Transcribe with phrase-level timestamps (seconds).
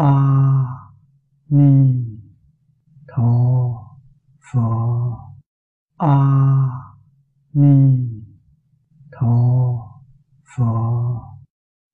[0.00, 0.12] a
[1.48, 1.94] ni
[3.08, 3.32] tho
[4.52, 4.68] pho
[5.98, 6.16] a
[7.52, 7.74] ni
[9.12, 9.34] tho
[10.56, 10.72] pho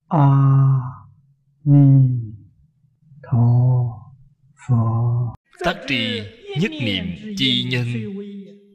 [0.07, 0.27] a
[1.65, 2.09] ni
[3.23, 3.47] tho
[4.67, 5.35] pho
[5.65, 6.21] tác tri
[6.59, 7.05] nhất niệm
[7.37, 7.87] chi nhân.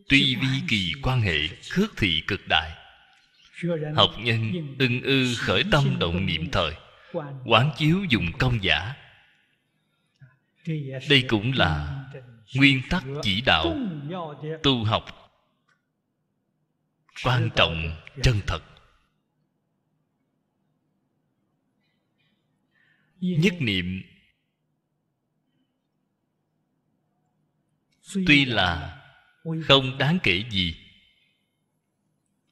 [0.08, 1.38] Tuy vi kỳ quan hệ
[1.70, 2.70] khước thị cực đại.
[3.94, 6.72] Học nhân ưng ư khởi tâm động niệm thời.
[7.44, 8.94] Quán chiếu dùng công giả
[11.08, 12.04] đây cũng là
[12.54, 13.76] nguyên tắc chỉ đạo
[14.62, 15.04] tu học
[17.24, 18.62] quan trọng chân thật.
[23.20, 24.02] Nhất niệm
[28.26, 28.98] tuy là
[29.64, 30.74] không đáng kể gì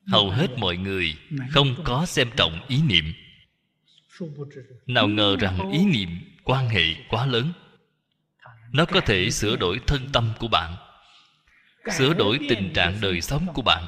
[0.07, 1.15] hầu hết mọi người
[1.51, 3.05] không có xem trọng ý niệm.
[4.87, 6.09] Nào ngờ rằng ý niệm
[6.45, 7.53] quan hệ quá lớn
[8.73, 10.77] nó có thể sửa đổi thân tâm của bạn,
[11.99, 13.85] sửa đổi tình trạng đời sống của bạn.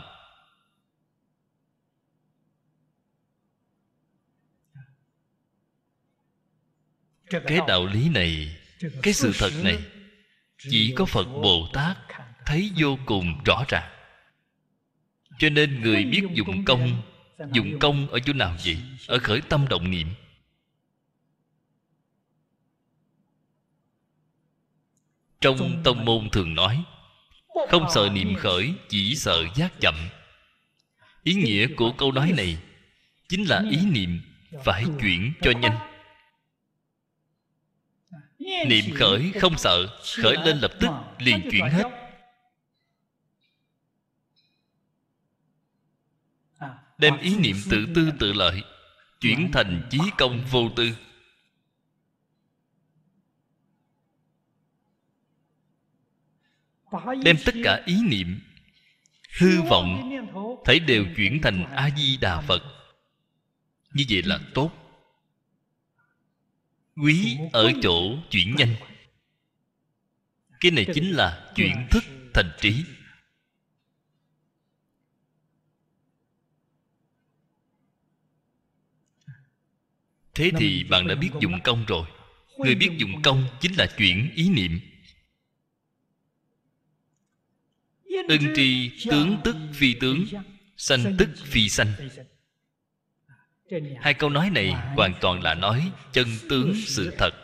[7.30, 8.56] Cái đạo lý này,
[9.02, 9.78] cái sự thật này,
[10.58, 11.96] chỉ có phật bồ tát
[12.46, 13.90] thấy vô cùng rõ ràng.
[15.38, 17.02] Cho nên người biết dùng công
[17.52, 18.76] dùng công ở chỗ nào vậy?
[19.06, 20.08] Ở khởi tâm động niệm.
[25.42, 26.84] Trong tông môn thường nói,
[27.68, 29.94] không sợ niệm khởi, chỉ sợ giác chậm.
[31.22, 32.58] Ý nghĩa của câu nói này
[33.28, 34.20] chính là ý niệm
[34.64, 35.78] phải chuyển cho nhanh.
[38.66, 41.84] Niệm khởi không sợ, khởi lên lập tức, liền chuyển hết.
[46.98, 48.62] Đem ý niệm tự tư tự lợi
[49.20, 50.90] chuyển thành chí công vô tư.
[57.24, 58.40] Đem tất cả ý niệm
[59.38, 60.10] hư vọng
[60.64, 62.62] thấy đều chuyển thành a di đà phật.
[63.92, 64.70] Như vậy là tốt.
[66.96, 68.74] Quý ở chỗ chuyển nhanh.
[70.60, 72.04] Cái này chính là chuyển thức
[72.34, 72.84] thành trí.
[80.34, 82.06] Thế thì bạn đã biết dụng công rồi.
[82.58, 84.80] người biết dụng công chính là chuyển ý niệm
[88.28, 90.24] ưng tri tướng tức phi tướng
[90.76, 91.92] sanh tức phi sanh.
[94.00, 97.34] hai câu nói này hoàn toàn là nói chân tướng sự thật.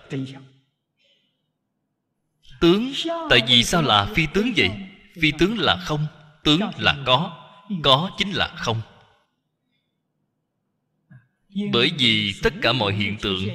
[2.61, 2.93] tướng
[3.31, 4.71] tại vì sao là phi tướng vậy?
[5.23, 6.07] phi tướng là không
[6.45, 7.45] tướng là có
[7.83, 8.81] có chính là không.
[11.73, 13.49] Bởi vì tất cả mọi hiện tượng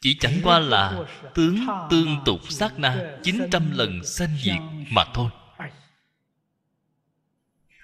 [0.00, 4.58] chỉ chẳng qua là tướng tương tục sát na 900 lần sanh diệt
[4.90, 5.30] mà thôi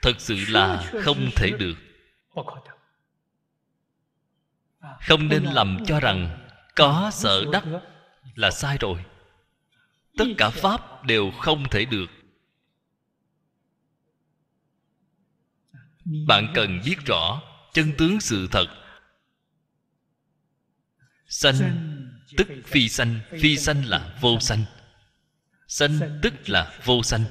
[0.04, 1.74] thật sự là không thể được.
[5.00, 7.64] Không nên lầm cho rằng có sợ đắc
[8.34, 9.04] là sai rồi.
[10.16, 12.06] Tất cả pháp đều không thể được.
[16.26, 17.42] Bạn cần biết rõ
[17.72, 18.66] chân tướng sự thật.
[21.28, 21.56] Sanh
[22.36, 23.20] tức phi sanh.
[23.40, 24.64] phi sanh là vô sanh.
[25.68, 26.18] sanh.
[26.22, 27.24] Tức là vô sanh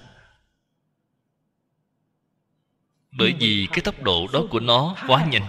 [3.18, 5.48] bởi vì cái tốc độ đó của nó quá nhanh.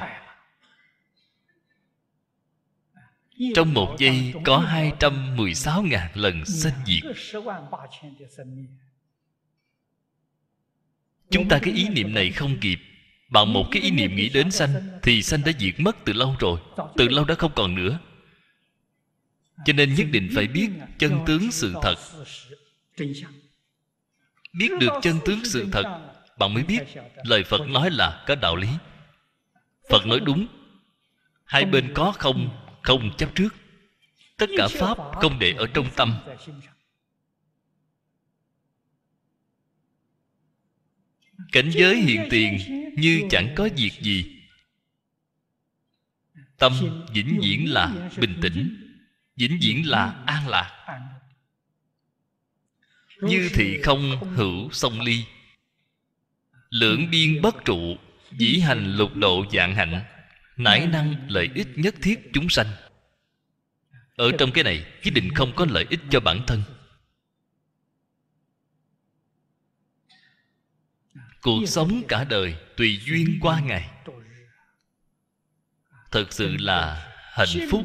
[3.55, 4.65] Trong một giây có
[5.01, 7.03] 216.000 lần sinh diệt.
[11.31, 12.79] Chúng ta cái ý niệm này không kịp.
[13.29, 14.71] Bằng một cái ý niệm nghĩ đến sanh,
[15.03, 16.61] Thì sanh đã diệt mất từ lâu rồi,
[16.97, 17.99] Từ lâu đã không còn nữa.
[19.65, 21.95] Cho nên nhất định phải biết chân tướng sự thật.
[24.53, 26.83] Biết được chân tướng sự thật bạn mới biết
[27.25, 28.69] Lời Phật nói là có đạo lý.
[29.91, 30.47] Phật nói đúng.
[31.45, 33.49] Hai bên có không không chấp trước.
[34.37, 36.15] Tất cả pháp không để ở trong tâm.
[41.53, 42.59] cảnh giới hiện tiền
[42.97, 44.41] như chẳng có việc gì.
[46.59, 46.73] Tâm
[47.13, 48.85] vĩnh viễn là bình tĩnh
[49.37, 50.71] vĩnh viễn là an lạc.
[53.21, 55.25] như thị không hữu song ly
[56.75, 57.97] lưỡng biên bất trụ,
[58.32, 60.05] dĩ hành lục độ dạng hạnh,
[60.56, 62.67] nải năng lợi ích nhất thiết chúng sanh.
[64.17, 66.62] Ở trong cái này nhất định không có lợi ích cho bản thân.
[71.43, 73.91] Cuộc sống cả đời tùy duyên qua ngày.
[76.11, 77.85] Thật sự là hạnh phúc,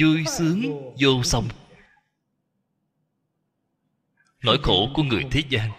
[0.00, 0.62] vui sướng,
[1.00, 1.48] vô song.
[4.42, 5.70] Nỗi khổ của người thế gian,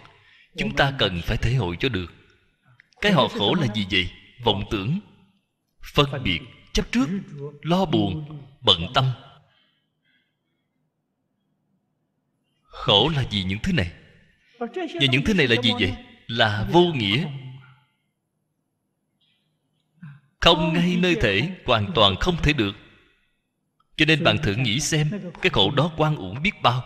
[0.58, 2.12] chúng ta cần phải thể hội cho được
[3.04, 4.10] cái họ khổ là gì vậy?
[4.44, 5.00] Vọng tưởng.
[5.94, 6.40] Phân biệt,
[6.74, 7.08] chấp trước,
[7.62, 9.06] lo buồn, bận tâm.
[12.64, 13.92] Khổ là gì những thứ này.
[14.60, 15.94] Và những thứ này là gì vậy?
[16.28, 17.28] Là vô nghĩa.
[20.40, 22.76] Không ngay nơi thể, hoàn toàn không thể được.
[23.98, 25.10] Cho nên bạn thử nghĩ xem,
[25.42, 26.84] cái khổ đó quan uổng biết bao.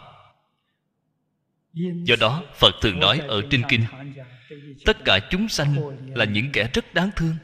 [2.04, 3.86] Do đó, phật thường nói ở trên kinh
[4.86, 5.76] tất cả chúng sanh
[6.16, 7.36] là những kẻ rất đáng thương.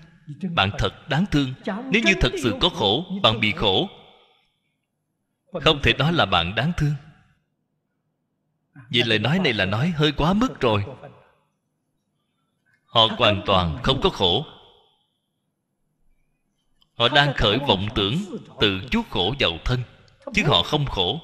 [0.55, 1.53] Bạn thật đáng thương.
[1.65, 3.89] Nếu như thật sự có khổ, bạn bị khổ.
[5.61, 6.93] Không thể nói là bạn đáng thương.
[8.89, 10.85] Vì lời nói này là nói hơi quá mức rồi.
[12.85, 14.45] Họ hoàn toàn không có khổ.
[16.95, 18.15] Họ đang khởi vọng tưởng
[18.61, 19.79] tự chuốc khổ vào thân,
[20.33, 21.21] chứ họ không khổ.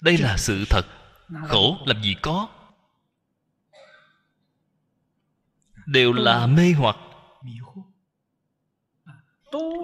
[0.00, 0.86] Đây là sự thật
[1.48, 2.48] khổ, làm gì có.
[5.86, 6.96] Đều là mê hoặc.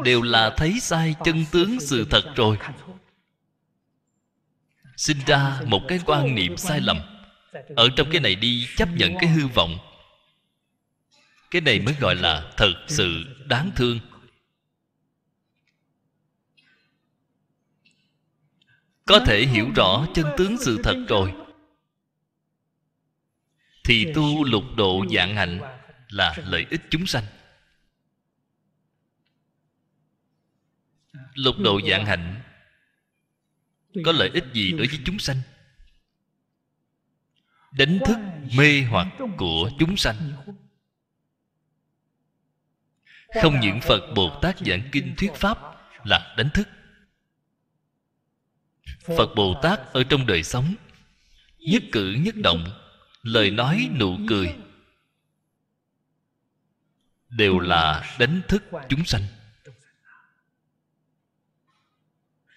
[0.05, 2.59] Đều là thấy sai chân tướng sự thật rồi.
[4.97, 6.99] Sinh ra một cái quan niệm sai lầm.
[7.77, 9.79] Ở trong cái này đi chấp nhận cái hư vọng.
[11.51, 14.01] Cái này mới gọi là thật sự đáng thương.
[19.07, 21.35] Có thể hiểu rõ chân tướng sự thật rồi.
[23.85, 25.61] Thì tu lục độ dạng hạnh
[26.09, 27.25] là lợi ích chúng sanh.
[31.35, 32.43] Lục độ dạng hạnh
[34.05, 35.37] có lợi ích gì đối với chúng sanh?
[37.73, 38.17] Đánh thức
[38.57, 39.07] mê hoặc
[39.37, 40.33] của chúng sanh.
[43.43, 45.59] Không những phật bồ tát giảng kinh thuyết pháp
[46.05, 46.69] là đánh thức
[49.17, 50.75] phật bồ tát ở trong đời sống,
[51.59, 52.65] nhất cử nhất động,
[53.23, 54.55] lời nói nụ cười,
[57.29, 59.23] đều là đánh thức chúng sanh.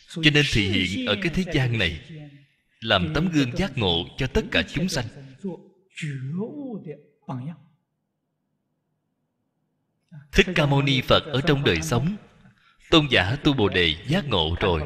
[0.10, 2.02] Cho nên thì hiện ở cái thế gian này,
[2.80, 5.06] làm tấm gương giác ngộ cho tất cả chúng sanh.
[10.32, 12.16] Thích ca mâu ni phật ở trong đời sống,
[12.90, 14.82] tôn giả tu bồ đề giác ngộ rồi,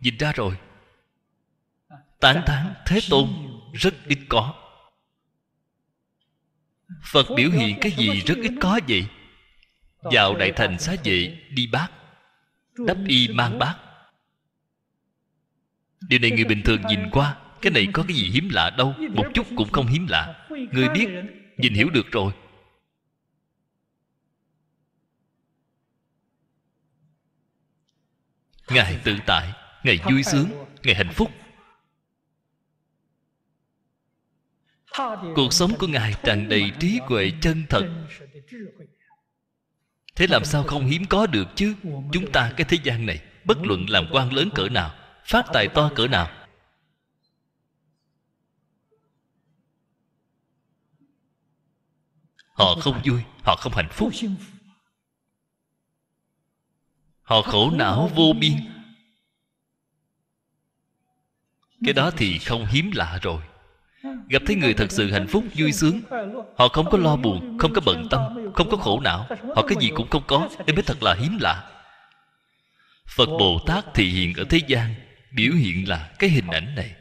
[0.00, 0.56] nhìn ra rồi
[2.24, 3.28] tán thán thế tôn
[3.72, 4.54] rất ít có.
[7.12, 9.06] Phật biểu hiện cái gì rất ít có vậy?
[10.02, 11.88] Vào đại thành xá vệ, đi bát
[12.86, 13.76] đắp y mang bát
[16.08, 18.94] điều này người bình thường nhìn qua, cái này có cái gì hiếm lạ đâu,
[19.10, 20.46] một chút cũng không hiếm lạ.
[20.50, 21.08] Người biết,
[21.56, 22.32] nhìn hiểu được rồi.
[28.68, 29.52] Ngài tự tại,
[29.84, 30.48] ngài vui sướng,
[30.82, 31.30] ngài hạnh phúc.
[35.34, 37.88] Cuộc sống của ngài tràn đầy trí huệ chân thật.
[40.16, 41.74] Thế làm sao không hiếm có được chứ?
[42.12, 44.94] Chúng ta cái thế gian này, bất luận làm quan lớn cỡ nào,
[45.24, 46.30] phát tài to cỡ nào.
[52.54, 54.12] Họ không vui, họ không hạnh phúc.
[57.22, 58.52] Họ khổ não vô biên.
[61.84, 63.42] Cái đó thì không hiếm lạ rồi
[64.28, 66.00] gặp thấy người thật sự hạnh phúc, vui sướng.
[66.56, 69.26] Họ không có lo buồn, không có bận tâm, không có khổ não.
[69.56, 71.70] Họ cái gì cũng không có, em mới thật là hiếm lạ.
[73.06, 74.94] Phật bồ tát thị hiện ở thế gian,
[75.32, 76.94] biểu hiện là cái hình ảnh này.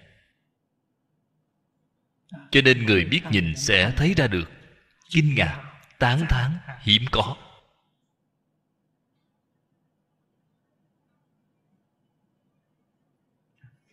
[2.51, 4.51] Cho nên người biết nhìn sẽ thấy ra được.
[5.09, 5.63] Kinh ngạc,
[5.99, 7.35] tán thán, hiếm có.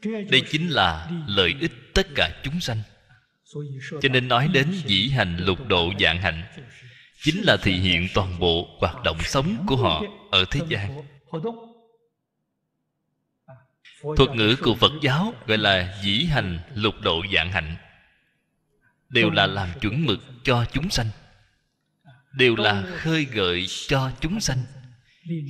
[0.02, 2.82] Đây chính là lợi ích tất cả chúng sanh
[4.02, 6.42] cho nên nói đến dĩ hành lục độ dạng hạnh
[7.22, 11.02] chính là thị hiện toàn bộ hoạt động sống của họ ở thế gian.
[14.16, 17.76] Thuật ngữ của phật giáo gọi là dĩ hành lục độ dạng hạnh.
[19.08, 21.06] Đều là làm chuẩn mực cho chúng sanh.
[22.32, 24.58] Đều là khơi gợi cho chúng sanh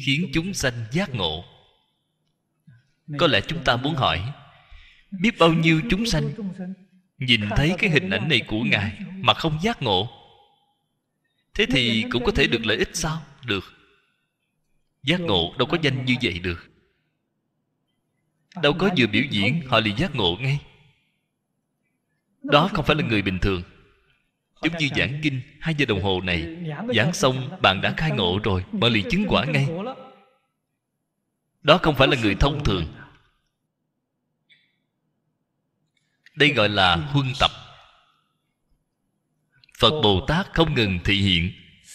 [0.06, 1.44] khiến chúng sanh giác ngộ.
[3.18, 4.32] Có lẽ chúng ta muốn hỏi
[5.10, 6.30] biết bao nhiêu chúng sanh
[7.20, 10.20] nhìn thấy cái hình ảnh này của ngài mà không giác ngộ
[11.54, 13.22] thế thì cũng có thể được lợi ích sao?
[13.46, 13.64] Được.
[15.02, 16.70] Giác ngộ đâu có danh như vậy được.
[18.62, 20.60] Đâu có vừa biểu diễn họ liền giác ngộ ngay.
[22.42, 23.62] Đó không phải là người bình thường.
[24.62, 26.56] Giống như giảng kinh hai giờ đồng hồ này
[26.94, 29.68] giảng xong bạn đã khai ngộ rồi bạn liền chứng quả ngay.
[31.62, 31.78] đó.
[31.78, 32.86] Không phải là người thông thường
[36.40, 37.50] đây gọi là huân tập.
[39.78, 41.52] Phật bồ tát không ngừng thị hiện.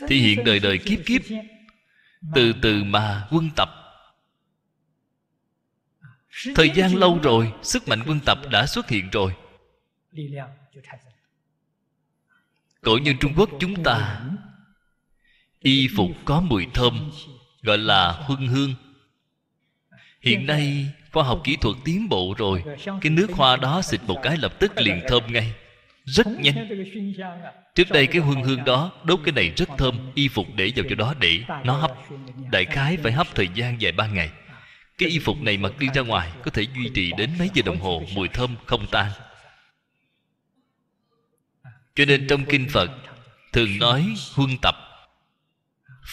[0.07, 1.21] Thị hiện đời đời kiếp kiếp.
[2.35, 3.69] Từ từ mà quân tập.
[6.55, 9.33] Thời gian lâu rồi, sức mạnh quân tập đã xuất hiện rồi.
[12.81, 14.21] Cổ nhân trung quốc chúng ta,
[15.59, 17.11] y phục có mùi thơm,
[17.61, 18.75] gọi là huân hương.
[20.21, 22.63] Hiện nay khoa học kỹ thuật tiến bộ rồi.
[22.85, 25.53] Cái nước hoa đó xịt một cái lập tức liền thơm ngay.
[26.05, 26.85] Rất nhanh.
[27.75, 30.85] Trước đây cái hương hương đó, đốt cái này rất thơm, y phục để vào
[30.89, 31.91] chỗ đó để nó hấp.
[32.51, 34.29] Đại khái phải hấp thời gian vài ba ngày.
[34.97, 37.61] Cái y phục này mặc đi ra ngoài có thể duy trì đến mấy giờ
[37.65, 39.11] đồng hồ, mùi thơm không tan.
[41.95, 42.91] Cho nên trong kinh phật,
[43.53, 44.75] thường nói huân tập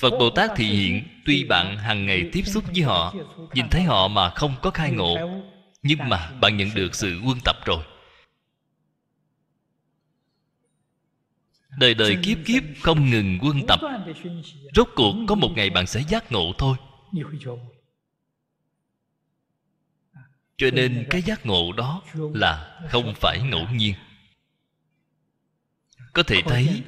[0.01, 3.15] phật bồ tát thị hiện tuy bạn hàng ngày tiếp xúc với họ,
[3.55, 5.43] nhìn thấy họ mà không có khai ngộ,
[5.83, 7.85] nhưng mà bạn nhận được sự quân tập rồi.
[11.79, 13.81] Đời đời kiếp kiếp không ngừng quân tập.
[14.75, 16.77] Rốt cuộc có một ngày bạn sẽ giác ngộ thôi.
[20.57, 23.95] Cho nên cái giác ngộ đó là không phải ngẫu nhiên.
[26.13, 26.83] Có thể thấy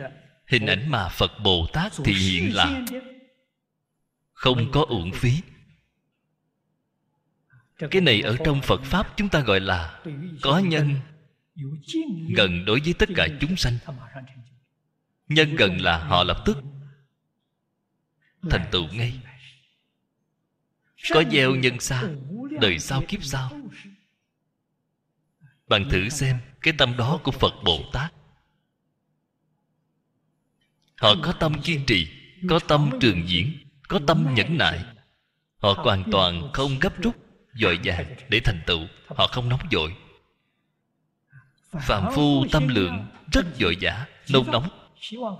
[0.47, 2.85] hình ảnh mà phật bồ tát thì hiện là
[4.33, 5.41] không có uổng phí.
[7.91, 10.01] Cái này ở trong phật pháp chúng ta gọi là
[10.43, 10.95] có nhân,
[12.37, 13.79] gần đối với tất cả chúng sanh.
[15.29, 16.57] Nhân gần là họ lập tức
[18.51, 19.21] thành tựu ngay.
[21.11, 22.03] Có gieo nhân xa,
[22.61, 23.61] đời sau kiếp sau.
[25.69, 28.13] Bạn thử xem cái tâm đó của phật bồ tát
[31.05, 32.09] họ có tâm kiên trì,
[32.49, 33.53] có tâm trường diễn,
[33.89, 34.85] có tâm nhẫn nại.
[35.59, 37.17] Họ hoàn toàn không gấp rút,
[37.55, 38.81] dội vàng để thành tựu.
[39.07, 39.95] Họ không nóng vội.
[41.81, 44.69] Phạm phu tâm lượng rất dội vã nôn nóng.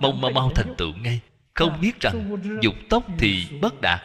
[0.01, 1.19] Mong mau mau thành tựu ngay.
[1.53, 4.01] Không biết rằng dục tốc thì bất đạt.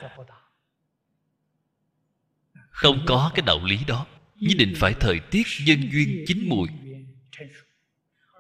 [2.70, 4.06] Không có cái đạo lý đó.
[4.36, 6.68] Nhất định phải thời tiết nhân duyên chín mùi.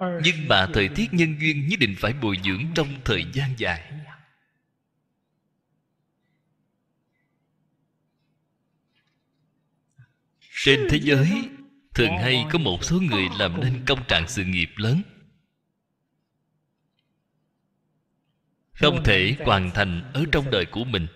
[0.00, 0.20] Ừ.
[0.24, 3.92] nhưng mà thời tiết nhân duyên nhất định phải bồi dưỡng trong thời gian dài.
[10.64, 11.48] Trên thế giới,
[11.94, 15.02] thường hay có một số người làm nên công trạng sự nghiệp lớn.
[18.72, 21.06] Không thể hoàn thành ở trong đời của mình.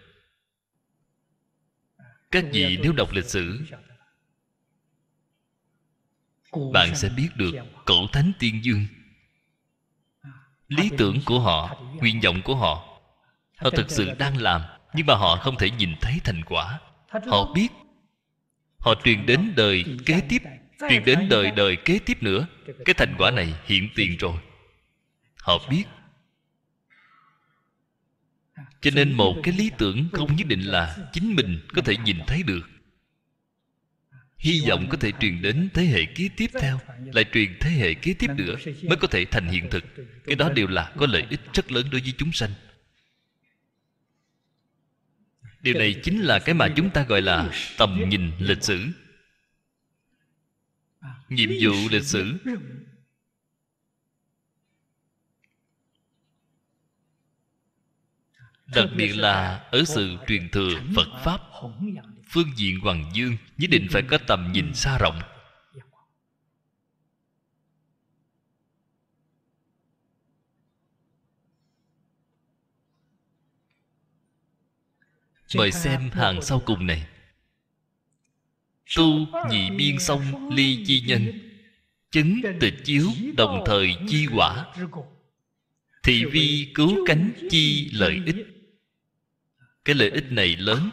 [2.30, 3.60] Các vị nếu đọc lịch sử
[6.72, 7.52] bạn sẽ biết được
[7.84, 8.86] cổ thánh tiên dương.
[10.68, 12.94] Lý tưởng của họ, nguyện vọng của họ
[13.56, 14.60] họ thực sự đang làm,
[14.94, 16.80] nhưng mà họ không thể nhìn thấy thành quả.
[17.08, 17.68] Họ biết
[18.78, 20.42] họ truyền đến đời kế tiếp,
[20.90, 22.46] truyền đến đời đời kế tiếp nữa.
[22.84, 24.36] Cái thành quả này hiện tiền rồi.
[25.40, 25.84] Họ biết.
[28.80, 32.18] Cho nên một cái lý tưởng không nhất định là chính mình có thể nhìn
[32.26, 32.68] thấy được
[34.44, 36.80] hy vọng có thể truyền đến thế hệ kế tiếp theo,
[37.12, 39.84] lại truyền thế hệ kế tiếp nữa mới có thể thành hiện thực.
[40.24, 42.50] Cái đó đều là có lợi ích rất lớn đối với chúng sanh.
[45.60, 48.86] Điều này chính là cái mà chúng ta gọi là tầm nhìn lịch sử.
[51.28, 52.38] Nhiệm vụ lịch sử.
[58.66, 61.40] Đặc biệt là ở sự truyền thừa phật pháp
[62.34, 65.20] phương diện hoàng dương nhất định phải có tầm nhìn xa rộng.
[75.56, 77.06] Mời xem hàng sau cùng này.
[78.96, 81.50] Tu nhị biên sông ly chi nhân.
[82.10, 84.74] Chứng tịch chiếu đồng thời chi quả.
[86.02, 88.36] Thì vi cứu cánh chi lợi ích.
[89.84, 90.90] Cái lợi ích này lớn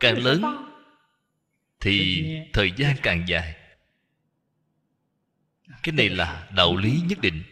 [0.00, 0.42] càng lớn
[1.80, 3.56] thì thời gian càng dài.
[5.82, 7.42] Cái này là đạo lý nhất định.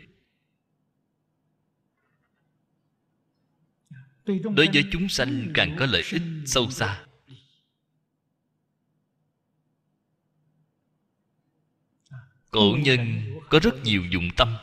[4.26, 7.02] Đối với chúng sanh càng có lợi ích sâu xa.
[12.50, 14.56] cổ nhân có rất nhiều dụng tâm.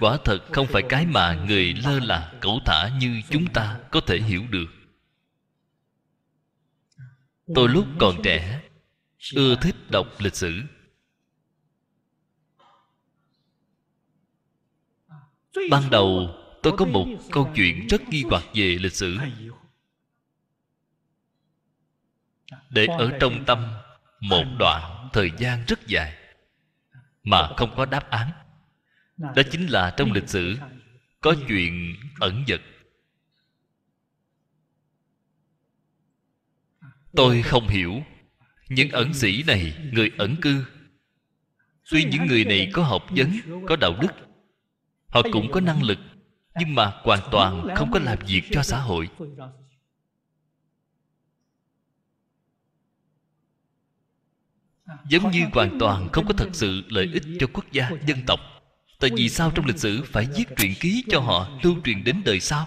[0.00, 4.00] quả thật không phải cái mà người lơ là cẩu thả như chúng ta có
[4.00, 4.83] thể hiểu được
[7.54, 8.62] tôi lúc còn trẻ,
[9.34, 10.62] ưa thích đọc lịch sử.
[15.70, 16.28] Ban đầu,
[16.62, 19.18] tôi có một câu chuyện rất nghi hoặc về lịch sử.
[22.70, 23.72] Để ở trong tâm,
[24.20, 26.14] một đoạn thời gian rất dài,
[27.22, 28.30] mà không có đáp án,
[29.16, 30.56] đó chính là trong lịch sử
[31.20, 32.60] có chuyện ẩn vật
[37.16, 38.02] tôi không hiểu.
[38.68, 40.64] Những ẩn sĩ này, người ẩn cư.
[41.90, 43.30] Tuy những người này có học vấn,
[43.68, 44.12] có đạo đức,
[45.08, 45.98] họ cũng có năng lực,
[46.60, 49.08] nhưng mà hoàn toàn không có làm việc cho xã hội.
[55.08, 58.40] Giống như hoàn toàn không có thật sự lợi ích cho quốc gia, dân tộc.
[59.00, 62.22] Tại vì sao trong lịch sử phải viết truyện ký cho họ, lưu truyền đến
[62.24, 62.66] đời sau?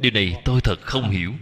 [0.00, 1.32] Điều này tôi thật không hiểu.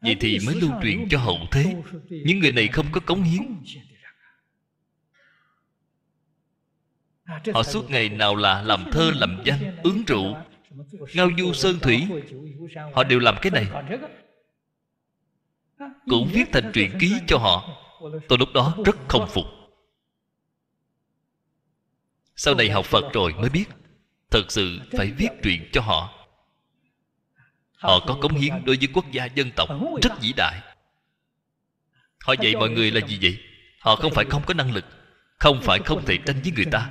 [0.00, 1.74] Vậy thì mới lưu truyền cho hậu thế.
[2.08, 3.42] Những người này không có cống hiến.
[7.54, 10.36] Họ suốt ngày nào là làm thơ, làm văn, uống rượu,
[11.14, 12.08] ngao du sơn thủy.
[12.94, 13.66] Họ đều làm cái này.
[16.06, 17.84] Cũng viết thành truyện ký cho họ.
[18.28, 19.44] Tôi lúc đó rất không phục.
[22.36, 23.64] Sau này học phật rồi mới biết,
[24.30, 26.17] thật sự phải viết truyện cho họ
[27.78, 29.68] họ có cống hiến đối với quốc gia dân tộc
[30.02, 30.60] rất vĩ đại.
[32.20, 33.38] Họ dạy mọi người là gì vậy?
[33.78, 34.84] họ không phải không có năng lực
[35.38, 36.90] không phải không thể tranh với người ta.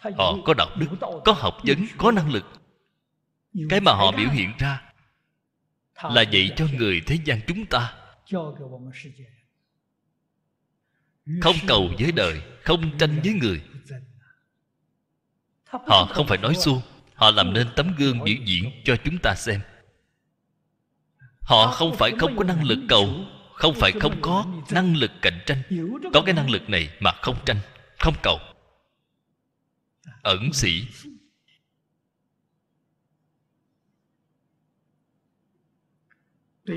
[0.00, 0.86] Họ có đạo đức
[1.24, 2.44] có học vấn có năng lực.
[3.70, 4.82] cái mà họ biểu hiện ra
[6.02, 7.94] là dạy cho người thế gian chúng ta.
[11.40, 13.62] không cầu với đời không tranh với người.
[15.66, 16.80] họ không phải nói suông
[17.14, 19.60] họ làm nên tấm gương biểu diễn cho chúng ta xem.
[21.40, 23.08] Họ không phải không có năng lực cầu
[23.54, 25.62] không phải không có năng lực cạnh tranh.
[26.12, 27.56] Có cái năng lực này mà không tranh
[27.98, 28.38] không cầu.
[30.22, 30.86] Ẩn sĩ.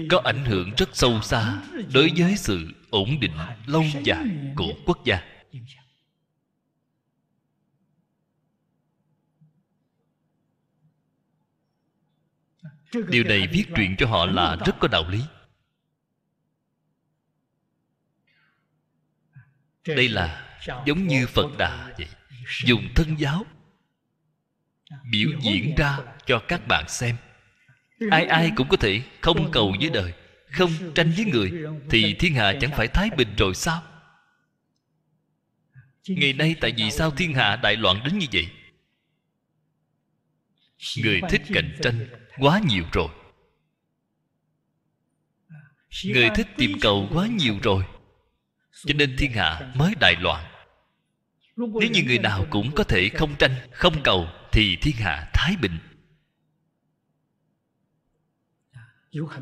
[0.09, 1.61] Có ảnh hưởng rất sâu xa
[1.93, 3.31] đối với sự ổn định
[3.65, 5.36] lâu dài của quốc gia
[12.91, 15.21] điều này viết truyện cho họ là rất có đạo lý.
[19.87, 22.07] Đây là giống như phật đà vậy
[22.65, 23.45] dùng thân giáo
[25.11, 27.15] biểu diễn ra cho các bạn xem.
[28.11, 30.13] Ai ai cũng có thể không cầu với đời
[30.51, 31.51] không tranh với người
[31.89, 33.83] thì thiên hạ chẳng phải thái bình rồi sao?
[36.07, 38.47] ngày nay tại vì sao thiên hạ đại loạn đến như vậy
[41.03, 43.09] người thích cạnh tranh quá nhiều rồi.
[46.05, 47.83] Người thích tìm cầu quá nhiều rồi.
[48.85, 50.45] Cho nên thiên hạ mới đại loạn.
[51.55, 55.55] Nếu như người nào cũng có thể không tranh, không cầu, thì thiên hạ thái
[55.61, 55.77] bình.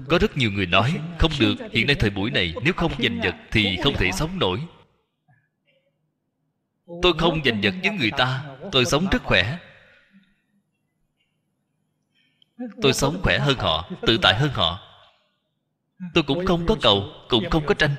[0.10, 3.20] Có rất nhiều người nói không được, hiện nay thời buổi này nếu không giành
[3.24, 4.62] giật thì không thể sống nổi.
[7.02, 9.60] Tôi không giành giật với người ta, tôi sống rất khỏe
[12.82, 14.80] tôi sống khỏe hơn họ, tự tại hơn họ.
[16.14, 17.96] Tôi cũng không có cầu, cũng không có tranh.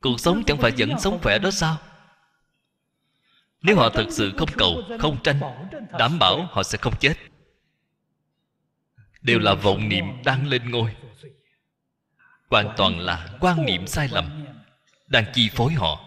[0.00, 1.76] Cuộc sống chẳng phải vẫn sống khỏe đó sao?
[3.62, 5.40] Nếu họ thật sự không cầu, không tranh,
[5.98, 7.14] đảm bảo họ sẽ không chết.
[9.22, 10.96] Đều là vọng niệm đang lên ngôi.
[12.50, 14.46] Hoàn toàn là quan niệm sai lầm,
[15.06, 16.00] đang chi phối họ.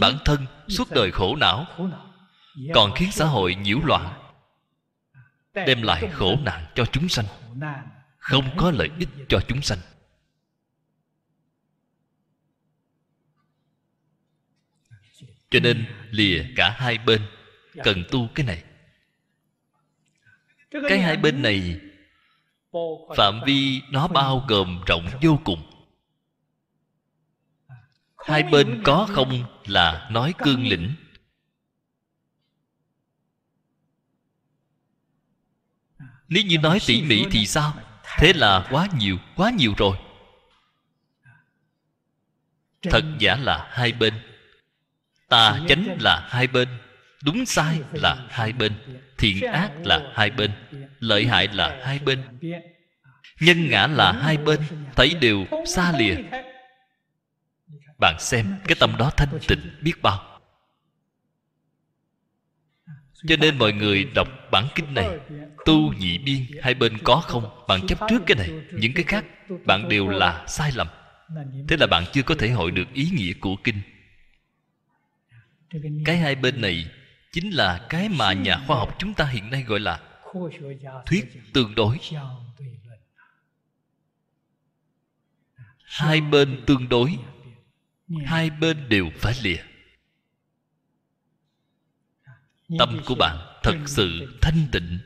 [0.00, 1.66] Bản thân suốt đời khổ não,
[2.74, 4.17] còn khiến xã hội nhiễu loạn
[5.66, 7.24] đem lại khổ nạn cho chúng sanh.
[8.18, 9.78] Không có lợi ích cho chúng sanh.
[15.50, 17.22] Cho nên lìa cả hai bên,
[17.84, 18.64] cần tu cái này.
[20.88, 21.80] Cái hai bên này,
[23.16, 25.70] phạm vi nó bao gồm rộng vô cùng.
[28.26, 30.94] Hai bên có không là nói cương lĩnh.
[36.28, 37.74] Nếu như nói tỉ mỉ thì sao?
[38.18, 39.96] Thế là quá nhiều quá nhiều rồi.
[42.82, 44.14] Thật giả là hai bên.
[45.28, 46.68] Tà chánh là hai bên,
[47.24, 48.72] đúng sai là hai bên,
[49.18, 50.52] thiện ác là hai bên,
[50.98, 52.22] lợi hại là hai bên.
[53.40, 54.60] Nhân ngã là hai bên,
[54.96, 56.14] thấy đều xa lìa.
[58.00, 60.27] Bạn xem cái tâm đó thanh tịnh biết bao
[63.28, 65.18] cho nên mọi người đọc bản kinh này.
[65.64, 67.64] Tu nhị biên, hai bên có không?
[67.68, 69.24] Bạn chấp trước cái này, những cái khác,
[69.64, 70.86] bạn đều là sai lầm.
[71.68, 73.80] Thế là bạn chưa có thể hội được ý nghĩa của kinh.
[76.04, 76.90] Cái hai bên này
[77.32, 80.00] chính là cái mà nhà khoa học chúng ta hiện nay gọi là
[81.06, 81.98] thuyết tương đối.
[85.84, 87.18] Hai bên tương đối,
[88.24, 89.67] hai bên đều phải lìa
[92.78, 94.98] tâm của bạn thật sự thanh tịnh.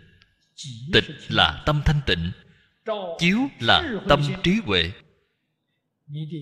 [0.92, 2.32] Tịch là tâm thanh tịnh,
[3.18, 4.92] chiếu là tâm trí huệ.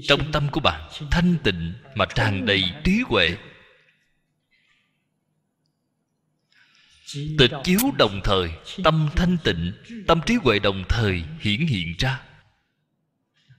[0.09, 3.37] Trong tâm của bạn thanh tịnh mà tràn đầy trí huệ.
[7.38, 8.50] Tịch chiếu đồng thời,
[8.85, 9.72] tâm thanh tịnh,
[10.06, 12.22] tâm trí huệ đồng thời hiển hiện ra.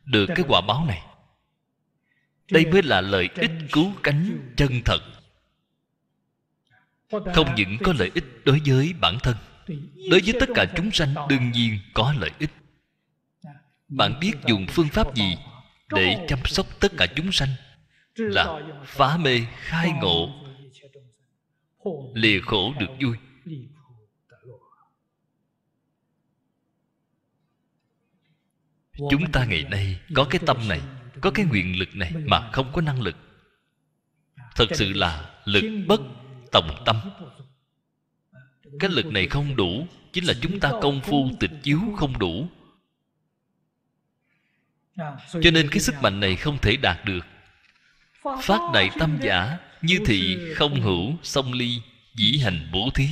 [0.06, 1.02] Được cái quả báo này.
[2.52, 5.00] Đây mới là lợi ích cứu cánh chân thật
[7.12, 9.36] không những có lợi ích đối với bản thân,
[10.10, 12.50] đối với tất cả chúng sanh đương nhiên có lợi ích.
[13.88, 15.38] Bạn biết dùng phương pháp gì
[15.90, 17.50] để chăm sóc tất cả chúng sanh?
[18.16, 20.30] Là phá mê, khai ngộ,
[22.14, 23.18] lìa khổ được vui.
[29.10, 30.82] Chúng ta ngày nay có cái tâm này,
[31.22, 33.16] có cái nguyện lực này mà không có năng lực.
[34.56, 36.02] Thật sự là lực bất
[36.52, 36.96] tòng tâm
[38.80, 42.48] cái lực này không đủ, chính là chúng ta công phu tịch chiếu không đủ.
[45.32, 47.26] Cho nên cái sức mạnh này không thể đạt được.
[48.44, 51.82] Phát đại tâm giả, như thị, không hữu, song ly,
[52.16, 53.08] dĩ hành bố thí.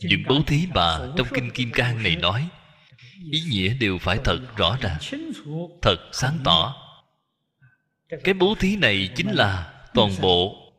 [0.00, 2.48] Những bố thí bà trong kinh kim cang này nói
[3.30, 4.98] ý nghĩa đều phải thật rõ ràng
[5.82, 6.76] thật sáng tỏ.
[8.24, 10.72] Cái bố thí này chính là toàn bộ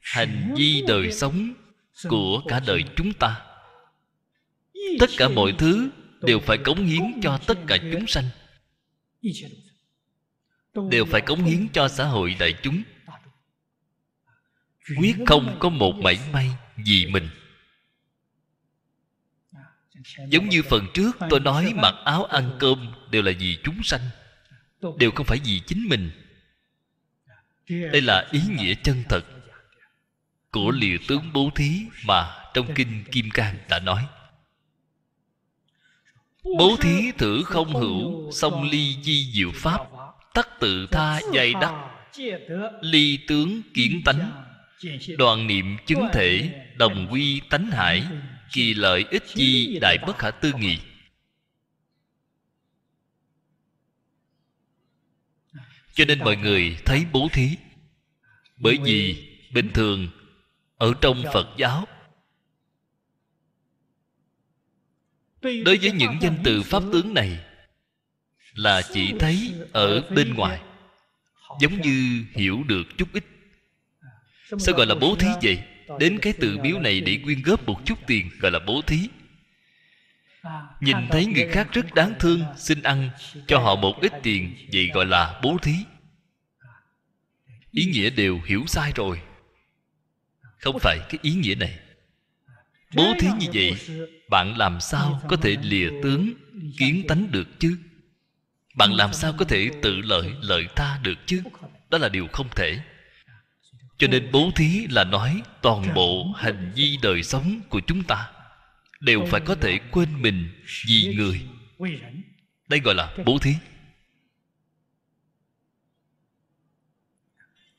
[0.00, 1.54] hành vi đời sống
[2.08, 3.42] của cả đời chúng ta.
[5.00, 8.24] Tất cả mọi thứ đều phải cống hiến cho tất cả chúng sanh.
[10.90, 12.82] Đều phải cống hiến cho xã hội đại chúng.
[14.98, 17.28] Quyết không có một mảy may vì mình
[20.28, 24.00] giống như phần trước tôi nói mặc áo ăn cơm đều là vì chúng sanh,
[24.98, 26.10] đều không phải vì chính mình.
[27.68, 29.24] Đây là ý nghĩa chân thật
[30.50, 34.06] của liều tướng bố thí mà trong kinh kim cang đã nói.
[36.58, 39.80] Bố thí thử không hữu song ly di diệu pháp,
[40.34, 41.74] tắc tự tha dày đắc,
[42.80, 44.44] ly tướng kiến tánh,
[45.18, 48.06] đoàn niệm chứng thể, đồng quy tánh hải
[48.52, 50.78] kỳ lợi ích chi đại bất khả tư nghị.
[55.94, 57.56] Cho nên mọi người thấy bố thí.
[58.56, 60.08] Bởi vì bình thường
[60.76, 61.86] ở trong phật giáo
[65.42, 67.44] đối với những danh từ pháp tướng này
[68.54, 70.60] là chỉ thấy ở bên ngoài.
[71.60, 73.24] Giống như hiểu được chút ít.
[74.58, 75.58] Sao gọi là bố thí vậy
[75.98, 79.08] đến cái tự biếu này để quyên góp một chút tiền gọi là bố thí.
[80.80, 83.10] Nhìn thấy người khác rất đáng thương xin ăn
[83.46, 85.74] cho họ một ít tiền vậy gọi là bố thí.
[87.70, 89.20] Ý nghĩa đều hiểu sai rồi.
[90.58, 91.78] Không phải cái ý nghĩa này.
[92.94, 93.76] Bố thí như vậy
[94.30, 96.34] bạn làm sao có thể lìa tướng
[96.78, 97.78] kiến tánh được chứ?
[98.74, 101.42] Bạn làm sao có thể tự lợi lợi ta được chứ?
[101.90, 102.80] Đó là điều không thể
[103.98, 108.32] cho nên bố thí là nói toàn bộ hành vi đời sống của chúng ta
[109.00, 110.52] đều phải có thể quên mình
[110.86, 111.42] vì người.
[112.68, 113.54] Đây gọi là bố thí.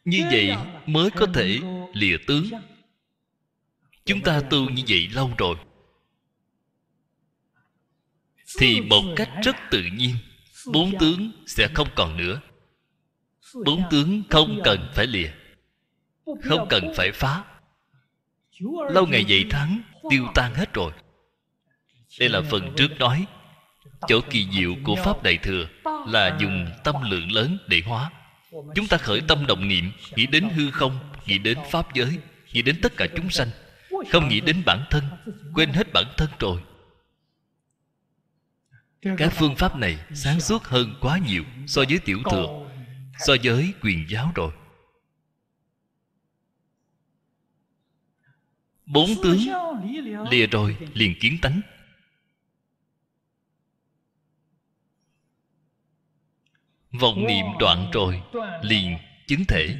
[0.05, 1.59] Như vậy mới có thể
[1.93, 2.49] lìa tướng.
[4.05, 5.57] Chúng ta tu như vậy lâu rồi
[8.57, 10.15] thì một cách rất tự nhiên
[10.73, 12.41] bốn tướng sẽ không còn nữa.
[13.65, 15.31] Bốn tướng không cần phải lìa
[16.43, 17.43] không cần phải phá.
[18.89, 20.91] Lâu ngày dậy tháng, tiêu tan hết rồi.
[22.19, 23.25] Đây là phần trước nói.
[24.07, 25.67] Chỗ kỳ diệu của pháp đại thừa
[26.07, 28.11] là dùng tâm lượng lớn để hóa.
[28.75, 32.17] Chúng ta khởi tâm động niệm, nghĩ đến hư không, nghĩ đến pháp giới,
[32.53, 33.49] nghĩ đến tất cả chúng sanh.
[34.11, 35.03] Không nghĩ đến bản thân,
[35.53, 36.61] quên hết bản thân rồi.
[39.17, 42.67] Các phương pháp này sáng suốt hơn quá nhiều so với tiểu thừa,
[43.19, 44.51] so với quyền giáo rồi.
[48.87, 49.39] Bốn tướng
[50.29, 51.61] lìa rồi liền kiến tánh.
[56.91, 58.23] Vọng niệm đoạn rồi
[58.61, 58.97] liền
[59.27, 59.79] chứng thể.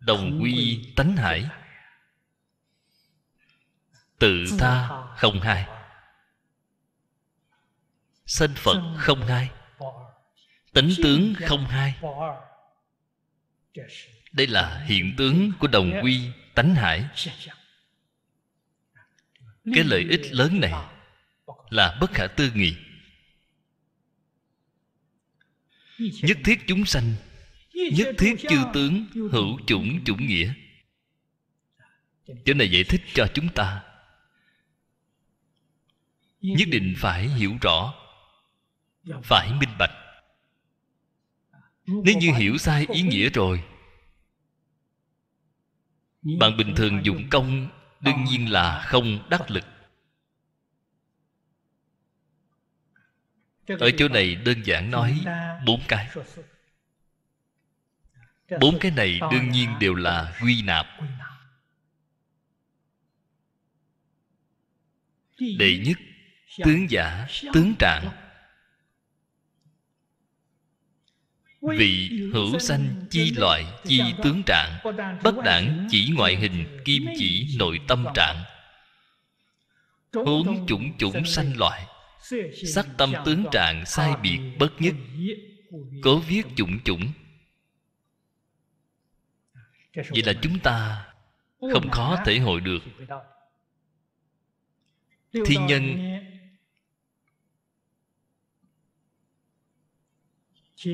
[0.00, 1.48] Đồng quy tánh hải.
[4.18, 5.68] Tự tha không hai.
[8.26, 9.50] Sanh phật không hai.
[10.72, 11.94] Tánh tướng không hai
[14.32, 16.20] đây là hiện tướng của đồng quy
[16.54, 17.04] tánh hải.
[19.74, 20.72] Cái lợi ích lớn này
[21.70, 22.76] là bất khả tư nghị.
[25.98, 27.14] Nhất thiết chúng sanh,
[27.72, 30.52] nhất thiết chư tướng, hữu chủng chủng nghĩa.
[32.44, 33.82] Chỗ này giải thích cho chúng ta.
[36.40, 37.94] Nhất định phải hiểu rõ,
[39.24, 39.95] phải minh bạch
[41.86, 43.64] nếu như hiểu sai ý nghĩa rồi,
[46.22, 47.68] bạn bình thường dụng công
[48.00, 49.64] đương nhiên là không đắc lực.
[53.66, 55.24] Ở chỗ này đơn giản nói
[55.66, 56.08] bốn cái.
[58.60, 60.86] Bốn cái này đương nhiên đều là quy nạp.
[65.38, 65.96] Đệ nhất,
[66.64, 68.25] tướng giả, tướng trạng.
[71.66, 74.78] Vị hữu sanh chi loại chi tướng trạng
[75.22, 78.42] bất đẳng chỉ ngoại hình kim chỉ nội tâm trạng.
[80.12, 81.86] Huống chủng chủng sanh loại
[82.72, 84.94] sắc tâm tướng trạng sai biệt bất nhất
[86.02, 87.12] cố viết chủng chủng.
[89.94, 91.06] Vậy là chúng ta
[91.60, 92.82] không khó thể hội được.
[95.46, 95.96] thiên nhân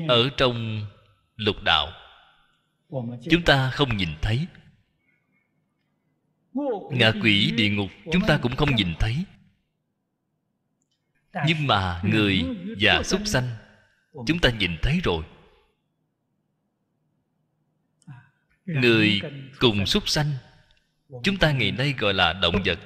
[0.07, 0.85] ở trong
[1.35, 1.91] lục đạo.
[3.29, 4.47] Chúng ta không nhìn thấy.
[6.91, 9.25] Ngạ quỷ địa ngục chúng ta cũng không nhìn thấy.
[11.47, 12.43] Nhưng mà người
[12.79, 13.49] và súc sanh,
[14.27, 15.23] chúng ta nhìn thấy rồi.
[18.65, 19.21] Người
[19.59, 20.31] cùng súc sanh,
[21.23, 22.79] chúng ta ngày nay gọi là động vật.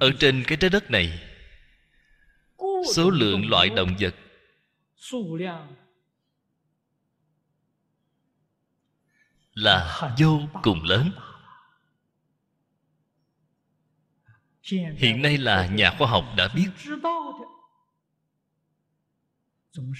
[0.00, 1.20] Ở trên cái trái đất này,
[2.94, 4.14] số lượng loại động vật
[9.54, 11.10] là vô cùng lớn.
[14.96, 16.68] Hiện nay là nhà khoa học đã biết.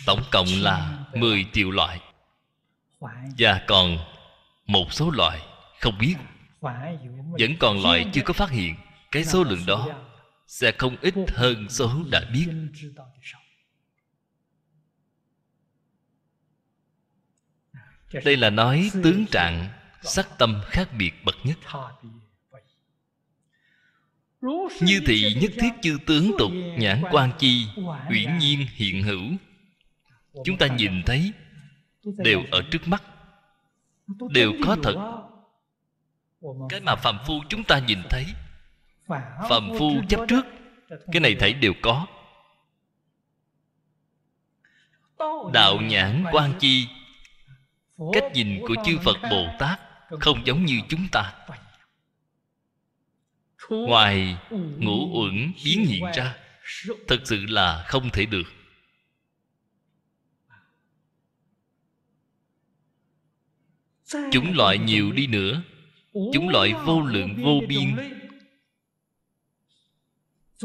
[0.07, 2.01] Tổng cộng là 10 triệu loại.
[3.39, 3.99] Và còn
[4.67, 5.41] một số loại
[5.81, 6.15] không biết.
[7.41, 8.75] Vẫn còn loại chưa có phát hiện.
[9.11, 9.89] Cái số lượng đó
[10.47, 12.49] sẽ không ít hơn số đã biết
[18.25, 19.69] đây là nói tướng trạng,
[20.03, 21.59] sắc tâm khác biệt bậc nhất.
[24.81, 27.67] Như thị nhất thiết chư tướng tục, nhãn quan chi
[28.11, 29.23] uyển nhiên hiện hữu.
[30.45, 31.33] Chúng ta nhìn thấy,
[32.05, 33.03] đều ở trước mắt,
[34.31, 35.25] đều có thật.
[36.69, 38.25] Cái mà phàm phu chúng ta nhìn thấy,
[39.49, 40.47] phàm phu chấp trước,
[41.13, 42.07] cái này thấy đều có.
[45.53, 46.89] Đạo nhãn quan chi
[48.13, 49.81] cách nhìn của chư phật bồ tát
[50.21, 51.35] không giống như chúng ta.
[53.71, 54.37] Ngoài
[54.79, 56.37] ngũ uẩn biến hiện ra
[57.09, 58.53] thật sự là không thể được.
[64.33, 65.63] Chúng loại nhiều đi nữa,
[66.13, 67.97] chúng loại vô lượng vô biên.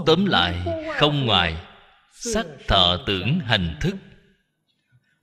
[0.06, 1.58] Tóm lại, không ngoài,
[2.12, 3.96] sắc thọ tưởng hành thức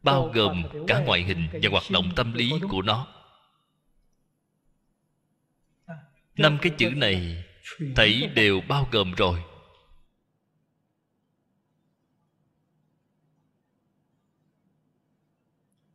[0.04, 3.06] bao gồm cả ngoại hình và hoạt động tâm lý của nó.
[6.36, 7.44] năm cái chữ này
[7.96, 9.42] thấy đều bao gồm rồi.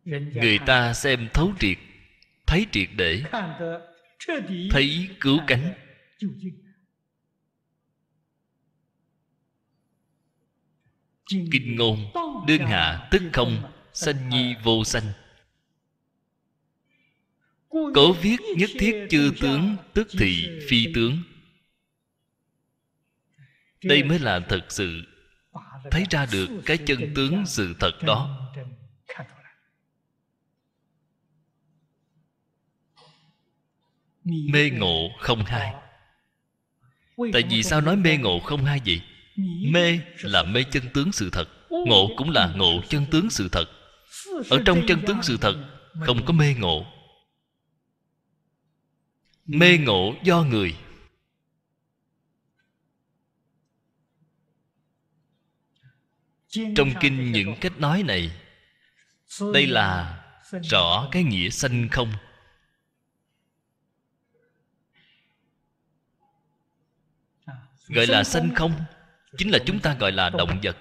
[0.06, 1.78] Người ta xem thấu triệt
[2.48, 3.24] thấy triệt để
[4.72, 5.74] thấy cứu cánh.
[11.52, 11.98] kinh ngôn
[12.48, 15.12] đương hạ tức không sanh nhi vô sanh.
[17.70, 21.24] Cố viết nhất thiết chư tướng tức thị phi tướng.
[23.84, 25.02] đây mới là thật sự.
[25.92, 28.46] Thấy ra được cái chân tướng sự thật đó.
[34.24, 35.74] mê ngộ không hai.
[37.34, 38.40] Tại vì sao nói mê ngộ?
[38.40, 39.02] không hai vậy?
[39.72, 41.46] Mê là mê chân tướng sự thật.
[41.70, 43.79] Ngộ cũng là ngộ chân tướng sự thật
[44.50, 45.56] ở trong chân tướng sự thật
[46.06, 46.86] không có mê ngộ.
[49.46, 50.78] Mê ngộ do người.
[56.50, 58.32] Trong kinh những cách nói này
[59.54, 60.16] đây là
[60.64, 62.14] rõ cái nghĩa sanh không?
[67.88, 68.86] Gọi là sanh không
[69.38, 70.78] chính là chúng ta gọi là động vật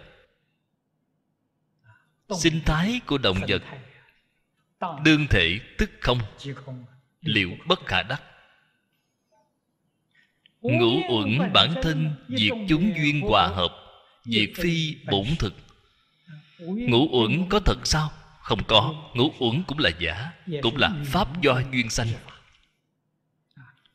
[2.36, 3.62] sinh thái của động vật
[5.04, 6.18] đương thể tức không
[7.20, 8.22] liệu bất khả đắc.
[10.60, 13.72] Ngũ uẩn bản thân diệt chúng duyên hòa hợp
[14.24, 15.54] diệt phi bổn thực.
[16.58, 18.10] Ngũ uẩn có thật sao?
[18.40, 19.10] Không có.
[19.14, 22.08] ngũ uẩn cũng là giả cũng là pháp do duyên sanh.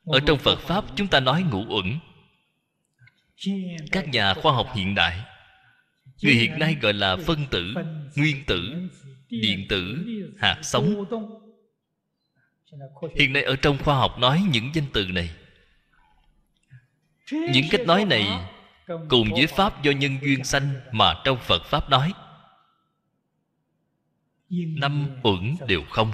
[0.06, 2.00] ở trong phật pháp chúng ta nói ngũ uẩn.
[3.92, 5.22] Các nhà khoa học hiện đại
[6.24, 7.74] người hiện nay gọi là phân tử,
[8.16, 8.90] nguyên tử,
[9.30, 9.98] điện tử,
[10.40, 11.06] hạt sống.
[13.16, 15.30] Hiện nay ở trong khoa học nói những danh từ này.
[17.32, 18.28] Những cách nói này
[19.10, 22.14] cùng với pháp do nhân duyên sanh mà trong phật pháp nói.
[24.50, 26.12] Năm uẩn đều không.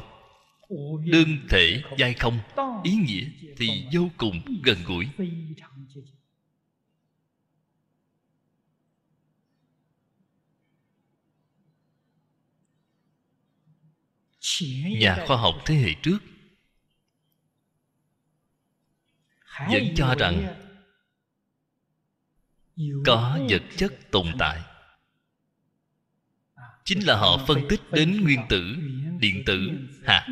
[1.05, 2.39] Đương thể giai không,
[2.83, 3.25] ý nghĩa
[3.57, 5.07] thì vô cùng gần gũi.
[14.99, 16.19] Nhà khoa học thế hệ trước.
[19.69, 20.55] Vẫn cho rằng
[23.05, 24.61] có vật chất tồn tại.
[26.83, 28.75] Chính là họ phân tích đến nguyên tử
[29.19, 29.69] điện tử
[30.05, 30.27] hạt.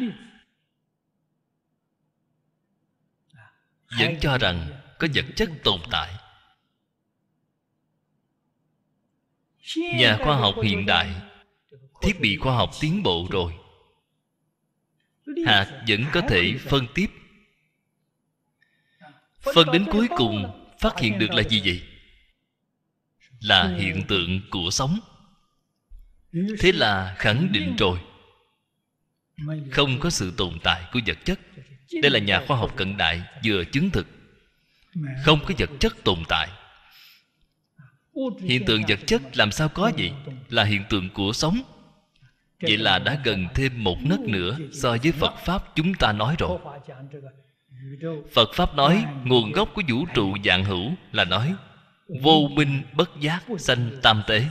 [4.00, 6.14] vẫn cho rằng có vật chất tồn tại.
[9.76, 11.22] Nhà khoa học hiện đại
[12.02, 13.54] thiết bị khoa học tiến bộ rồi
[15.46, 17.08] hạt vẫn có thể phân tiếp.
[19.56, 21.82] Phân đến cuối cùng phát hiện được là gì vậy?
[23.40, 25.00] Là hiện tượng của sống
[26.60, 28.00] thế là khẳng định rồi.
[29.72, 31.40] Không có sự tồn tại của vật chất.
[32.02, 34.08] Đây là nhà khoa học cận đại vừa chứng thực.
[35.24, 36.50] Không có vật chất tồn tại.
[38.42, 40.12] Hiện tượng vật chất làm sao có vậy?
[40.50, 41.62] là hiện tượng của sống
[42.62, 46.36] vậy là đã gần thêm một nấc nữa so với phật pháp chúng ta nói
[46.40, 46.60] rồi.
[48.34, 51.54] Phật pháp nói, nguồn gốc của vũ trụ dạng hữu là nói,
[52.22, 54.46] vô minh bất giác sanh tam tế.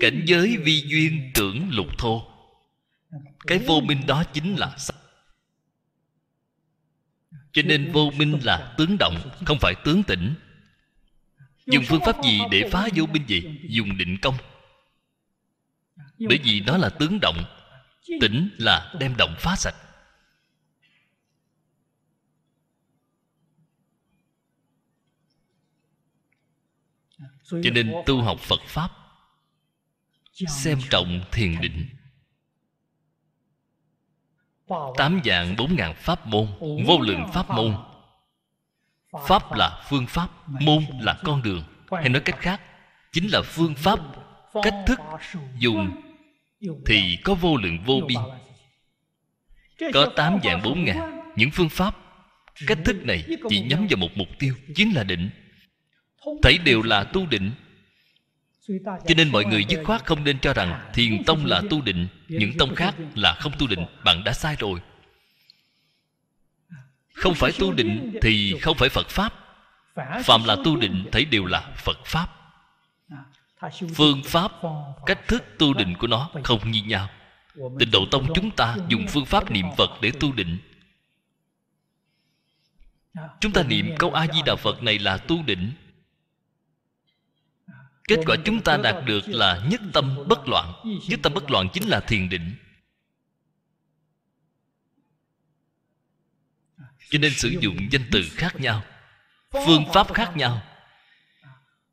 [0.00, 2.22] Cảnh giới vi duyên tưởng lục thô.
[3.46, 4.96] Cái vô minh đó chính là sắc
[7.52, 10.34] cho nên vô minh là tướng động, không phải tướng tỉnh
[11.66, 14.34] dùng phương pháp gì để phá vô minh gì dùng định công
[16.18, 17.44] bởi vì nó là tướng động,
[18.20, 19.74] tỉnh là đem động phá sạch.
[27.50, 28.90] Cho nên tu học phật pháp,
[30.48, 31.88] xem trọng thiền định.
[34.96, 37.76] Tám dạng bốn ngàn pháp môn, vô lượng pháp môn.
[39.26, 41.62] Pháp là phương pháp, môn là con đường.
[41.90, 42.60] Hay nói cách khác,
[43.12, 43.98] chính là phương pháp
[44.62, 44.98] cách thức
[45.58, 46.07] dùng
[46.86, 48.18] thì có vô lượng vô biên.
[49.92, 51.20] có tám dạng bốn ngàn.
[51.36, 51.96] những phương pháp
[52.66, 55.30] cách thức này chỉ nhắm vào một mục tiêu chính là định.
[56.42, 57.50] Thấy đều là tu định.
[58.78, 62.08] Cho nên mọi người dứt khoát không nên cho rằng thiền tông là tu định
[62.28, 63.86] những tông khác là không tu định.
[64.04, 64.80] Bạn đã sai rồi.
[67.14, 69.34] Không phải tu định thì không phải phật pháp.
[70.24, 72.37] Phạm là tu định thấy đều là phật pháp
[73.94, 74.52] phương pháp
[75.06, 77.08] cách thức tu định của nó không như nhau.
[77.78, 80.58] Tịnh độ tông chúng ta dùng phương pháp niệm phật để tu định.
[83.40, 85.72] Chúng ta niệm câu a di đà phật này là tu định.
[88.08, 90.72] Kết quả chúng ta đạt được là nhất tâm bất loạn.
[91.08, 91.68] Nhất tâm bất loạn.
[91.72, 92.54] chính là thiền định.
[97.10, 98.82] Cho nên sử dụng danh từ khác nhau
[99.52, 100.62] phương pháp khác nhau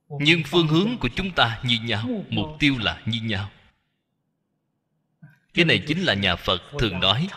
[0.10, 3.52] nhưng phương hướng của chúng ta như nhau mục tiêu là như nhau.
[5.54, 7.30] Cái này chính là nhà phật thường nói.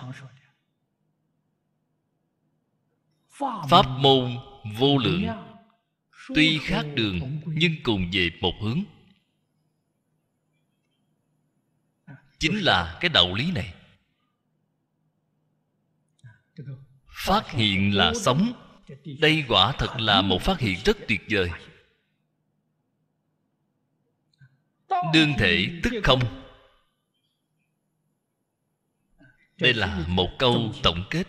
[3.68, 4.38] Pháp môn
[4.78, 5.26] vô lượng
[6.34, 8.82] tuy khác đường nhưng cùng về một hướng.
[12.38, 13.74] Chính là cái đạo lý này.
[17.06, 18.52] Phát hiện là sống.
[19.20, 21.50] Đây quả thật là một phát hiện rất tuyệt vời
[25.12, 26.20] đương thể tức không?
[29.58, 31.24] Đây là một câu tổng kết.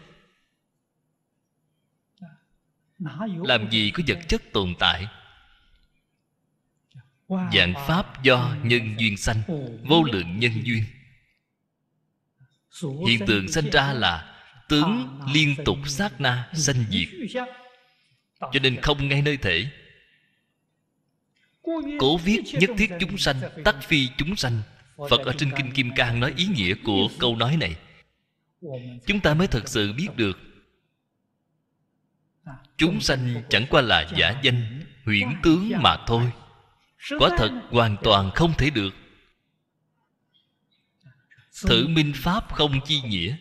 [3.44, 5.08] Làm gì có vật chất tồn tại?
[7.30, 9.42] Dạng pháp do nhân duyên sanh
[9.84, 10.84] vô lượng nhân duyên.
[13.08, 14.40] Hiện tượng sanh ra là
[14.70, 17.08] tướng liên tục sát na sanh diệt.
[18.40, 19.72] Cho nên không ngay nơi thể
[22.00, 24.62] Cố viết nhất thiết chúng sanh Tắc phi chúng sanh.
[25.10, 27.76] Phật ở trên Kinh Kim Cang nói ý nghĩa của câu nói này.
[29.06, 30.40] Chúng ta mới thật sự biết được.
[32.78, 36.32] Chúng sanh chẳng qua là giả danh Huyễn tướng mà thôi.
[37.20, 38.94] Quả thật hoàn toàn không thể được.
[41.68, 43.36] Thử minh Pháp không chi nghĩa.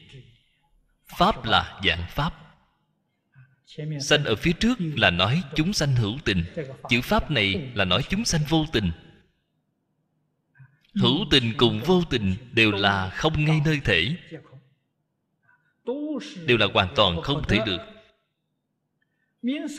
[1.18, 2.47] Pháp là dạng Pháp
[4.00, 6.44] Sanh ở phía trước là nói chúng sanh hữu tình.
[6.88, 8.90] Chữ Pháp này là nói chúng sanh vô tình.
[10.94, 14.16] Hữu tình cùng vô tình đều là không ngay nơi thể.
[16.46, 17.78] Đều là hoàn toàn không thể được.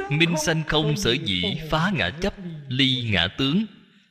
[0.10, 2.34] Minh sanh không sở dĩ phá ngã chấp
[2.68, 3.66] Ly ngã tướng.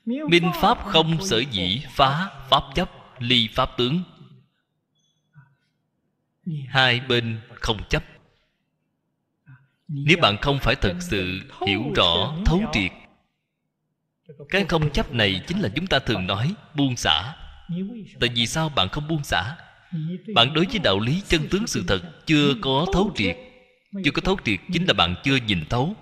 [0.05, 4.03] Minh pháp không sở dĩ phá pháp chấp Ly pháp tướng.
[6.69, 8.05] Hai bên không chấp
[9.89, 12.93] nếu bạn không phải thật sự hiểu rõ, thấu triệt,
[14.49, 17.35] Cái không chấp này chính là chúng ta thường nói buông xả.
[18.21, 19.57] Tại vì sao bạn không buông xả?
[20.35, 23.37] Bạn đối với đạo lý chân tướng sự thật Chưa có thấu triệt.
[24.05, 25.97] Chưa có thấu triệt chính là bạn chưa nhìn thấu.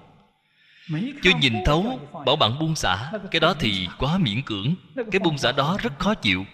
[1.23, 4.75] Chưa nhìn thấu, bảo bạn buông xả, cái đó thì quá miễn cưỡng.
[5.13, 6.45] Cái buông xả đó rất khó chịu.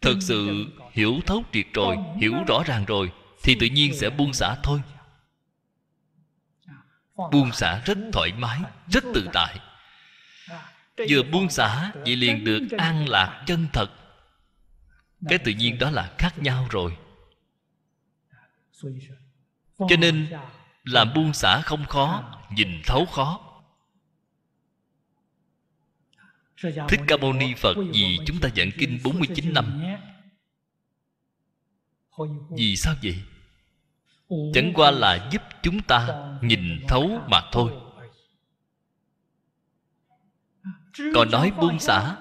[0.00, 4.32] Thật sự hiểu thấu triệt rồi, hiểu rõ ràng rồi, thì tự nhiên sẽ buông
[4.32, 4.80] xả thôi
[7.32, 9.60] buông xả rất thoải mái, rất tự tại.
[11.10, 13.88] Vừa buông xả, vậy liền được an lạc chân thật.
[15.28, 16.96] Cái tự nhiên đó là khác nhau rồi.
[19.78, 20.32] Cho nên,
[20.84, 23.40] làm buông xả không khó, nhìn thấu khó.
[26.62, 29.82] Thích Ca Mâu Ni Phật vì chúng ta giảng kinh 49 năm.
[32.50, 33.22] Vì sao vậy?
[34.54, 36.08] Chẳng qua là giúp chúng ta
[36.42, 37.72] nhìn thấu mà thôi.
[41.14, 42.16] Còn nói buông xả,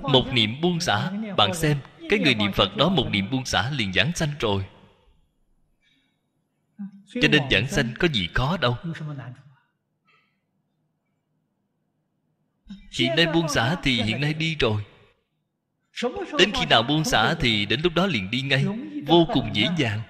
[0.00, 1.78] Một niệm buông xả, Bạn xem,
[2.10, 4.66] Cái người niệm Phật đó một niệm buông xả liền giảng sanh rồi.
[7.22, 8.76] Cho nên giảng sanh có gì khó đâu.
[12.98, 14.84] Hiện nay buông xả thì hiện nay đi rồi.
[16.38, 18.64] Đến khi nào buông xả thì đến lúc đó liền đi ngay.
[19.06, 20.00] Vô cùng dễ dàng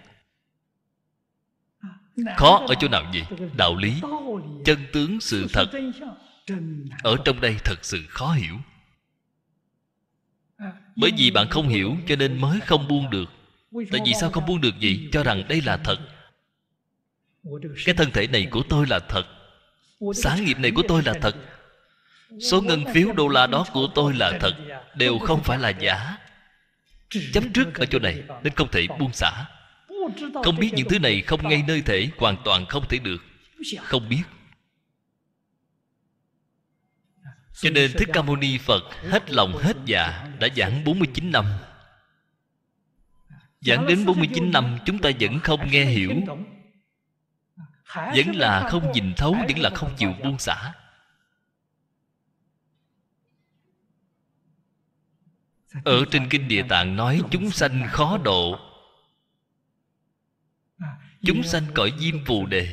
[2.36, 3.22] khó ở chỗ nào vậy
[3.56, 4.00] đạo lý
[4.64, 5.66] chân tướng sự thật.
[7.02, 8.54] ở trong đây thật sự khó hiểu.
[10.96, 13.30] Bởi vì bạn không hiểu cho nên mới không buông được.
[13.92, 15.98] Tại vì sao không buông được vậy cho rằng đây là thật.
[17.84, 19.24] Cái thân thể này của tôi là thật.
[20.14, 21.36] Sáng nghiệp này của tôi là thật.
[22.40, 24.54] Số ngân phiếu đô la đó của tôi là thật.
[24.96, 26.16] Đều không phải là giả.
[27.32, 29.44] Chấp trước ở chỗ này nên không thể buông xả
[30.44, 33.22] không biết những thứ này không ngay nơi thể hoàn toàn không thể được.
[33.82, 34.22] không biết.
[37.54, 41.44] Cho nên Thích Ca Mâu Ni Phật hết lòng hết dạ Đã giảng 49 năm.
[43.60, 46.10] Giảng đến 49 năm Chúng ta vẫn không nghe hiểu.
[47.94, 50.72] Vẫn là không nhìn thấu vẫn là không chịu buông xả.
[55.84, 58.58] Ở trên kinh địa tạng nói chúng sanh khó độ
[61.26, 62.72] chúng sanh cõi diêm phù đề,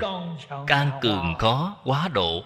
[0.68, 2.44] can cường khó, quá độ.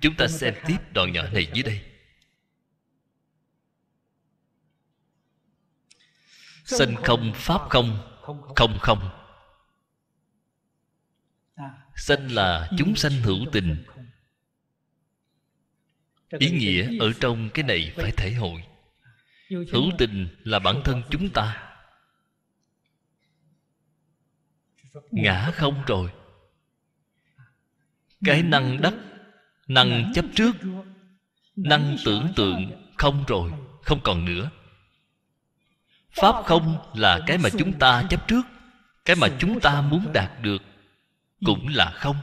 [0.00, 1.80] Chúng ta xem tiếp đoạn nhỏ này dưới đây.
[6.64, 8.16] Sanh không, pháp không
[8.56, 9.10] không không.
[11.96, 13.84] Sanh là chúng sanh hữu tình
[16.38, 18.64] ý nghĩa ở trong cái này phải thể hội.
[19.50, 21.72] hữu tình là bản thân chúng ta.
[25.10, 26.10] Ngã không rồi.
[28.24, 28.94] Cái năng đắc
[29.66, 30.52] năng chấp trước
[31.56, 33.52] năng tưởng tượng không rồi
[33.82, 34.50] không còn nữa.
[36.12, 38.42] Pháp không là cái mà chúng ta chấp trước.
[39.04, 40.62] Cái mà chúng ta muốn đạt được
[41.44, 42.16] cũng là không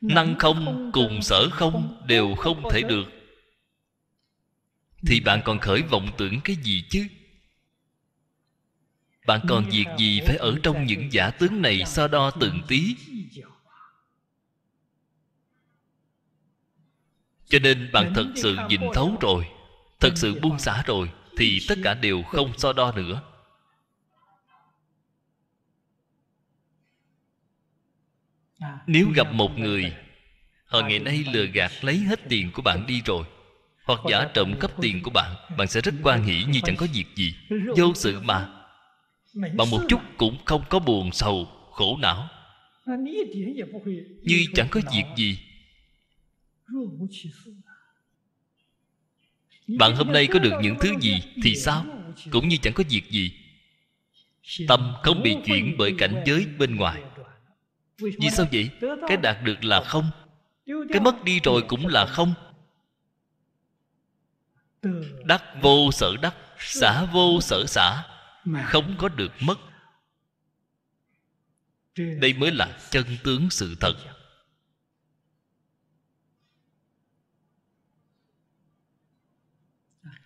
[0.00, 3.04] năng không cùng sở không đều không thể được.
[5.06, 7.06] thì bạn còn khởi vọng tưởng cái gì chứ?
[9.26, 12.96] Bạn còn việc gì phải ở trong những giả tướng này so đo từng tí?
[17.48, 19.46] cho nên bạn thật sự nhìn thấu rồi.
[20.00, 23.22] thật sự buông xả rồi thì tất cả đều không so đo nữa
[28.86, 29.92] nếu gặp một người
[30.64, 33.24] họ ngày nay lừa gạt lấy hết tiền của bạn đi rồi
[33.84, 36.86] hoặc giả trộm cắp tiền của bạn bạn sẽ rất quan hỷ như chẳng có
[36.94, 37.34] việc gì.
[37.76, 38.48] Vô sự mà.
[39.34, 42.28] Bạn một chút cũng không có buồn sầu khổ não.
[44.22, 45.38] Như chẳng có việc gì.
[49.78, 51.86] Bạn hôm nay có được những thứ gì thì sao?
[52.30, 53.32] cũng như chẳng có việc gì.
[54.68, 57.02] Tâm không bị chuyển bởi cảnh giới bên ngoài
[58.00, 58.70] vì sao vậy?
[59.08, 60.10] Cái đạt được là không.
[60.66, 62.34] Cái mất đi rồi cũng là không.
[65.24, 68.04] Đắc vô sở đắc xả vô sở xả.
[68.64, 69.58] Không có được mất.
[71.96, 73.94] đây mới là chân tướng sự thật.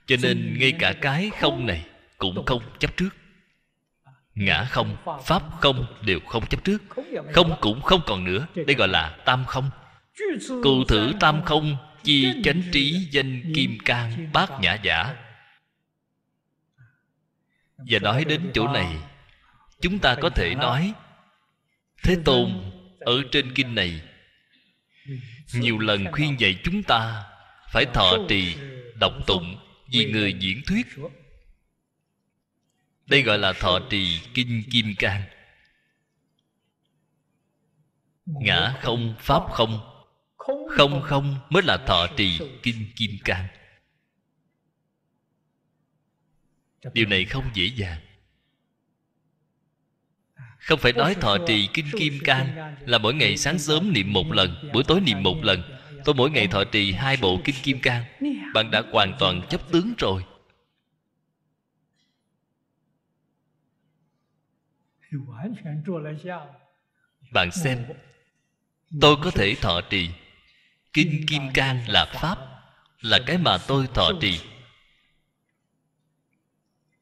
[0.07, 1.87] Cho nên ngay cả cái không này
[2.19, 3.11] cũng không chấp trước
[4.35, 6.83] ngã không, pháp không đều không chấp trước.
[7.33, 9.71] Không cũng không còn nữa, đây gọi là tam không.
[10.49, 15.17] Cụ thử tam không, chi chánh trí danh kim cang bát nhã giả.
[17.91, 18.97] Và nói đến chỗ này,
[19.81, 20.93] chúng ta có thể nói,
[22.03, 24.01] thế tôn ở trên kinh này,
[25.55, 27.25] nhiều lần khuyên dạy chúng ta
[27.73, 28.57] phải thọ trì,
[29.01, 29.57] đọc tụng
[29.93, 30.87] vì người diễn thuyết
[33.07, 35.23] đây gọi là thọ trì kinh kim cang.
[38.27, 39.81] Ngã không, pháp không.
[40.69, 43.47] Không không mới là thọ trì kinh kim cang.
[46.93, 48.01] Điều này không dễ dàng.
[50.59, 54.33] Không phải nói thọ trì kinh kim cang là mỗi ngày sáng sớm niệm một
[54.33, 55.63] lần, buổi tối niệm một lần.
[56.05, 58.05] Tôi mỗi ngày thọ trì hai bộ kinh kim cang.
[58.55, 60.23] Bạn đã hoàn toàn chấp tướng rồi.
[67.33, 67.85] Bạn xem,
[69.01, 70.11] tôi có thể thọ trì.
[70.93, 72.39] Kinh kim cang là pháp,
[73.01, 74.41] là cái mà tôi thọ trì.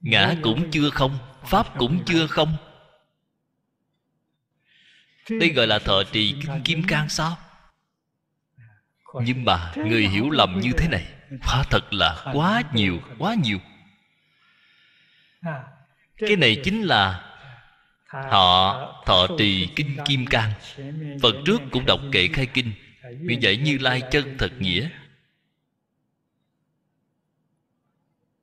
[0.01, 2.57] Ngã cũng chưa không, pháp cũng chưa không.
[5.31, 7.39] Đây gọi là thọ trì kinh kim cang sao?
[9.15, 11.07] Nhưng mà người hiểu lầm như thế này
[11.47, 13.59] quả thật là quá nhiều quá nhiều.
[16.17, 17.32] Cái này chính là
[18.13, 20.53] họ thọ trì kinh kim cang.
[21.23, 22.73] phật trước cũng đọc kệ khai kinh.
[23.21, 24.89] Nguyện dạy như lai chân thật nghĩa.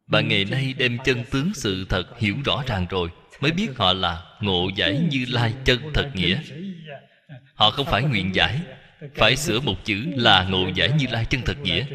[0.07, 3.09] Bạn ngày nay đem chân tướng sự thật hiểu rõ ràng rồi
[3.39, 6.39] mới biết họ là ngộ giải như lai chân thật nghĩa.
[7.53, 8.61] Họ không phải nguyện giải
[9.15, 11.85] phải sửa một chữ là ngộ giải như lai chân thật nghĩa.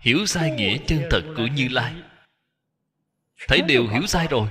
[0.00, 1.94] Hiểu sai nghĩa chân thật của như lai.
[3.48, 4.48] Thấy đều hiểu sai rồi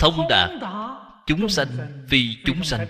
[0.00, 0.50] thông đạt
[1.26, 2.86] chúng sanh vì chúng sanh.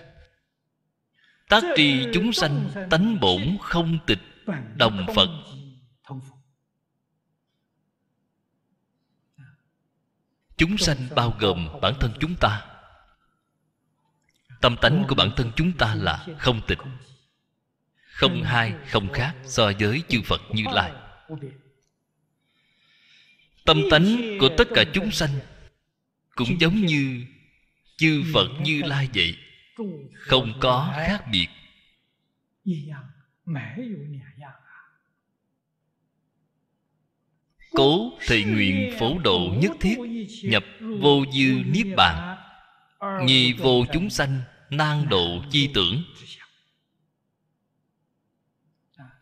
[1.48, 4.18] tác trì chúng sanh tánh bổn không tịch
[4.76, 5.28] đồng phật.
[10.56, 12.66] chúng sanh bao gồm bản thân chúng ta.
[14.60, 16.78] Tâm tánh của bản thân chúng ta là không tịch.
[18.12, 20.92] Không hai không khác so với chư phật như lai.
[23.64, 25.30] Tâm tánh của tất cả chúng sanh
[26.46, 27.24] cũng giống như
[27.96, 29.36] chư phật như lai vậy.
[30.14, 31.46] Không có khác biệt.
[37.70, 39.96] Cố thị nguyện phổ độ nhất thiết,
[40.42, 40.64] nhập
[41.00, 42.36] vô dư niết bàn.
[43.24, 46.02] Nhi vô chúng sanh nan độ chi tưởng.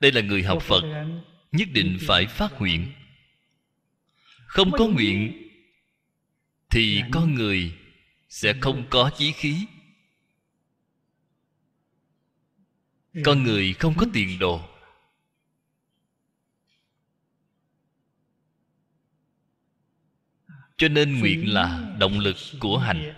[0.00, 0.82] Đây là người học phật,
[1.52, 2.92] nhất định phải phát nguyện.
[4.46, 5.47] Không có nguyện
[6.70, 7.78] thì con người
[8.28, 9.66] sẽ không có chí khí.
[13.24, 14.60] Con người không có tiền đồ.
[20.76, 23.14] Cho nên nguyện là động lực của hành.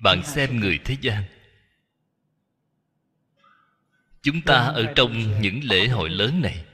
[0.00, 1.24] bạn xem người thế gian.
[4.22, 6.64] Chúng ta ở trong những lễ hội lớn này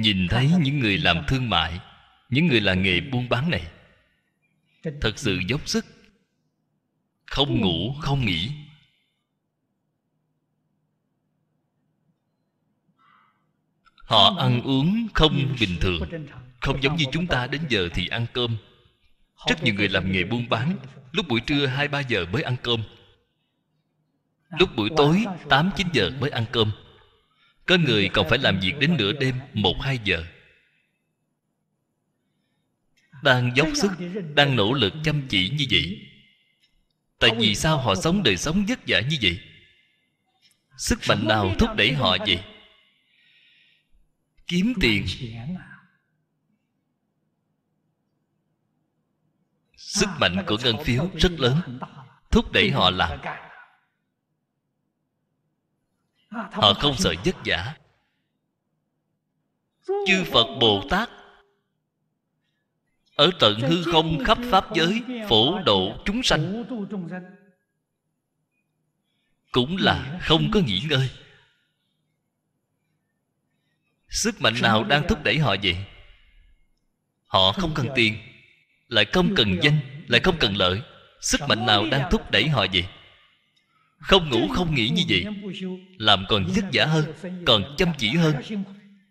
[0.00, 1.80] nhìn thấy những người làm thương mại,
[2.28, 3.66] những người làm nghề buôn bán này,
[5.00, 5.86] thật sự dốc sức.
[7.26, 8.50] Không ngủ, không nghỉ.
[13.96, 16.02] Họ ăn uống không bình thường,
[16.60, 18.56] không giống như chúng ta đến giờ thì ăn cơm.
[19.48, 20.76] Rất nhiều người làm nghề buôn bán,
[21.12, 22.82] lúc buổi trưa hai ba giờ mới ăn cơm.
[24.58, 26.72] Lúc buổi tối tám chín giờ mới ăn cơm
[27.70, 30.24] có người còn phải làm việc đến nửa đêm, một hai giờ.
[33.22, 33.90] Đang dốc sức,
[34.34, 35.98] đang nỗ lực chăm chỉ như vậy.
[37.18, 39.40] Tại vì sao họ sống đời sống vất vả như vậy?
[40.76, 42.44] Sức mạnh nào thúc đẩy họ vậy?
[44.46, 45.06] Kiếm tiền.
[49.76, 51.78] Sức mạnh của ngân phiếu rất lớn,
[52.30, 53.20] thúc đẩy họ làm
[56.30, 57.76] họ không sợ vất vả.
[60.06, 61.10] Chư phật bồ tát
[63.16, 66.64] ở tận hư không khắp pháp giới phổ độ chúng sanh.
[69.52, 71.10] Cũng là không có nghỉ ngơi.
[74.08, 75.76] Sức mạnh nào đang thúc đẩy họ vậy?
[77.26, 78.18] Họ không cần tiền
[78.88, 80.82] lại không cần danh lại không cần lợi.
[81.20, 82.84] Sức mạnh nào đang thúc đẩy họ vậy
[84.00, 85.24] không ngủ, không nghỉ như vậy,
[85.98, 87.12] làm còn vất vả hơn,
[87.46, 88.36] còn chăm chỉ hơn,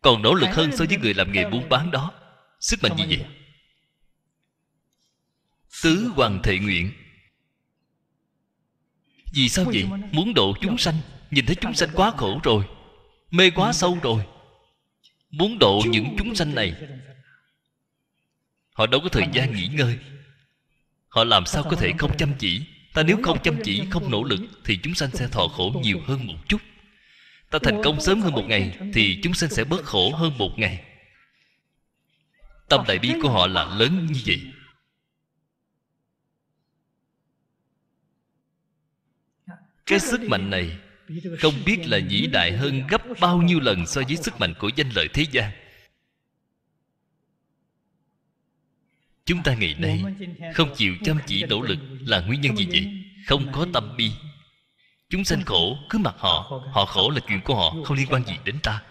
[0.02, 2.14] còn nỗ lực hơn so với người làm nghề buôn bán đó.
[2.60, 3.26] Sức mạnh gì vậy?
[5.84, 6.92] Tứ hoàng thệ nguyện.
[9.34, 9.86] Vì sao vậy?
[10.12, 10.96] Muốn độ chúng sanh,
[11.32, 12.64] nhìn thấy chúng sanh quá khổ rồi,
[13.32, 14.24] mê quá sâu rồi.
[15.32, 16.74] Muốn độ những chúng sanh này,
[18.74, 20.00] họ đâu có thời gian nghỉ ngơi.
[21.08, 22.66] Họ làm sao có thể không chăm chỉ?
[23.00, 26.00] Ta nếu không chăm chỉ không nỗ lực thì chúng sanh sẽ thọ khổ nhiều
[26.08, 26.62] hơn một chút.
[27.50, 30.60] Ta thành công sớm hơn một ngày thì chúng sanh sẽ bớt khổ hơn một
[30.60, 30.84] ngày.
[32.70, 34.42] Tâm đại bi của họ là lớn như vậy.
[39.86, 40.78] Cái sức mạnh này
[41.40, 44.70] không biết là vĩ đại hơn gấp bao nhiêu lần so với sức mạnh của
[44.76, 45.52] danh lợi thế gian
[49.30, 50.04] chúng ta ngày nay
[50.54, 52.94] không chịu chăm chỉ nỗ lực là nguyên nhân gì vậy?
[53.28, 54.12] Không có tâm bi.
[55.10, 58.26] Chúng sanh khổ cứ mặc họ họ khổ là chuyện của họ, không liên quan
[58.26, 58.84] gì đến ta.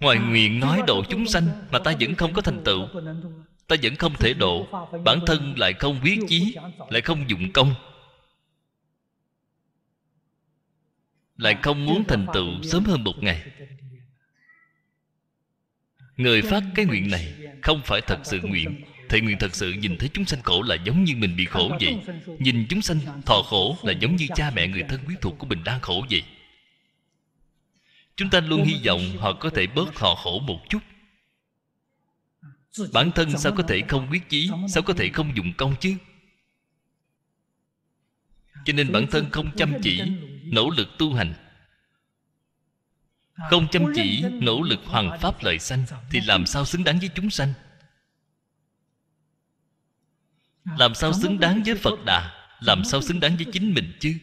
[0.00, 2.88] Ngoài nguyện nói độ chúng sanh mà ta vẫn không có thành tựu,
[3.66, 4.66] ta vẫn không thể độ,
[5.04, 6.56] bản thân lại không quyết chí,
[6.90, 7.74] lại không dụng công.
[11.36, 13.42] Lại không muốn thành tựu sớm hơn một ngày
[16.22, 18.80] người phát cái nguyện này không phải thật sự nguyện.
[19.08, 21.76] Thệ nguyện thật sự nhìn thấy chúng sanh khổ là giống như mình bị khổ
[21.80, 21.96] vậy.
[22.38, 25.46] Nhìn chúng sanh thọ khổ là giống như cha mẹ người thân quý thuộc của
[25.46, 26.22] mình đang khổ vậy.
[28.16, 30.78] Chúng ta luôn hy vọng họ có thể bớt họ khổ một chút.
[32.92, 34.50] Bản thân sao có thể không quyết chí?
[34.68, 35.94] Sao có thể không dùng công chứ?
[38.64, 40.02] Cho nên bản thân không chăm chỉ,
[40.44, 41.34] nỗ lực tu hành
[43.50, 47.10] không chăm chỉ nỗ lực hoàn pháp lợi sanh thì làm sao xứng đáng với
[47.14, 47.52] chúng sanh?
[50.64, 52.46] Làm sao xứng đáng với phật đà?
[52.60, 54.18] Làm sao xứng đáng với chính mình chứ?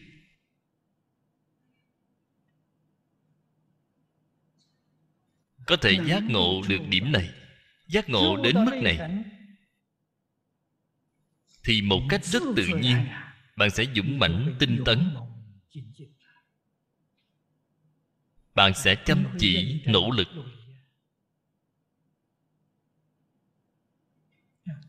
[5.66, 7.30] Có thể giác ngộ được điểm này
[7.88, 8.98] giác ngộ đến mức này
[11.64, 13.06] thì một cách rất tự nhiên
[13.56, 15.14] bạn sẽ dũng mãnh tinh tấn
[18.58, 20.28] bạn sẽ chăm chỉ, nỗ lực.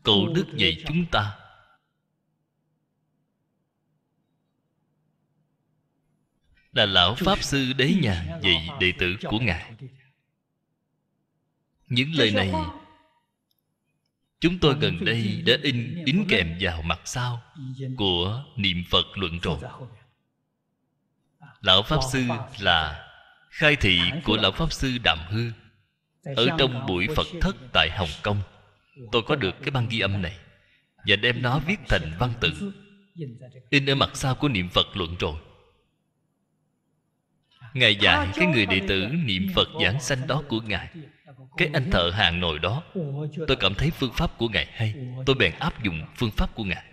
[0.02, 1.38] Cổ đức dạy chúng ta.
[6.72, 9.72] Là lão pháp sư đế nhà dạy đệ tử của ngài.
[11.88, 12.52] Những lời này,
[14.40, 17.42] chúng tôi gần đây đã in, đính kèm vào mặt sau
[17.96, 19.58] của niệm phật luận rồi.
[21.60, 22.24] Lão pháp sư
[22.58, 23.09] là
[23.50, 25.50] khai thị của lão pháp sư đạm hư.
[26.36, 28.42] Ở trong buổi phật thất tại hồng kông
[29.12, 30.36] tôi có được cái băng ghi âm này
[31.06, 32.72] và đem nó viết thành văn tự.
[33.70, 35.34] in ở mặt sau của niệm phật luận rồi.
[37.74, 40.88] Ngài dạy cái người đệ tử niệm phật giảng sanh đó của ngài.
[41.56, 42.82] Cái anh thợ hàng nồi đó
[43.48, 44.94] tôi cảm thấy phương pháp của ngài hay.
[45.26, 46.84] Tôi bèn áp dụng phương pháp của ngài.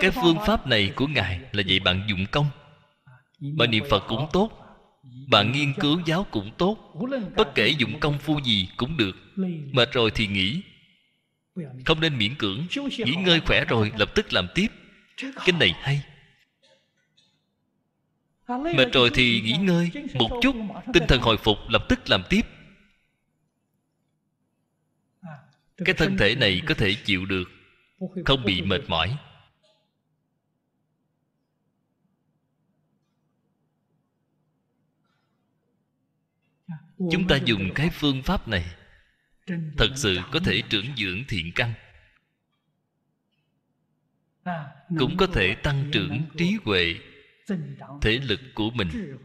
[0.00, 2.50] Cái phương pháp này của ngài là vậy bạn dụng công
[3.40, 4.50] bạn niệm phật cũng tốt.
[5.30, 6.94] Bạn nghiên cứu giáo cũng tốt.
[7.36, 9.16] Bất kể dụng công phu gì cũng được.
[9.72, 10.62] Mệt rồi thì nghỉ.
[11.86, 12.66] Không nên miễn cưỡng.
[12.98, 14.66] Nghỉ ngơi khỏe rồi, lập tức làm tiếp.
[15.44, 16.02] Kinh này hay.
[18.48, 19.90] Mệt rồi thì nghỉ ngơi.
[20.14, 20.56] Một chút,
[20.92, 22.42] tinh thần hồi phục, lập tức làm tiếp.
[25.84, 27.44] Cái thân thể này có thể chịu được.
[28.24, 29.16] Không bị mệt mỏi.
[36.98, 38.74] chúng ta dùng cái phương pháp này
[39.78, 41.74] thật sự có thể trưởng dưỡng thiện căn,
[44.98, 46.94] cũng có thể tăng trưởng trí huệ,
[48.02, 49.16] thể lực của mình.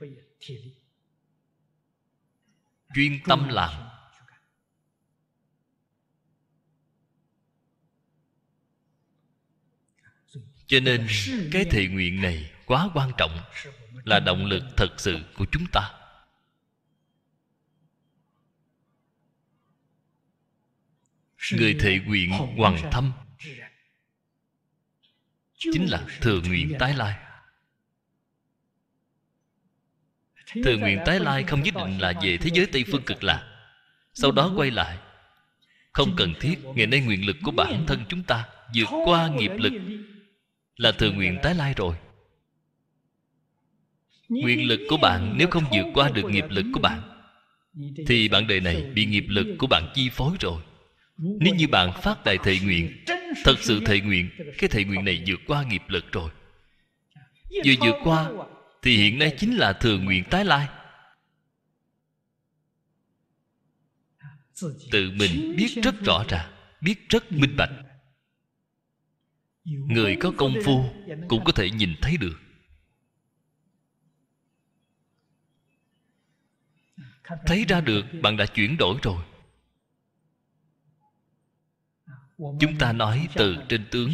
[2.96, 3.90] Chuyên tâm làm.
[10.68, 11.08] Cho nên
[11.52, 13.40] cái thệ nguyện này quá quan trọng,
[14.04, 16.03] là động lực thật sự của chúng ta.
[21.52, 23.12] Người thệ nguyện hoàng thâm.
[25.58, 27.16] chính là thừa nguyện tái lai.
[30.64, 33.50] Thừa nguyện tái lai không nhất định là về thế giới tây phương cực lạc.
[34.14, 34.98] Sau đó quay lại.
[35.92, 39.52] Không cần thiết ngày nay nguyện lực của bản thân chúng ta vượt qua nghiệp
[39.58, 39.74] lực
[40.76, 41.96] là thừa nguyện tái lai rồi.
[44.30, 47.02] Nguyện lực của bạn nếu không vượt qua được nghiệp lực của bạn
[48.08, 50.62] thì bạn đời này bị nghiệp lực của bạn chi phối rồi
[51.18, 53.04] nếu như bạn phát đại thệ nguyện,
[53.44, 56.32] thật sự thệ nguyện, cái thệ nguyện này vượt qua nghiệp lực rồi.
[57.66, 58.32] Vừa vượt qua,
[58.82, 60.68] thì hiện nay chính là thừa nguyện tái lai.
[64.92, 67.72] Tự mình biết rất rõ ràng, biết rất minh bạch.
[69.66, 70.86] Người có công phu
[71.28, 72.40] cũng có thể nhìn thấy được.
[77.46, 79.24] Thấy ra được, bạn đã chuyển đổi rồi
[82.38, 84.12] chúng ta nói từ trên tướng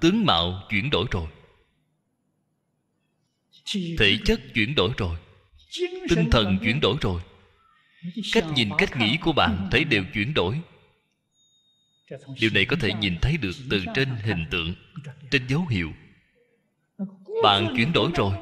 [0.00, 1.26] tướng mạo chuyển đổi rồi.
[3.98, 5.16] Thể chất chuyển đổi rồi.
[6.08, 7.22] Tinh thần chuyển đổi rồi.
[8.32, 10.60] Cách nhìn, cách nghĩ của bạn thấy đều chuyển đổi.
[12.40, 14.74] Điều này có thể nhìn thấy được từ trên hình tượng,
[15.30, 15.92] trên dấu hiệu.
[17.42, 18.34] Bạn chuyển đổi rồi.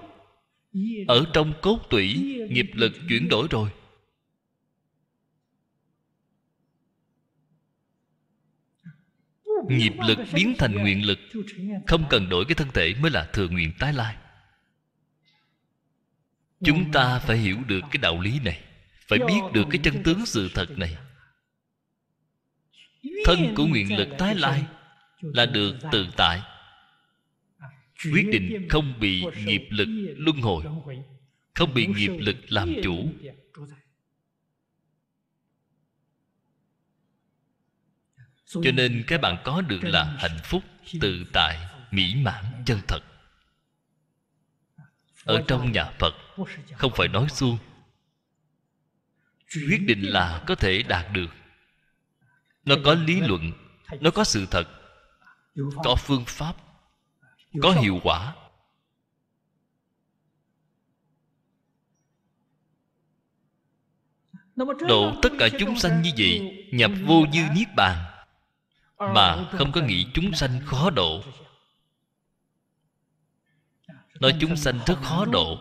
[1.08, 2.14] Ở trong cốt tủy,
[2.50, 3.70] nghiệp lực chuyển đổi rồi.
[9.70, 11.18] Nghiệp lực biến thành nguyện lực.
[11.86, 14.16] Không cần đổi cái thân thể mới là thừa nguyện tái lai.
[16.64, 18.60] Chúng ta phải hiểu được cái đạo lý này,
[19.08, 20.96] phải biết được cái chân tướng sự thật này.
[23.24, 24.64] Thân của nguyện lực tái lai
[25.20, 26.40] là được tự tại.
[28.12, 30.64] Quyết định không bị nghiệp lực luân hồi,
[31.54, 33.08] không bị nghiệp lực làm chủ.
[38.52, 40.62] Cho nên cái bạn có được là hạnh phúc
[41.00, 41.58] tự tại
[41.90, 43.00] mỹ mãn chân thật.
[45.24, 46.14] Ở trong nhà phật
[46.76, 47.58] không phải nói suông.
[49.54, 51.30] Quyết định là có thể đạt được.
[52.64, 53.52] Nó có lý luận
[54.00, 54.68] nó có sự thật
[55.84, 56.56] có phương pháp
[57.62, 58.34] có hiệu quả.
[64.88, 68.09] Độ tất cả chúng sanh như vậy nhập vô dư niết bàn
[69.00, 71.22] mà không có nghĩ chúng sanh khó độ.
[74.20, 75.58] Nói chúng sanh rất khó độ.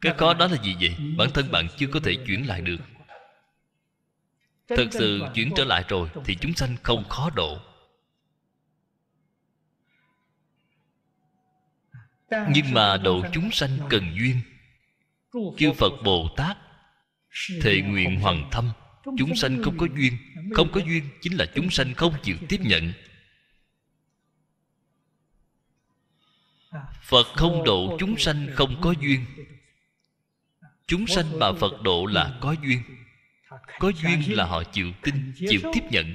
[0.00, 0.96] Cái khó đó là gì vậy?
[1.18, 2.78] Bản thân bạn chưa có thể chuyển lại được.
[4.68, 7.58] Thật sự chuyển trở lại rồi thì chúng sanh không khó độ.
[12.30, 14.40] Nhưng mà độ chúng sanh cần duyên.
[15.58, 16.56] Chư phật bồ tát,
[17.62, 18.72] thệ nguyện hoàng thâm
[19.04, 20.12] chúng sanh không có duyên.
[20.54, 22.92] không có duyên chính là chúng sanh không chịu tiếp nhận.
[27.02, 29.24] Phật không độ chúng sanh không có duyên.
[30.86, 32.82] Chúng sanh mà phật độ là có duyên.
[33.78, 36.14] Có duyên là họ chịu tin chịu tiếp nhận.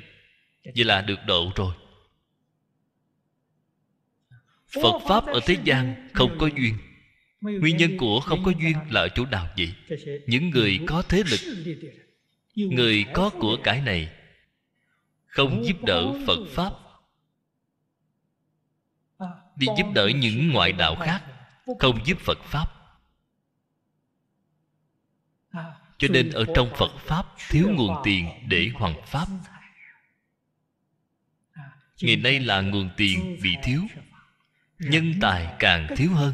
[0.76, 1.74] Vậy là được độ rồi.
[4.68, 6.78] Phật pháp ở thế gian không có duyên.
[7.42, 9.74] Nguyên nhân của không có duyên là ở chỗ nào vậy?
[10.28, 11.40] Những người có thế lực
[12.66, 14.10] người có của cải này
[15.26, 16.74] không giúp đỡ phật pháp.
[19.56, 21.24] Đi giúp đỡ những ngoại đạo khác
[21.80, 22.68] không giúp phật pháp.
[25.98, 29.28] Cho nên ở trong phật pháp thiếu nguồn tiền để hoàn pháp.
[32.02, 33.82] ngày nay là nguồn tiền bị thiếu
[34.80, 36.34] nhân tài càng thiếu hơn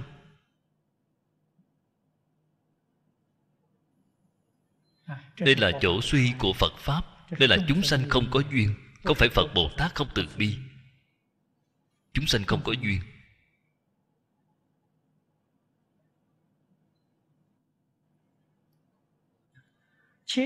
[5.39, 7.01] đây là chỗ suy của phật pháp.
[7.39, 8.75] Đây là chúng sanh không có duyên.
[9.03, 10.55] Không phải phật bồ tát không từ bi.
[12.13, 12.99] Chúng sanh không có duyên.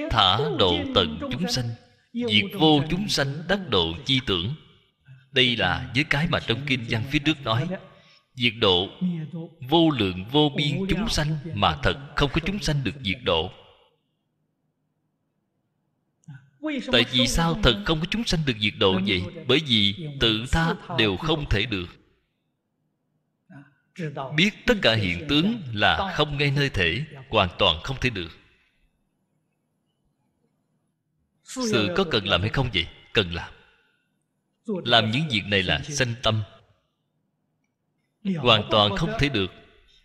[0.09, 1.69] Thả độ tận chúng sanh
[2.13, 4.55] diệt vô chúng sanh đắc độ chi tưởng.
[5.31, 7.67] Đây là với cái mà trong kinh văn phía trước nói
[8.35, 8.89] diệt độ
[9.69, 13.51] vô lượng vô biên chúng sanh mà thật không có chúng sanh được diệt độ
[16.91, 19.23] tại vì sao thật không có chúng sanh được diệt độ vậy?
[19.47, 21.87] Bởi vì tự tha đều không thể được.
[24.35, 28.31] Biết tất cả hiện tướng là không ngay nơi thể, hoàn toàn không thể được.
[31.43, 32.87] Sự có cần làm hay không vậy?
[33.13, 33.51] Cần làm.
[34.65, 36.43] Làm những việc này là sanh tâm.
[38.37, 39.51] Hoàn toàn không thể được.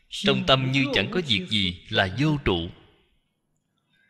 [0.08, 2.68] Trong tâm như chẳng có việc gì là vô trụ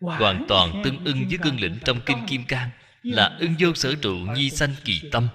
[0.03, 2.71] hoàn toàn tương ưng với cương lĩnh trong kinh kim cang
[3.03, 5.29] là ưng vô sở trụ nhi sanh kỳ tâm.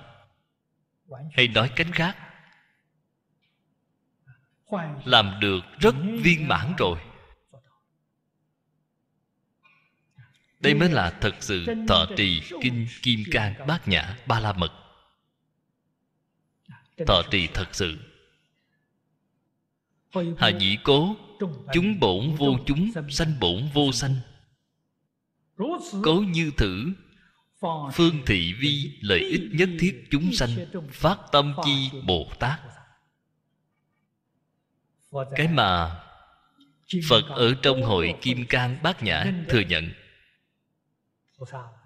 [1.34, 2.18] Hay nói cách khác
[5.05, 6.99] làm được rất viên mãn rồi.
[10.59, 14.72] Đây mới là thật sự thọ trì kinh kim cang bát nhã ba la mật.
[17.07, 17.97] Thọ trì thật sự.
[20.38, 21.15] Hà dĩ cố
[21.74, 24.15] chúng bổn vô chúng sanh bổn vô sanh
[26.03, 26.86] cố như thử.
[27.93, 30.49] Phương thị vi lợi ích nhất thiết chúng sanh,
[30.91, 32.60] phát tâm chi bồ tát.
[35.36, 35.99] Cái mà
[37.10, 39.91] phật ở trong hội kim cang bát nhã thừa nhận,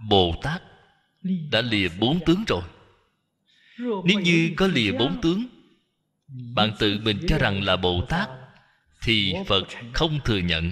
[0.09, 0.61] bồ tát
[1.51, 2.63] đã lìa bốn tướng rồi.
[3.79, 5.45] Nếu như có lìa bốn tướng,
[6.55, 8.29] bạn tự mình cho rằng là bồ tát,
[9.03, 9.63] thì phật
[9.93, 10.71] không thừa nhận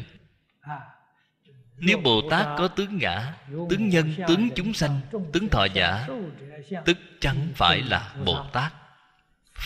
[1.80, 3.34] nếu bồ tát có tướng ngã,
[3.70, 5.00] tướng nhân, tướng chúng sanh,
[5.34, 6.08] tướng thọ giả,
[6.86, 8.74] tức chẳng phải là bồ tát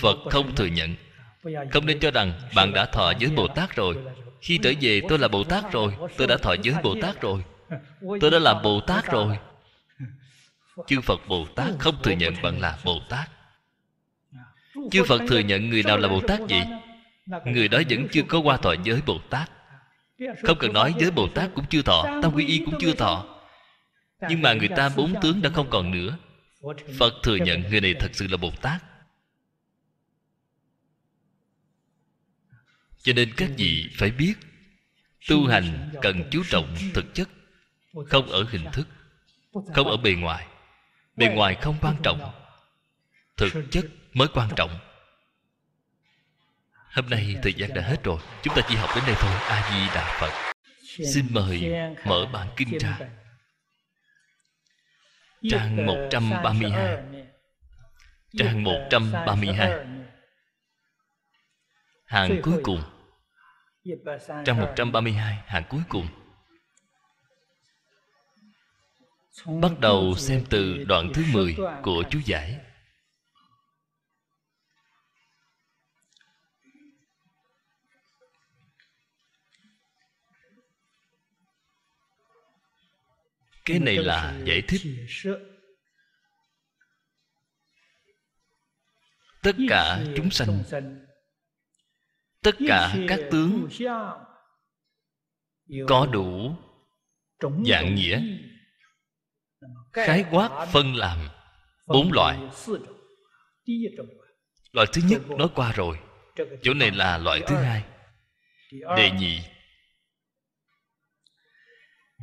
[0.02, 0.96] phật không thừa nhận.
[1.72, 3.98] Không nên cho rằng bạn đã thọ với bồ tát rồi.
[4.42, 7.44] Khi trở về, tôi là bồ tát rồi, tôi đã thọ với bồ tát rồi.
[8.22, 9.38] Tôi đã làm bồ tát rồi.
[10.88, 13.30] Chư phật bồ tát không thừa nhận bạn là bồ tát
[14.92, 16.62] chư phật thừa nhận người nào là bồ tát gì
[17.46, 19.52] người đó vẫn chưa có qua thọ giới bồ tát
[20.44, 23.26] không cần nói, giới bồ tát cũng chưa thọ, tam quy y cũng chưa thọ.
[24.30, 26.18] Nhưng mà người ta bốn tướng đã không còn nữa.
[27.00, 28.84] Phật thừa nhận người này thật sự là bồ tát.
[33.02, 34.34] Cho nên các vị phải biết,
[35.30, 37.30] tu hành cần chú trọng thực chất,
[38.08, 38.88] không ở hình thức,
[39.74, 40.48] không ở bề ngoài.
[41.16, 42.32] Bề ngoài không quan trọng,
[43.38, 44.80] thực chất mới quan trọng
[46.94, 48.20] hôm nay thời gian đã hết rồi.
[48.44, 49.32] Chúng ta chỉ học đến đây thôi.
[49.50, 50.54] A di đà phật.
[51.14, 51.72] Xin mời
[52.06, 53.00] mở bản kinh ra.
[55.50, 57.04] Trang 132
[58.38, 59.86] trang 132
[62.06, 62.82] hàng cuối cùng.
[64.46, 66.08] Trang 132 hàng cuối cùng.
[69.62, 72.60] Bắt đầu xem từ đoạn thứ 10 của chú giải.
[83.66, 84.82] Cái này là giải thích.
[89.44, 90.64] Tất cả chúng sanh,
[92.44, 93.68] Tất cả các tướng
[95.88, 96.56] Có đủ
[97.42, 98.22] dạng nghĩa,
[99.94, 101.18] khái quát phân làm
[101.88, 102.40] bốn loại.
[104.72, 106.00] Loại thứ nhất nói qua rồi,
[106.64, 107.84] chỗ này là loại thứ hai,
[108.72, 109.40] đề nhị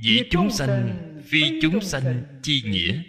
[0.03, 0.99] dĩ chúng sanh
[1.29, 3.03] phi chúng sanh chi nghĩa.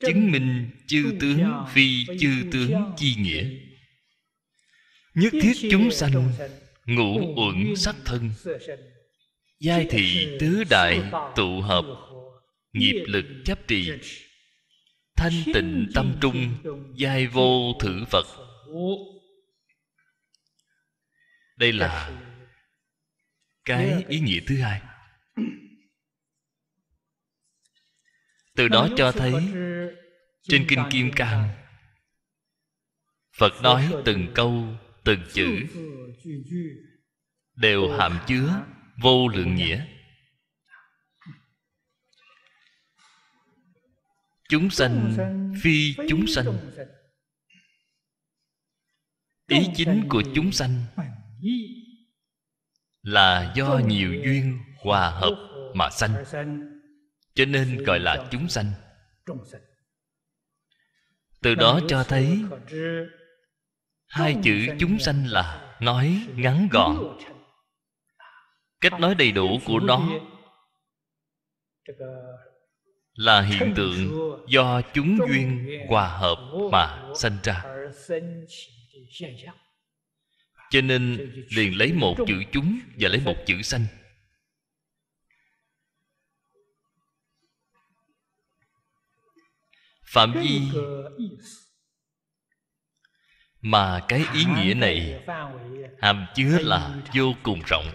[0.00, 3.44] chứng minh chư tướng phi chư tướng chi nghĩa.
[5.14, 6.32] Nhất thiết chúng sanh
[6.86, 8.30] ngũ uẩn sắc thân.
[9.60, 11.02] giai thị tứ đại
[11.36, 11.84] tụ hợp
[12.72, 13.90] nghiệp lực chấp trì.
[15.16, 16.54] thanh tịnh tâm trung
[16.96, 18.26] giai vô thử phật.
[21.56, 22.20] đây là
[23.64, 24.80] cái ý nghĩa thứ hai
[28.62, 29.32] từ đó cho thấy
[30.42, 31.48] trên kinh kim cang,
[33.38, 34.64] phật nói từng câu,
[35.04, 35.66] từng chữ
[37.54, 38.64] đều hàm chứa
[39.02, 39.86] vô lượng nghĩa.
[44.48, 45.16] Chúng sanh
[45.62, 46.70] phi chúng sanh,
[49.48, 50.84] ý chính của chúng sanh
[53.02, 56.24] là do nhiều duyên hòa hợp mà sanh
[57.34, 58.72] cho nên gọi là chúng sanh.
[61.42, 62.38] từ đó cho thấy
[64.06, 67.18] hai chữ chúng sanh là nói ngắn gọn.
[68.80, 70.08] cách nói đầy đủ của nó
[73.14, 74.10] là hiện tượng
[74.48, 76.38] do chúng duyên hòa hợp
[76.72, 77.64] mà sanh ra.
[80.70, 83.86] cho nên liền lấy một chữ chúng và lấy một chữ sanh
[90.12, 90.60] phạm vi
[93.60, 95.24] mà cái ý nghĩa này
[96.00, 97.86] hàm chứa là vô cùng rộng.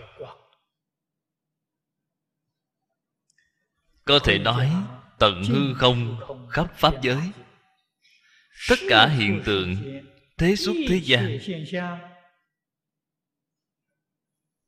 [4.05, 4.71] Có thể nói
[5.19, 7.21] tận hư không khắp pháp giới.
[8.69, 9.75] tất cả hiện tượng
[10.37, 11.39] thế xuất thế gian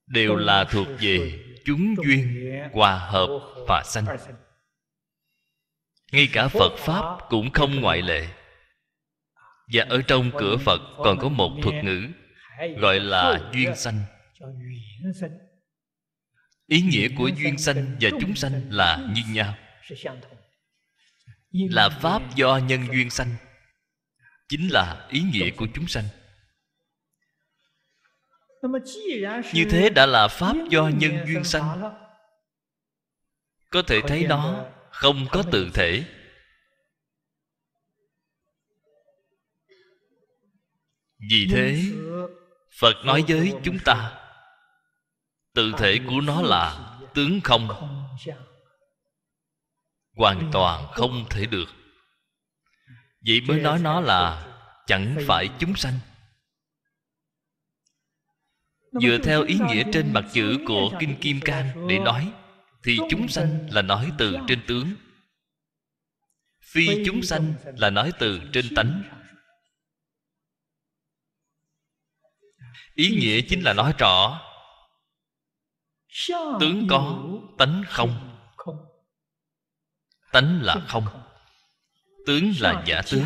[0.07, 4.05] đều là thuộc về chúng duyên hòa hợp và sanh
[6.11, 8.27] ngay cả phật pháp cũng không ngoại lệ.
[9.73, 12.07] Và ở trong cửa phật còn có một thuật ngữ,
[12.77, 14.03] gọi là duyên sanh.
[16.67, 19.53] Ý nghĩa của duyên sanh và chúng sanh là như nhau.
[21.51, 23.35] Là pháp do nhân duyên sanh,
[24.49, 26.05] chính là ý nghĩa của chúng sanh.
[29.53, 31.81] Như thế đã là pháp do nhân duyên sanh.
[33.69, 34.65] Có thể thấy nó
[34.99, 36.03] không có tự thể.
[41.29, 41.83] Vì thế
[42.79, 44.19] phật nói với chúng ta
[45.53, 47.67] tự thể của nó là tướng không?
[50.15, 51.69] hoàn toàn không thể được.
[53.27, 54.47] Vậy mới nói nó là
[54.87, 55.99] chẳng phải chúng sanh.
[58.91, 62.33] Dựa theo ý nghĩa trên mặt chữ của kinh kim cang để nói
[62.83, 64.95] thì chúng sanh là nói từ trên tướng.
[66.61, 69.03] Phi chúng sanh là nói từ trên tánh.
[72.95, 74.41] ý nghĩa chính là nói rõ
[76.59, 77.23] tướng có
[77.57, 78.35] tánh không.
[80.31, 81.07] tánh là không.
[82.25, 83.25] tướng là giả tướng.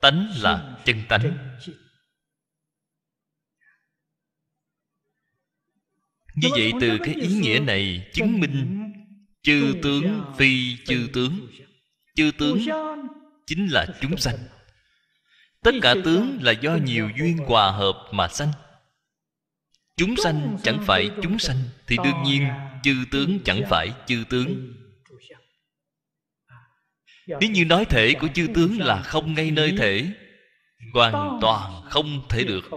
[0.00, 1.58] tánh là chân tánh
[6.34, 8.80] như vậy từ cái ý nghĩa này chứng minh
[9.42, 11.46] chư tướng phi chư tướng.
[12.14, 12.58] Chư tướng
[13.46, 14.38] chính là chúng sanh.
[15.62, 18.52] Tất cả tướng là do nhiều duyên hòa hợp mà sanh.
[19.96, 21.56] Chúng sanh chẳng phải chúng sanh
[21.86, 22.48] thì đương nhiên
[22.82, 24.74] chư tướng chẳng phải chư tướng.
[27.26, 30.06] nếu như nói thể của chư tướng là không ngay nơi thể
[30.94, 32.70] hoàn toàn không thể được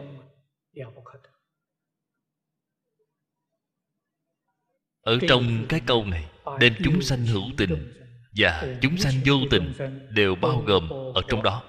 [5.03, 6.25] ở trong cái câu này
[6.59, 7.93] đem chúng sanh hữu tình
[8.35, 9.73] và chúng sanh vô tình
[10.09, 11.63] đều bao gồm ở trong đó.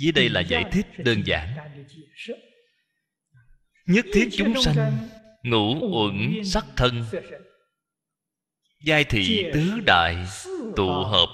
[0.00, 1.56] dưới đây là giải thích đơn giản.
[3.86, 5.08] nhất thiết chúng sanh
[5.42, 7.04] ngũ uẩn sắc thân
[8.84, 10.26] giai thị tứ đại
[10.76, 11.28] tụ hợp.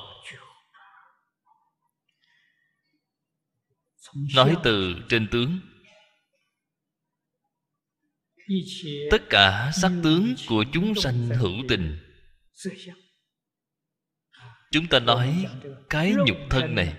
[4.35, 5.59] nói từ trên tướng
[9.11, 11.99] tất cả sắc tướng của chúng sanh hữu tình.
[14.71, 15.47] Chúng ta nói
[15.91, 16.95] cái nhục thân này,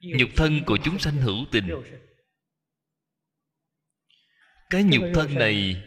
[0.00, 1.68] nhục thân của chúng sanh hữu tình.
[4.70, 5.82] Cái nhục thân này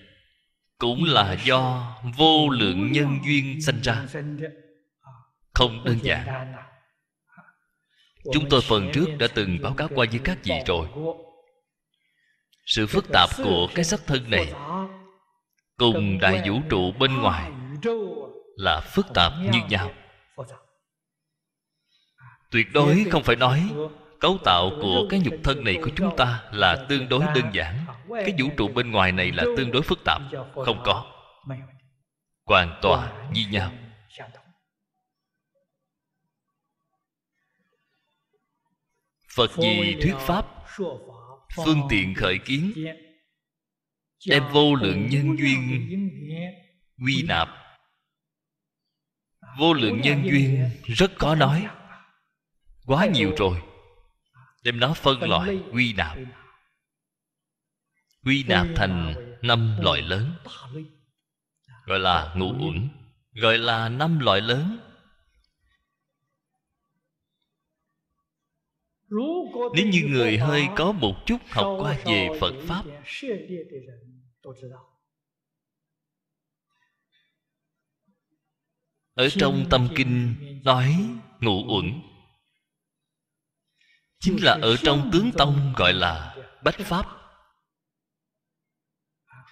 [0.77, 4.05] cũng là do vô lượng nhân duyên sanh ra.
[5.53, 6.53] Không đơn giản.
[8.33, 10.87] Chúng tôi phần trước đã từng báo cáo qua với các vị rồi.
[12.65, 14.53] Sự phức tạp của cái sắc thân này
[15.77, 17.51] cùng đại vũ trụ bên ngoài
[18.55, 19.91] là phức tạp như nhau.
[22.51, 23.69] tuyệt đối không phải nói
[24.19, 27.85] cấu tạo của cái nhục thân này của chúng ta là tương đối đơn giản.
[28.09, 30.21] cái vũ trụ bên ngoài này là tương đối phức tạp
[30.65, 31.05] không có
[32.45, 33.71] hoàn toàn như nhau.
[39.35, 40.45] phật gì thuyết pháp?
[41.55, 42.73] phương tiện khởi kiến
[44.27, 45.89] đem vô lượng nhân duyên.
[47.05, 47.49] quy nạp.
[49.59, 51.67] Vô lượng nhân duyên rất có nói.
[52.85, 53.61] quá nhiều rồi.
[54.63, 56.17] đem nó phân loại quy nạp.
[58.25, 60.33] quy nạp thành năm loại lớn.
[61.85, 62.89] gọi là ngũ uẩn.
[63.33, 64.79] Gọi là năm loại lớn.
[69.75, 72.83] Nếu như người hơi có một chút học qua về phật pháp
[79.13, 80.95] ở trong tâm kinh nói
[81.39, 82.01] ngũ uẩn.
[84.19, 87.05] Chính là ở trong tướng tông gọi là bách pháp.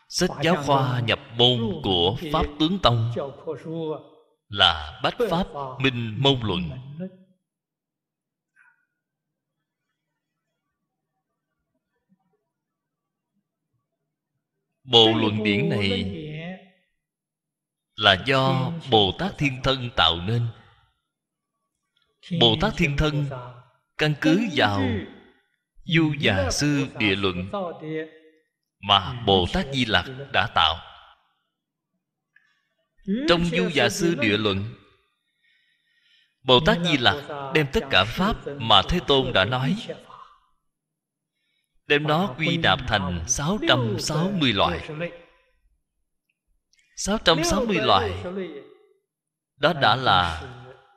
[0.10, 3.12] Sách giáo khoa nhập môn của pháp tướng tông
[4.48, 5.48] là bách pháp
[5.80, 6.70] minh môn luận
[14.84, 16.17] bộ luận điển này
[17.95, 20.47] là do bồ tát thiên thân tạo nên.
[22.39, 23.25] Bồ tát thiên thân
[23.97, 24.84] căn cứ vào
[25.86, 27.49] du già sư địa luận
[28.79, 30.75] mà bồ tát di lặc đã tạo.
[33.29, 34.73] Trong du già sư địa luận
[36.43, 36.77] bồ tát.
[36.84, 37.15] Di lặc
[37.53, 39.75] đem tất cả pháp mà thế tôn đã nói
[41.88, 44.89] đem nó quy nạp thành 660 loại.
[46.95, 48.11] 660 loại.
[49.57, 50.43] đó đã là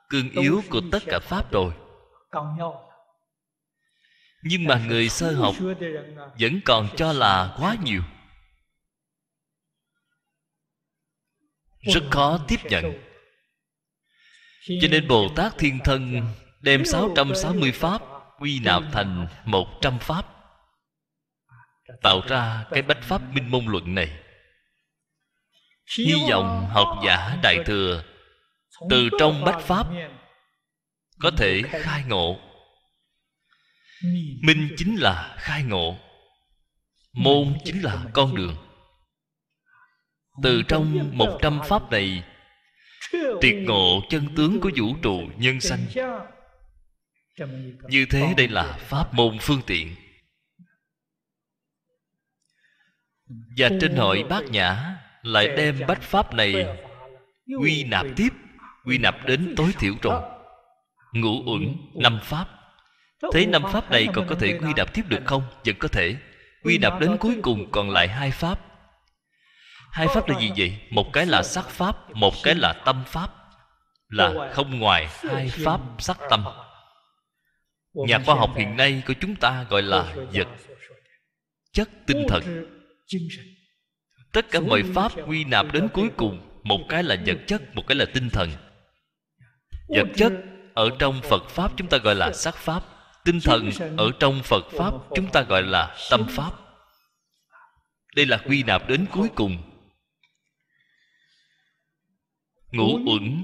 [0.09, 1.73] cương yếu của tất cả pháp rồi.
[4.43, 5.55] nhưng mà người sơ học
[6.39, 8.01] vẫn còn cho là quá nhiều.
[11.79, 12.83] Rất khó tiếp nhận.
[14.81, 16.21] cho nên bồ tát thiên thân
[16.61, 18.01] đem 660 pháp
[18.39, 20.34] quy nạp thành 100 pháp
[22.01, 24.19] tạo ra cái bách pháp minh môn luận này.
[25.97, 28.03] Hy vọng học giả đại thừa
[28.89, 29.87] từ trong bách pháp
[31.19, 32.39] có thể khai ngộ.
[34.41, 35.97] Minh chính là khai ngộ,
[37.13, 38.55] môn chính là con đường.
[40.43, 42.23] Từ trong một trăm pháp này,
[43.41, 45.85] triệt ngộ chân tướng của vũ trụ nhân sanh.
[47.87, 49.95] Như thế đây là pháp môn phương tiện.
[53.57, 56.77] Và trên hội bát nhã lại đem bách pháp này
[57.59, 58.29] quy nạp tiếp
[58.85, 60.21] quy nạp đến tối thiểu rồi
[61.13, 62.47] ngũ uẩn năm pháp.
[63.33, 65.43] Thế năm pháp này còn có thể quy nạp tiếp được không?
[65.65, 66.15] Vẫn có thể.
[66.63, 68.59] Quy nạp đến cuối cùng còn lại hai pháp.
[69.91, 70.77] Hai pháp là gì vậy?
[70.89, 73.29] Một cái là sắc pháp một cái là tâm pháp.
[74.09, 76.45] Là không ngoài hai pháp sắc tâm.
[77.93, 80.47] Nhà khoa học hiện nay của chúng ta gọi là vật
[81.73, 82.65] chất tinh thần
[84.31, 87.83] tất cả mọi pháp quy nạp đến cuối cùng một cái là vật chất một
[87.87, 88.51] cái là tinh thần.
[89.87, 90.33] Vật chất
[90.73, 92.83] ở trong phật pháp chúng ta gọi là sắc pháp.
[93.25, 96.51] Tinh thần ở trong phật pháp chúng ta gọi là tâm pháp.
[98.15, 99.57] Đây là quy nạp đến cuối cùng.
[102.71, 103.43] Ngũ uẩn.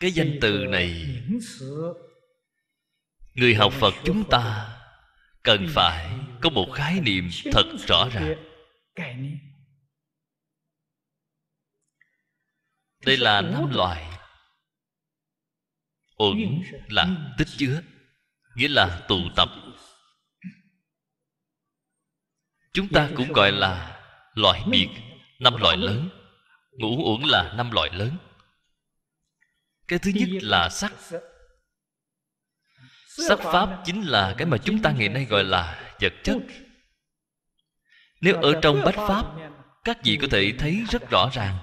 [0.00, 1.06] Cái danh từ này
[3.34, 4.76] người học phật chúng ta
[5.42, 6.10] cần phải
[6.44, 8.34] có một khái niệm thật rõ ràng.
[13.06, 14.18] Đây là năm loại
[16.16, 17.82] uẩn là tích chứa,
[18.54, 19.48] nghĩa là tụ tập.
[22.72, 24.02] Chúng ta cũng gọi là
[24.34, 24.88] loại biệt,
[25.40, 26.08] năm loại lớn.
[26.72, 28.16] Ngũ uẩn là năm loại lớn.
[29.88, 30.92] Cái thứ nhất là sắc.
[33.28, 36.38] Sắc pháp chính là cái mà chúng ta ngày nay gọi là vật chất.
[38.20, 39.24] Nếu ở trong bách pháp
[39.84, 41.58] các vị có thể thấy rất rõ ràng.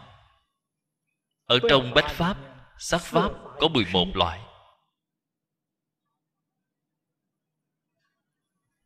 [1.45, 2.38] Ở trong bách pháp
[2.79, 4.41] sắc pháp có 11 loại.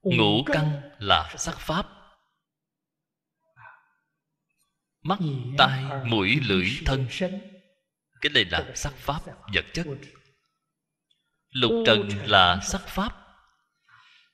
[0.02, 1.88] Ngũ căn là sắc pháp.
[5.02, 5.20] Mắt
[5.58, 7.08] tai mũi lưỡi thân.
[8.22, 9.22] cái này là sắc pháp
[9.54, 9.88] vật chất.
[11.50, 13.25] Lục trần là sắc pháp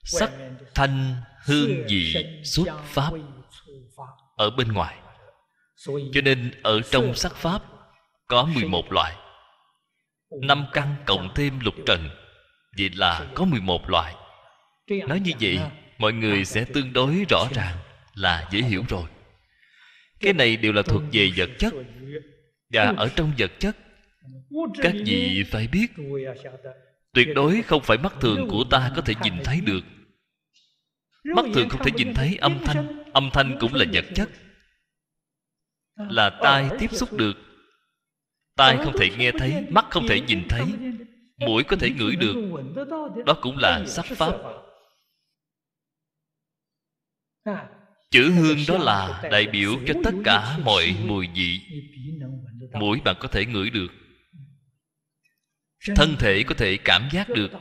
[0.04, 0.32] sắc
[0.76, 3.12] thanh hương vị xuất pháp
[4.36, 4.98] ở bên ngoài.
[5.86, 7.62] Cho nên ở trong sắc pháp
[8.28, 9.16] có 11 loại.
[10.42, 12.10] Năm căn cộng thêm lục trần,
[12.78, 14.16] Vậy là có 11 loại.
[15.08, 15.60] Nói như vậy,
[15.98, 17.78] Mọi người sẽ tương đối rõ ràng
[18.16, 19.04] Là dễ hiểu rồi.
[20.20, 21.74] Cái này đều là thuộc về vật chất.
[22.70, 23.78] Và ở trong vật chất,
[24.82, 25.88] Các vị phải biết
[27.14, 29.82] Tuyệt đối không phải mắt thường của ta có thể nhìn thấy được.
[31.24, 33.04] Mắt thường không thể nhìn thấy âm thanh.
[33.14, 34.30] Âm thanh cũng là vật chất.
[35.96, 37.34] Là tai tiếp xúc được.
[38.56, 40.66] Tai không thể nghe thấy, Mắt không thể nhìn thấy.
[41.38, 42.36] Mũi có thể ngửi được.
[43.26, 44.36] Đó cũng là sắc pháp.
[48.12, 51.60] Chữ hương đó là đại biểu cho tất cả mọi mùi vị.
[52.74, 53.88] Mũi bạn có thể ngửi được.
[55.96, 57.52] Thân thể có thể cảm giác được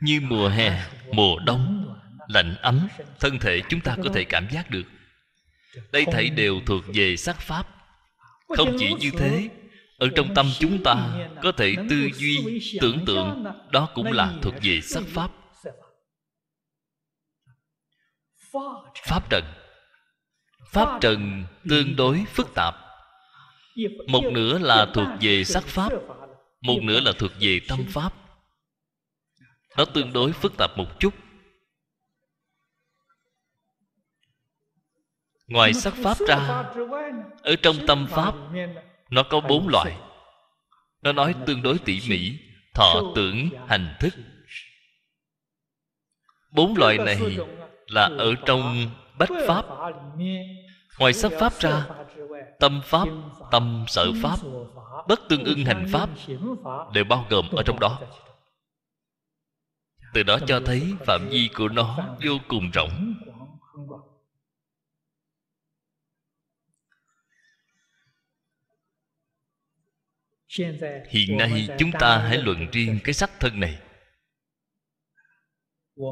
[0.00, 1.96] Như mùa hè, mùa đông
[2.28, 2.88] Lạnh ấm.
[3.20, 4.82] Thân thể chúng ta có thể cảm giác được.
[5.92, 7.66] Đây thảy đều thuộc về sắc pháp.
[8.56, 9.48] Không chỉ như thế
[9.98, 14.54] Ở trong tâm chúng ta Có thể tư duy, tưởng tượng Đó cũng là thuộc
[14.62, 15.30] về sắc pháp.
[19.04, 19.44] Pháp trần.
[20.72, 22.74] Pháp trần tương đối phức tạp.
[24.08, 25.92] Một nửa là thuộc về sắc pháp
[26.62, 28.12] một nửa là thuộc về tâm pháp.
[29.76, 31.14] Nó tương đối phức tạp một chút.
[35.46, 36.64] Ngoài sắc pháp ra
[37.42, 38.34] ở trong tâm pháp
[39.10, 39.96] nó có bốn loại.
[41.02, 42.38] Nó nói tương đối tỉ mỉ
[42.74, 44.14] thọ tưởng hành thức.
[46.50, 47.20] Bốn loại này
[47.86, 49.64] là ở trong bách pháp.
[50.98, 51.86] ngoài sắc pháp ra
[52.60, 53.08] tâm pháp,
[53.50, 54.38] tâm sở pháp,
[55.08, 56.08] bất tương ưng hành pháp
[56.92, 58.00] đều bao gồm ở trong đó.
[60.14, 63.14] Từ đó cho thấy phạm vi của nó vô cùng rộng.
[71.08, 73.78] Hiện nay chúng ta hãy luận riêng cái sắc thân này.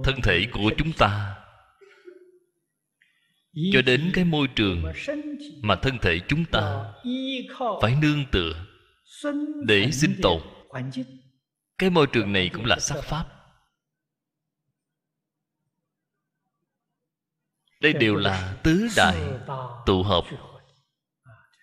[0.05, 1.40] Thân thể của chúng ta
[3.73, 4.85] cho đến cái môi trường
[5.63, 6.93] mà thân thể chúng ta
[7.83, 8.67] phải nương tựa
[9.67, 10.43] để sinh tồn.
[11.79, 13.27] cái môi trường này cũng là sắc pháp.
[17.81, 19.17] Đây đều là tứ đại
[19.87, 20.25] tụ hợp.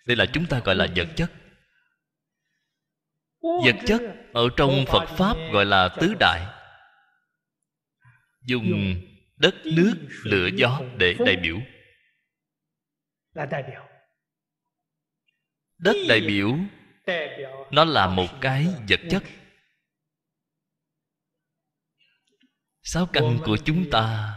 [0.06, 1.32] đây là chúng ta gọi là vật chất.
[3.40, 4.02] Vật chất
[4.32, 6.46] ở trong phật pháp gọi là tứ đại.
[8.46, 8.94] Dùng
[9.36, 11.56] đất nước lửa gió để đại biểu
[15.78, 16.58] đất đại biểu
[17.70, 19.22] nó là một cái vật chất.
[22.82, 24.34] Sáu căn của chúng ta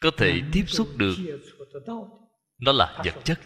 [0.00, 1.14] có thể tiếp xúc được.
[2.58, 3.40] nó là vật chất.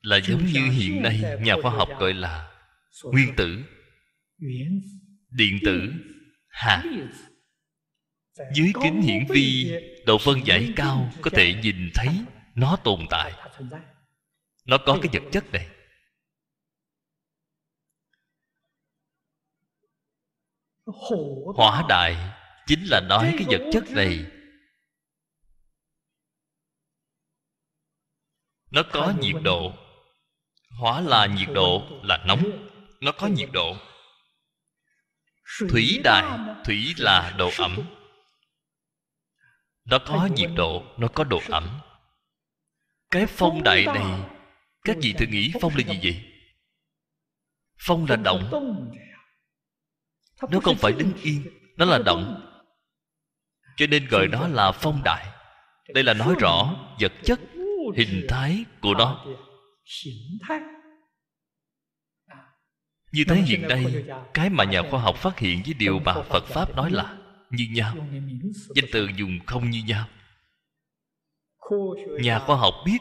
[0.00, 2.52] Là giống như hiện nay nhà khoa học gọi là
[3.02, 3.75] nguyên tử
[5.30, 5.92] điện tử.
[6.48, 6.82] Hạt
[8.54, 9.72] dưới kính hiển vi
[10.06, 12.08] độ phân giải cao có thể nhìn thấy
[12.54, 13.32] nó tồn tại.
[14.64, 15.68] Nó có cái vật chất này.
[21.56, 22.16] Hỏa đại
[22.66, 24.26] chính là nói cái vật chất này.
[28.70, 29.72] Nó có nhiệt độ.
[30.70, 32.68] hỏa là nhiệt độ là nóng.
[33.00, 33.76] Nó có nhiệt độ
[35.70, 37.76] thủy đại thủy là độ ẩm.
[39.84, 41.80] nó có nhiệt độ nó có độ ẩm.
[43.10, 44.20] cái phong đại này
[44.84, 46.22] các vị thử nghĩ phong là gì vậy?
[47.78, 48.50] phong là động.
[50.50, 51.46] nó không phải đứng yên
[51.76, 52.50] nó là động.
[53.76, 55.26] cho nên gọi nó là phong đại
[55.94, 57.40] đây là nói rõ vật chất
[57.96, 59.24] hình thái của nó
[63.16, 66.44] như thế hiện nay cái mà nhà khoa học phát hiện với điều mà phật
[66.46, 67.16] pháp nói là
[67.50, 67.96] như nhau.
[68.74, 70.08] Danh từ dùng không như nhau.
[72.20, 72.98] Nhà khoa học biết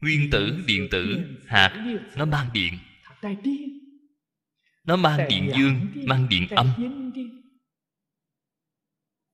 [0.00, 1.16] nguyên tử điện tử
[1.46, 2.78] hạt nó mang điện.
[4.84, 6.68] Nó mang điện dương mang điện âm.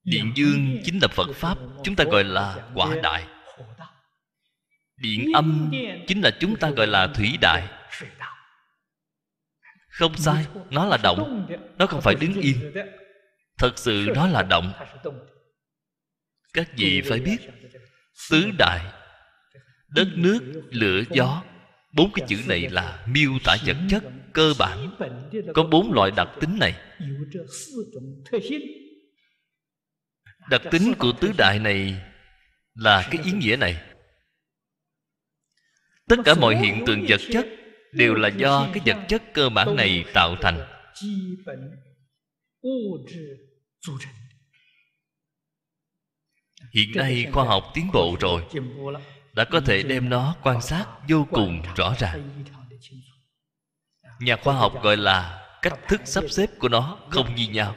[0.05, 3.40] Điện dương chính là phật pháp chúng ta gọi là quả đại
[5.01, 5.71] điện âm
[6.07, 7.69] chính là chúng ta gọi là thủy đại.
[9.89, 11.47] Không sai, nó là động,
[11.79, 12.73] nó không phải đứng yên.
[13.59, 14.73] Thật sự nó là động.
[16.53, 17.37] Các vị phải biết,
[18.31, 18.81] tứ đại,
[19.89, 20.41] đất nước,
[20.71, 21.43] lửa, gió,
[21.93, 24.03] bốn cái chữ này là miêu tả vật chất,
[24.33, 24.97] cơ bản.
[25.55, 26.75] Có bốn loại đặc tính này.
[30.51, 32.03] Đặc tính của tứ đại này
[32.75, 33.83] là cái ý nghĩa này
[36.11, 37.47] tất cả mọi hiện tượng vật chất
[37.93, 40.61] đều là do cái vật chất cơ bản này tạo thành.
[46.75, 48.43] Hiện nay khoa học tiến bộ rồi,
[49.35, 52.45] đã có thể đem nó quan sát vô cùng rõ ràng.
[54.21, 57.77] Nhà khoa học gọi là cách thức sắp xếp của nó không như nhau.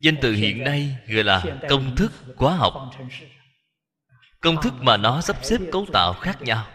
[0.00, 2.90] Danh từ hiện nay gọi là công thức hóa học
[4.42, 6.70] công thức mà nó sắp xếp cấu tạo khác nhau.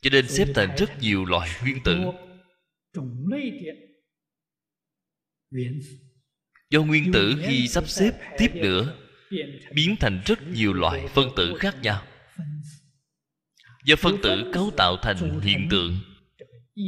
[0.00, 1.98] Cho nên xếp thành rất nhiều loại nguyên tử.
[6.70, 8.96] Do nguyên tử khi sắp xếp tiếp nữa
[9.72, 12.02] biến thành rất nhiều loại phân tử khác nhau.
[13.84, 16.00] Do phân tử cấu tạo thành hiện tượng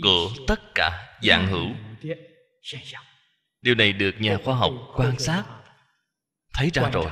[0.02, 1.68] của tất cả dạng hữu.
[3.62, 5.44] Điều này được nhà khoa học quan sát,
[6.54, 7.10] thấy ra rồi.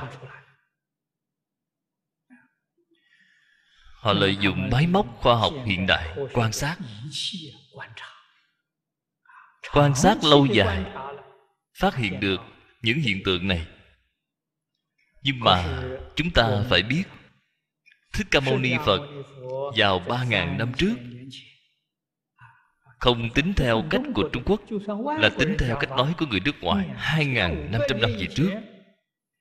[4.01, 6.77] Họ lợi dụng máy móc khoa học hiện đại quan sát.
[9.73, 10.85] Quan sát lâu dài,
[11.79, 12.41] phát hiện được
[12.81, 13.67] những hiện tượng này.
[15.23, 15.83] Nhưng mà
[16.15, 17.03] chúng ta phải biết,
[18.13, 19.01] thích ca mâu ni phật
[19.77, 20.95] vào ba ngàn năm trước
[23.01, 24.61] không tính theo cách của trung quốc,
[25.19, 28.27] là tính theo cách nói của người nước ngoài hai ngàn năm trăm năm về
[28.35, 28.49] trước.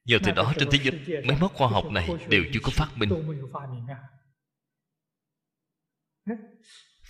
[0.04, 2.88] Nhờ từ đó trên thế giới, máy móc khoa học này đều chưa có phát
[2.96, 3.10] minh.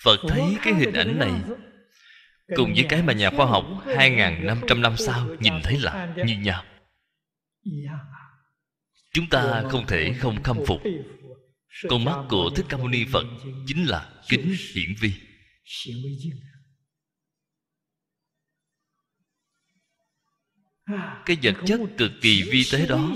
[0.05, 1.33] Phật thấy cái hình ảnh này
[2.57, 6.65] Cùng với cái mà nhà khoa học 2.500 năm sau Nhìn thấy là như nhau.
[9.13, 10.81] Chúng ta không thể không khâm phục.
[11.89, 13.25] con mắt của thích ca mâu ni phật
[13.67, 15.13] chính là kính hiển vi.
[21.27, 23.15] cái vật chất cực kỳ vi tế đó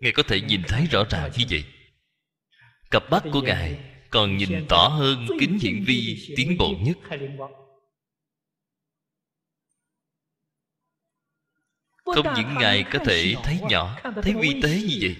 [0.00, 1.64] ngài có thể nhìn thấy rõ ràng như vậy?
[2.90, 6.96] cặp mắt của ngài còn nhìn tỏ hơn kính hiển vi tiến bộ nhất.
[12.04, 15.16] Không những ngài có thể thấy nhỏ, thấy vi tế như vậy,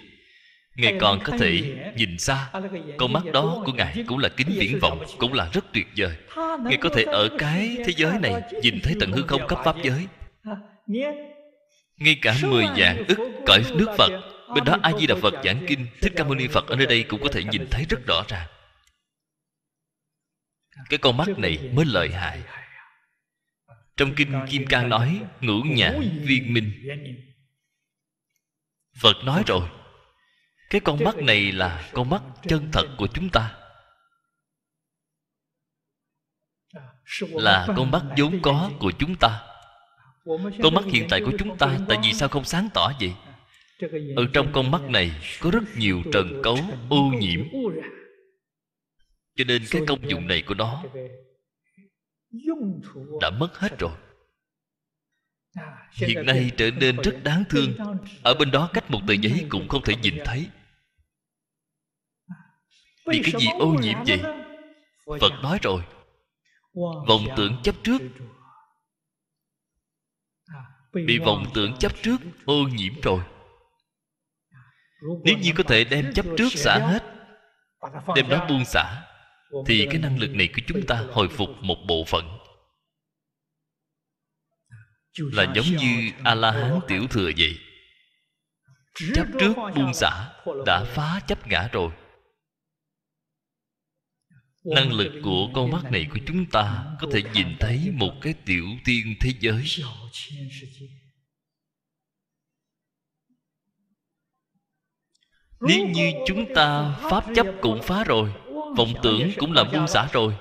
[0.77, 1.63] ngài còn có thể
[1.97, 2.51] nhìn xa.
[2.99, 6.17] Con mắt đó của ngài cũng là kính viễn vọng, cũng là rất tuyệt vời.
[6.65, 9.77] Ngài có thể ở cái thế giới này nhìn thấy tận hư không cấp pháp
[9.83, 10.07] giới.
[11.97, 14.11] Ngay cả mười dạng ức cõi nước phật,
[14.55, 16.87] bên đó a di đà phật giảng kinh, thích ca mâu ni phật ở nơi
[16.87, 18.49] đây cũng có thể nhìn thấy rất rõ ràng
[20.91, 22.43] cái con mắt này mới lợi hại.
[23.97, 26.73] Trong kinh kim cang nói, ngũ nhãn viên minh.
[29.01, 29.69] Phật nói rồi,
[30.71, 33.55] cái con mắt này là con mắt chân thật của chúng ta.
[37.19, 39.41] Là con mắt vốn có của chúng ta.
[40.63, 43.15] Con mắt hiện tại của chúng ta, tại vì sao không sáng tỏ vậy?
[44.17, 45.11] Ở trong con mắt này
[45.41, 47.41] có rất nhiều trần cấu ô nhiễm
[49.35, 50.85] cho nên cái công dụng này của nó
[53.21, 53.93] đã mất hết rồi.
[55.93, 57.73] Hiện nay trở nên rất đáng thương.
[58.23, 60.49] Ở bên đó cách một tờ giấy cũng không thể nhìn thấy.
[63.07, 64.21] Vì cái gì ô nhiễm vậy?
[65.21, 65.83] phật nói rồi.
[67.09, 67.99] Vọng tưởng chấp trước.
[70.93, 73.25] bị vọng tưởng chấp trước ô nhiễm rồi.
[75.25, 77.03] Nếu như có thể đem chấp trước xả hết
[78.15, 79.12] đem nó buông xả
[79.67, 82.39] thì cái năng lực này của chúng ta hồi phục một bộ phận.
[85.19, 87.59] Là giống như a la hán tiểu thừa vậy.
[89.15, 90.33] Chấp trước buông xả
[90.67, 91.93] đã phá chấp ngã rồi.
[94.65, 98.35] Năng lực của con mắt này của chúng ta có thể nhìn thấy một cái
[98.47, 99.65] tiểu tiên thế giới.
[105.61, 108.42] Nếu như chúng ta pháp chấp cũng phá rồi
[108.77, 110.37] vọng tưởng cũng là buông xả rồi.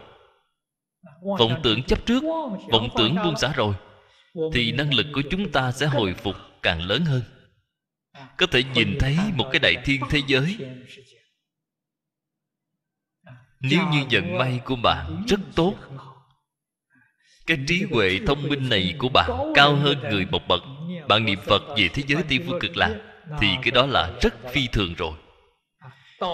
[1.39, 2.23] Vọng tưởng chấp trước,
[2.71, 3.73] vọng tưởng buông xả rồi,
[4.53, 7.21] thì năng lực của chúng ta sẽ hồi phục càng lớn hơn.
[8.37, 10.57] Có thể nhìn thấy một cái đại thiên thế giới.
[13.59, 15.75] Nếu như vận may của bạn rất tốt,
[17.47, 20.61] cái trí huệ thông minh này của bạn cao hơn người một bậc,
[21.07, 22.95] bạn niệm phật về thế giới tây phương cực lạc,
[23.39, 25.13] thì cái đó là rất phi thường rồi.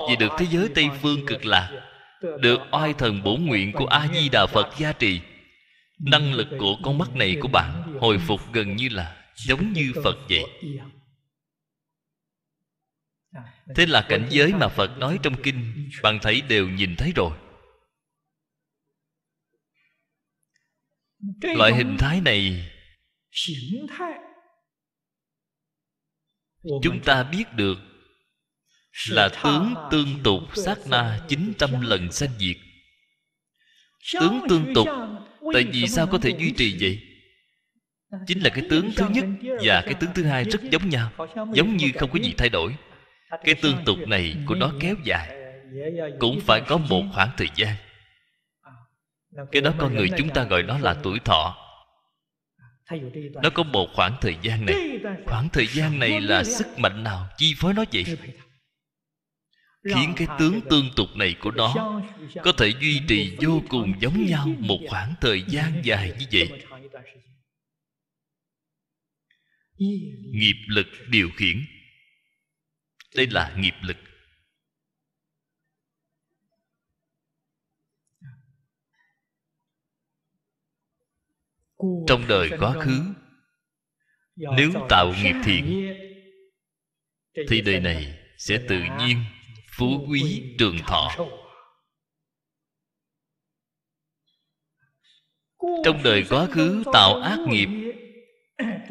[0.10, 1.86] Vì được thế giới tây phương cực lạc
[2.22, 5.22] được oai thần bổn nguyện của a di đà phật gia trì.
[5.99, 9.94] Năng lực của con mắt này của bạn hồi phục gần như là giống như
[10.03, 10.44] phật vậy.
[13.76, 17.31] Thế là cảnh giới mà phật nói trong kinh, bạn thấy đều nhìn thấy rồi.
[21.41, 22.69] Loại hình thái này,
[26.84, 27.77] chúng ta biết được
[29.10, 32.57] là tướng tương tục sát na 900 lần sanh diệt.
[34.19, 34.88] Tướng tương tục.
[35.53, 36.99] tại vì sao có thể duy trì vậy?
[38.28, 39.26] chính là cái tướng thứ nhất
[39.64, 41.10] và cái tướng thứ hai rất giống nhau.
[41.53, 42.76] Giống như không có gì thay đổi.
[43.44, 45.36] Cái tương tục này của nó kéo dài.
[46.19, 47.76] Cũng phải có một khoảng thời gian.
[49.52, 51.57] Cái đó con người chúng ta gọi nó là tuổi thọ.
[53.44, 54.76] Nó có một khoảng thời gian này.
[55.26, 58.06] Khoảng thời gian này là sức mạnh nào chi phối nó vậy
[59.95, 62.01] khiến cái tướng tương tục này của nó
[62.43, 66.64] có thể duy trì vô cùng giống nhau một khoảng thời gian dài như vậy.
[70.31, 71.65] Nghiệp lực điều khiển.
[73.15, 73.97] Đây là nghiệp lực.
[82.07, 83.14] Trong đời quá khứ,
[84.35, 85.93] nếu tạo nghiệp thiện,
[87.49, 89.18] thì đời này sẽ tự nhiên
[89.78, 91.16] phú quý trường thọ.
[95.86, 97.68] Trong đời quá khứ tạo ác nghiệp,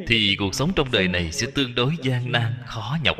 [0.06, 3.16] thì cuộc sống trong đời này sẽ tương đối gian nan, khó nhọc.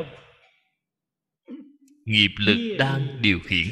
[2.05, 3.67] Nghiệp lực đang điều khiển.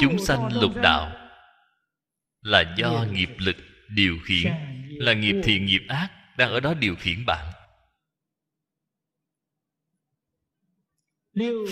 [0.00, 1.30] Chúng sanh lục đạo
[2.40, 3.56] là do nghiệp lực
[3.94, 4.52] điều khiển
[4.88, 7.52] là nghiệp thiện nghiệp ác đang ở đó điều khiển bạn.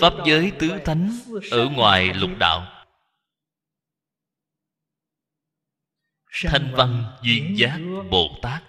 [0.00, 1.10] Pháp giới tứ thánh
[1.50, 2.84] ở ngoài lục đạo.
[6.44, 7.78] Thanh văn duyên giác
[8.10, 8.62] bồ tát.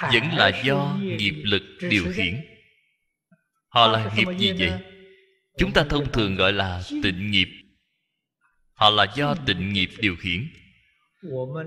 [0.00, 2.44] Vẫn là do nghiệp lực điều khiển.
[3.68, 4.72] Họ là nghiệp gì vậy?
[5.58, 7.65] Chúng ta thông thường gọi là tịnh nghiệp
[8.76, 10.48] họ là do tịnh nghiệp điều khiển.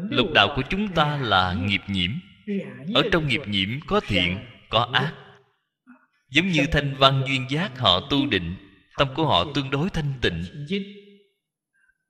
[0.09, 2.11] Lục đạo của chúng ta là nghiệp nhiễm.
[2.93, 5.13] Ở trong nghiệp nhiễm có thiện, có ác.
[6.29, 8.55] Giống như thanh văn duyên giác họ tu định,
[8.97, 10.43] tâm của họ tương đối thanh tịnh.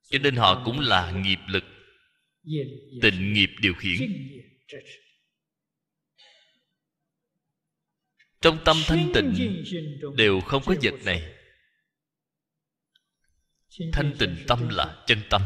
[0.10, 1.64] Cho nên họ cũng là nghiệp lực,
[3.02, 3.98] tịnh nghiệp điều khiển.
[8.42, 9.34] Trong tâm thanh tịnh
[10.18, 11.39] đều không có vật này
[13.94, 15.42] thanh tịnh tâm là chân tâm.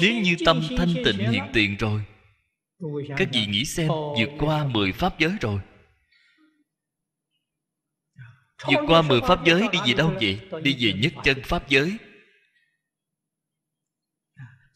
[0.00, 2.04] Nếu như tâm thanh tịnh hiện tiền rồi,
[3.16, 5.60] các vị nghĩ xem, vượt qua mười pháp giới rồi.
[8.66, 10.40] Vượt qua mười pháp giới đi về đâu vậy?
[10.62, 11.96] Đi về nhất chân pháp giới.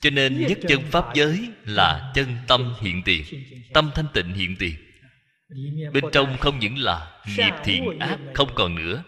[0.00, 3.24] Cho nên nhất chân pháp giới là chân tâm hiện tiền,
[3.74, 4.85] tâm thanh tịnh hiện tiền
[5.92, 9.04] bên trong không những là nghiệp thiện ác không còn nữa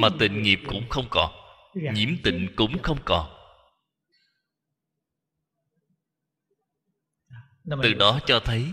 [0.00, 1.32] mà tịnh nghiệp cũng không còn
[1.74, 3.30] nhiễm tịnh cũng không còn.
[7.82, 8.72] Từ đó cho thấy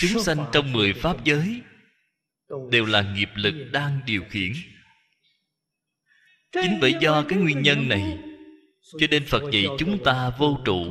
[0.00, 1.60] chúng sanh trong mười pháp giới
[2.70, 4.52] đều là nghiệp lực đang điều khiển.
[6.52, 8.18] Chính bởi do cái nguyên nhân này
[8.98, 10.84] cho nên phật dạy chúng ta vô trụ.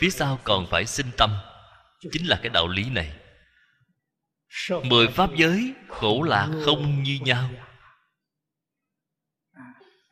[0.00, 1.30] Phía sau còn phải sinh tâm.
[2.12, 3.19] Chính là cái đạo lý này
[4.84, 7.50] mười pháp giới khổ lạc không như nhau.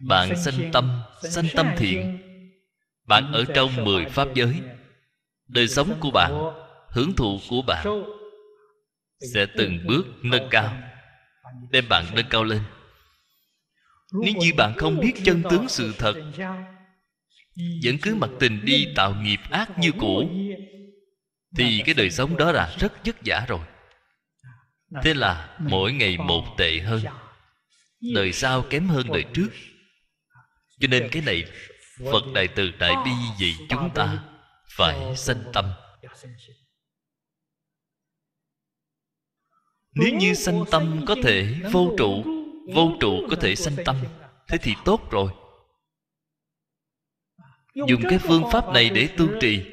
[0.01, 2.19] bạn sanh tâm sanh tâm thiện.
[3.06, 4.60] bạn ở trong mười pháp giới.
[5.48, 6.32] đời sống của bạn
[6.89, 8.02] hưởng thụ của bạn
[9.35, 10.78] sẽ từng bước nâng cao
[11.70, 12.62] đem bạn nâng cao lên.
[14.12, 16.15] Nếu như bạn không biết chân tướng sự thật
[17.85, 20.31] vẫn cứ mặc tình đi tạo nghiệp ác như cũ
[21.56, 23.60] thì cái đời sống đó là rất vất vả rồi
[25.02, 27.01] thế là mỗi ngày một tệ hơn.
[28.15, 29.48] đời sau kém hơn đời trước.
[30.81, 31.44] Cho nên cái này
[32.12, 34.24] phật đại từ đại bi vì chúng ta
[34.77, 35.73] phải sanh tâm.
[39.93, 42.24] Nếu như sanh tâm có thể vô trụ
[42.74, 43.97] vô trụ có thể sanh tâm.
[44.48, 45.32] Thế thì tốt rồi.
[47.74, 49.65] Dùng cái phương pháp này để tu trì.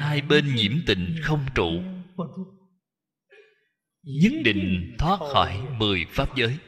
[0.00, 1.70] hai bên nhiễm tình không trụ
[4.04, 6.58] nhất định thoát khỏi mười pháp giới.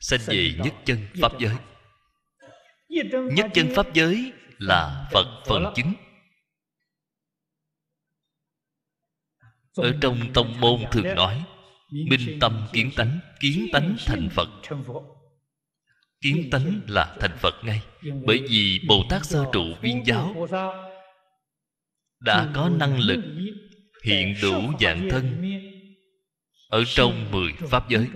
[0.00, 1.56] Sanh về nhất chân pháp giới.
[3.34, 4.32] nhất chân pháp giới.
[4.58, 5.94] là phật phần chứng
[9.76, 11.44] ở trong tông môn thường nói
[11.90, 14.48] minh tâm kiến tánh kiến tánh thành phật.
[16.20, 17.82] Kiến tánh là thành phật ngay.
[18.26, 20.46] Bởi vì bồ tát sơ trụ viên giáo
[22.20, 23.24] đã có năng lực
[24.04, 25.42] hiện đủ dạng thân
[26.68, 28.06] ở trong mười pháp giới.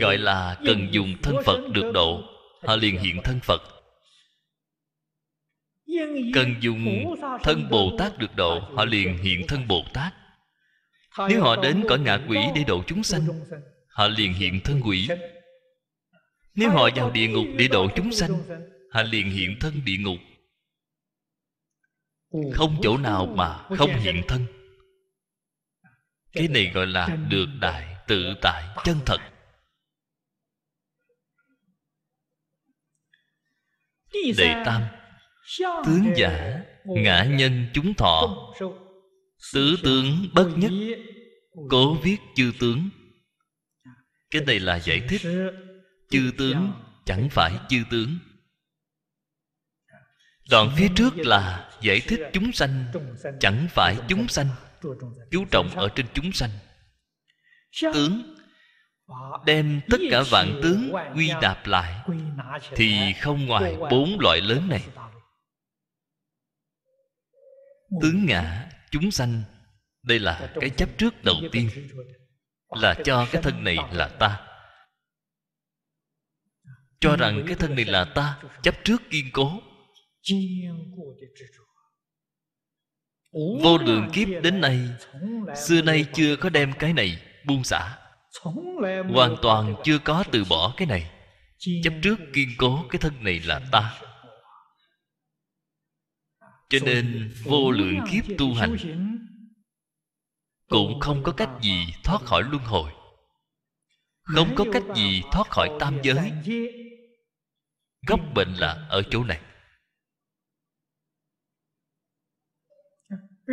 [0.00, 2.22] gọi là cần dùng thân phật được độ
[2.62, 3.62] họ liền hiện thân phật.
[6.34, 10.14] Cần dùng thân bồ tát được độ họ liền hiện thân bồ tát.
[11.28, 13.26] Nếu họ đến cõi ngạ quỷ để độ chúng sanh
[13.88, 15.08] họ liền hiện thân quỷ.
[16.54, 18.30] nếu họ vào địa ngục để độ chúng sanh?
[18.90, 20.18] họ liền hiện thân địa ngục
[22.54, 24.46] không chỗ nào mà không hiện thân.
[26.32, 29.18] Cái này gọi là được đại tự tại chân thật.
[34.38, 34.82] đệ tam
[35.84, 38.36] tướng giả ngã nhân chúng thọ.
[39.52, 40.72] tứ tướng bất nhất
[41.70, 42.88] cố viết chư tướng.
[44.30, 45.20] Cái này là giải thích.
[46.10, 46.72] chư tướng
[47.04, 48.18] chẳng phải chư tướng
[50.50, 52.84] đoạn phía trước là giải thích chúng sanh,
[53.40, 54.46] chẳng phải chúng sanh.
[55.30, 56.50] Chú trọng ở trên chúng sanh.
[57.82, 58.36] Tướng,
[59.46, 62.08] đem tất cả vạn tướng quy nạp lại,
[62.76, 64.82] thì không ngoài bốn loại lớn này.
[68.02, 69.42] Tướng ngã, chúng sanh,
[70.02, 71.70] đây là cái chấp trước đầu tiên,
[72.70, 74.46] là cho cái thân này là ta.
[77.00, 79.60] Cho rằng cái thân này là ta, chấp trước kiên cố
[83.62, 84.88] vô lượng kiếp đến nay
[85.56, 87.98] xưa nay chưa có đem cái này buông xả.
[89.14, 91.10] hoàn toàn chưa có từ bỏ cái này.
[91.84, 94.00] Chấp trước kiên cố cái thân này là ta.
[96.68, 98.76] cho nên vô lượng kiếp tu hành
[100.68, 102.92] cũng không có cách gì thoát khỏi luân hồi.
[104.22, 106.32] Không có cách gì thoát khỏi tam giới.
[108.06, 109.40] Gốc bệnh là ở chỗ này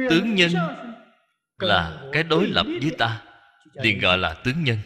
[0.09, 0.51] tướng nhân
[1.57, 3.23] là cái đối lập với ta
[3.73, 4.77] liền gọi là tướng nhân.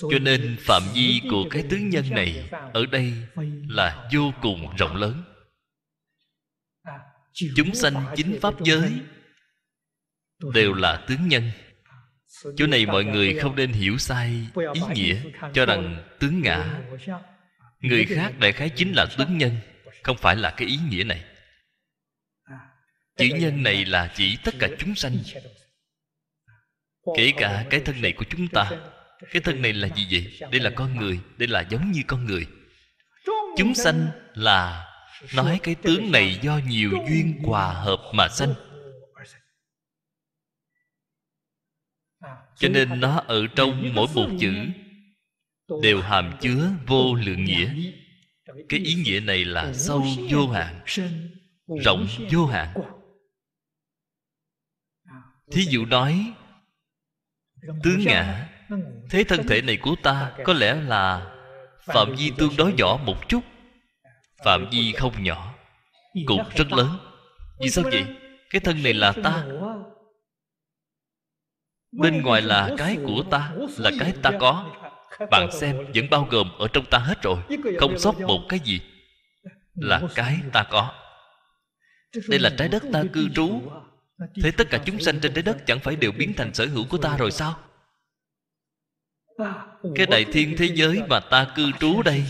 [0.00, 3.12] Cho nên phạm vi của cái tướng nhân này ở đây
[3.68, 5.22] là vô cùng rộng lớn.
[7.56, 8.92] Chúng sanh chính pháp giới
[10.54, 11.50] đều là tướng nhân.
[12.56, 15.22] Chỗ này mọi người không nên hiểu sai ý nghĩa
[15.54, 16.80] cho rằng tướng ngã.
[17.80, 19.56] người khác đại khái chính là tướng nhân
[20.02, 21.24] không phải là cái ý nghĩa này
[23.20, 25.18] chỉ nhân này là chỉ tất cả chúng sanh.
[27.16, 28.70] Kể cả cái thân này của chúng ta,
[29.32, 30.48] cái thân này là gì vậy?
[30.50, 32.46] Đây là con người, đây là giống như con người.
[33.56, 34.86] Chúng sanh là,
[35.34, 38.54] nói cái tướng này do nhiều duyên hòa hợp mà sanh.
[42.56, 44.54] Cho nên nó ở trong mỗi một chữ
[45.82, 47.74] đều hàm chứa vô lượng nghĩa.
[48.68, 50.80] Cái ý nghĩa này là sâu vô hạn,
[51.84, 52.74] rộng vô hạn
[55.50, 56.32] thí dụ nói,
[57.82, 58.48] tướng ngã,
[59.10, 61.32] thế thân thể này của ta có lẽ là
[61.84, 63.40] phạm vi tương đối nhỏ một chút.
[64.44, 65.54] Phạm vi không nhỏ,
[66.26, 66.98] cũng rất lớn.
[67.60, 68.04] Vì sao vậy?
[68.50, 69.44] Cái thân này là ta.
[71.92, 74.76] Bên ngoài là cái của ta, là cái ta có.
[75.30, 77.38] Bạn xem, vẫn bao gồm ở trong ta hết rồi,
[77.78, 78.80] không sót một cái gì
[79.74, 80.94] là cái ta có.
[82.28, 83.62] Đây là trái đất ta cư trú
[84.42, 86.84] thế tất cả chúng sanh trên trái đất chẳng phải đều biến thành sở hữu
[86.88, 87.60] của ta rồi sao?
[89.94, 92.24] Cái đại thiên thế giới mà ta cư trú đây.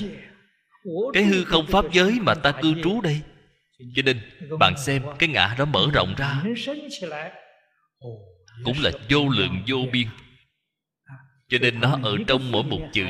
[1.12, 3.21] cái hư không pháp giới mà ta cư trú đây.
[3.95, 4.21] cho nên
[4.59, 6.43] bạn xem cái ngã đó mở rộng ra.
[8.65, 10.07] cũng là vô lượng vô biên.
[11.49, 13.07] Cho nên nó ở trong mỗi một chữ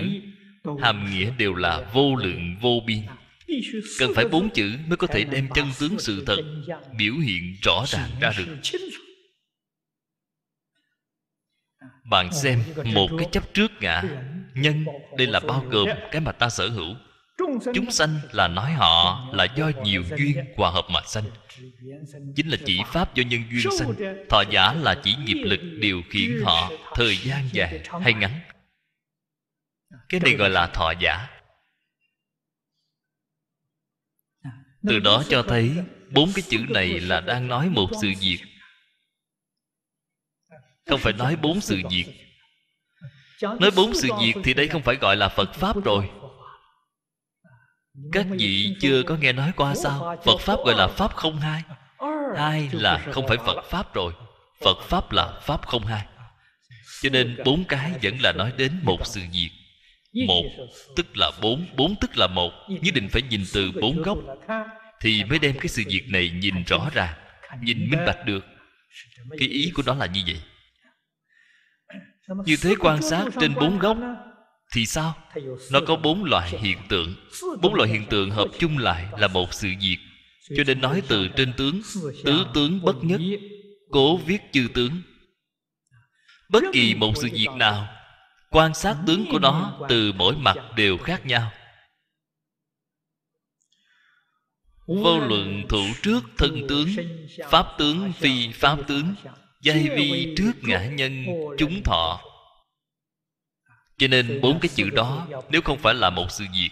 [0.80, 3.00] hàm nghĩa đều là vô lượng vô biên
[3.98, 6.36] cần phải bốn chữ mới có thể đem chân tướng sự thật,
[6.98, 8.56] biểu hiện rõ ràng ra được.
[12.10, 14.02] Bạn xem một cái chấp trước ngã.
[14.54, 14.84] Nhân,
[15.18, 16.94] đây là bao gồm cái mà ta sở hữu.
[17.74, 21.24] Chúng sanh là nói họ là do nhiều duyên hòa hợp mà sanh.
[22.36, 23.94] Chính là chỉ pháp do nhân duyên sanh.
[24.28, 28.40] Thọ giả là chỉ nghiệp lực điều khiển họ, thời gian dài hay ngắn.
[30.08, 31.28] Cái này gọi là thọ giả.
[34.88, 35.76] Từ đó cho thấy
[36.10, 38.38] bốn cái chữ này là đang nói một sự việc.
[40.86, 42.04] Không phải nói bốn sự việc.
[43.42, 46.10] Nói bốn sự việc thì đây không phải gọi là phật pháp rồi.
[48.12, 50.16] Các vị chưa có nghe nói qua sao?
[50.24, 51.62] Phật pháp gọi là pháp không hai.
[52.36, 54.12] Hai là không phải phật pháp rồi.
[54.60, 56.06] Phật pháp là pháp không hai.
[57.02, 59.50] Cho nên bốn cái vẫn là nói đến một sự việc
[60.12, 60.44] một
[60.96, 62.52] tức là bốn bốn tức là một.
[62.68, 64.18] Nhất định phải nhìn từ bốn góc
[65.00, 67.14] thì mới đem cái sự việc này nhìn rõ ràng
[67.62, 68.44] nhìn minh bạch được.
[69.38, 70.40] cái ý của nó là như vậy.
[72.46, 73.96] Như thế quan sát trên bốn góc
[74.74, 75.14] thì sao?
[75.72, 77.14] Nó có bốn loại hiện tượng.
[77.62, 79.96] bốn loại hiện tượng hợp chung lại là một sự việc.
[80.56, 81.80] cho nên nói từ trên tướng
[82.24, 83.20] tứ tướng bất nhất
[83.90, 85.02] cố viết chư tướng.
[86.48, 87.99] Bất kỳ một sự việc nào
[88.50, 91.52] quan sát tướng của nó từ mỗi mặt đều khác nhau.
[94.86, 96.88] Vô luận thủ trước thân tướng
[97.50, 99.14] pháp tướng phi pháp tướng
[99.62, 101.24] giai vi trước ngã nhân
[101.58, 102.20] chúng thọ.
[103.98, 106.70] cho nên bốn cái chữ đó nếu không phải là một sự việc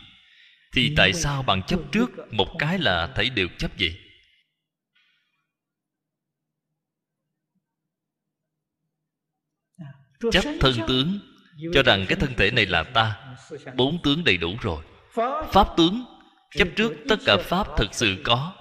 [0.75, 3.99] thì tại sao bằng chấp trước một cái là thấy đều chấp vậy?
[10.33, 11.28] Chấp thân tướng
[11.75, 13.21] cho rằng cái thân thể này là ta.
[13.75, 14.85] Bốn tướng đầy đủ rồi.
[15.53, 16.05] Pháp tướng,
[16.51, 18.53] chấp trước tất cả pháp thực sự có.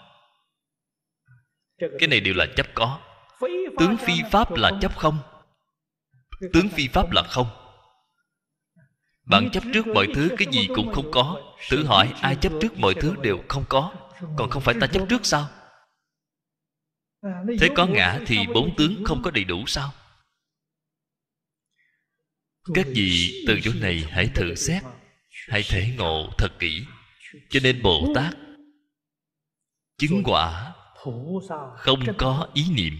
[1.80, 2.99] Cái này đều là chấp có.
[3.80, 5.18] Tướng phi pháp là chấp không?
[6.53, 7.48] Tướng phi pháp là không?
[9.30, 11.41] Bạn chấp trước mọi thứ, cái gì cũng không có.
[11.69, 13.91] Thử hỏi, ai chấp trước mọi thứ đều không có?
[14.38, 15.48] Còn không phải ta chấp trước sao?
[17.60, 19.91] Thế có ngã thì bốn tướng không có đầy đủ sao?
[22.73, 24.84] Các vị từ chỗ này hãy thử xét
[25.48, 26.85] Hãy thể ngộ thật kỹ.
[27.49, 28.34] Cho nên Bồ Tát
[29.98, 30.73] Chứng quả
[31.77, 32.94] Không có ý niệm.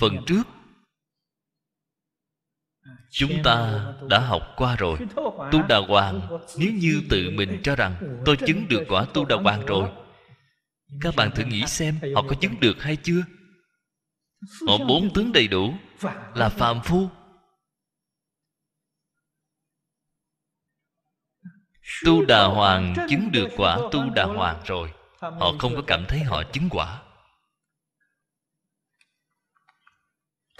[0.00, 0.42] Phần trước
[3.10, 4.98] chúng ta đã học qua rồi.
[5.52, 6.28] Tu đà hoàng
[6.58, 9.90] nếu như tự mình cho rằng tôi chứng được quả tu đà hoàng rồi.
[11.00, 13.22] các bạn thử nghĩ xem họ có chứng được hay chưa?
[14.66, 15.74] Họ bốn tướng đầy đủ
[16.34, 17.08] là phàm phu.
[22.04, 24.92] Tu đà hoàng chứng được quả tu đà hoàng rồi.
[25.18, 27.02] Họ không có cảm thấy họ chứng quả.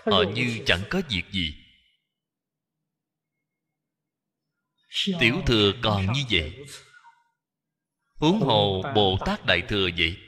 [0.06, 1.54] Họ như chẳng có việc gì.
[5.20, 6.64] Tiểu thừa còn như vậy.
[8.16, 10.25] Huống hồ bồ tát đại thừa vậy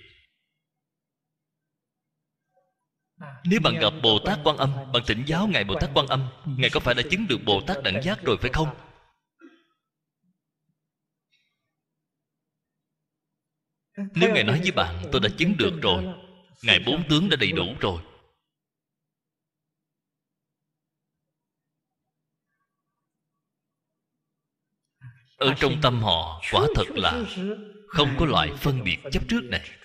[3.44, 6.28] nếu bạn gặp bồ tát quan âm bạn thỉnh giáo ngài bồ tát quan âm
[6.46, 8.68] ngài có phải đã chứng được bồ tát đẳng giác rồi phải không?
[14.14, 16.04] Nếu ngài nói với bạn tôi đã chứng được rồi
[16.62, 18.00] ngài bốn tướng đã đầy đủ rồi.
[25.36, 27.22] Ở trong tâm họ quả thật là
[27.86, 29.77] không có loại phân biệt chấp trước này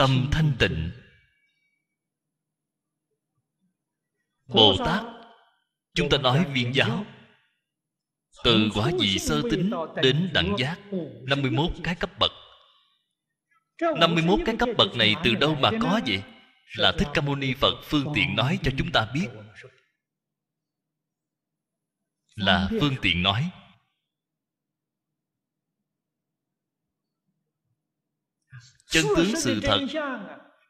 [0.00, 0.90] tâm thanh tịnh.
[4.48, 5.02] Bồ tát,
[5.94, 7.04] chúng ta nói viên giáo.
[8.44, 9.70] Từ quả vị sơ tính
[10.02, 10.78] đến đẳng giác
[11.26, 12.30] 51 cái cấp bậc.
[13.98, 16.22] 51 cái cấp bậc này từ đâu mà có vậy?
[16.76, 19.28] Là Thích Ca Mâu Ni Phật phương tiện nói cho chúng ta biết.
[22.36, 23.50] Là phương tiện nói.
[28.90, 29.78] Chân tướng sự thật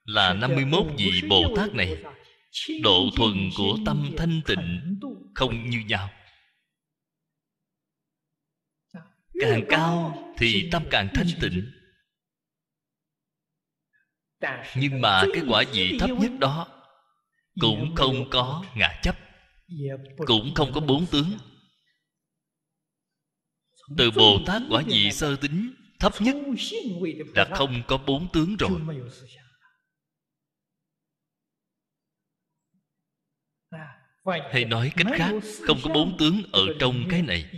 [0.04, 2.04] Là 51 vị Bồ Tát này,
[2.82, 4.98] Độ thuần của tâm thanh tịnh
[5.34, 6.10] Không như nhau.
[9.40, 11.70] Càng cao thì tâm càng thanh tịnh.
[14.76, 16.66] Nhưng mà cái quả vị thấp nhất đó
[17.60, 19.16] cũng không có ngã chấp,
[20.16, 21.38] cũng không có bốn tướng.
[23.98, 26.36] Từ bồ tát quả vị sơ tính thấp nhất
[27.34, 28.80] đã không có bốn tướng rồi.
[34.50, 35.32] Hay nói cách khác,
[35.66, 37.50] không có bốn tướng ở trong cái này.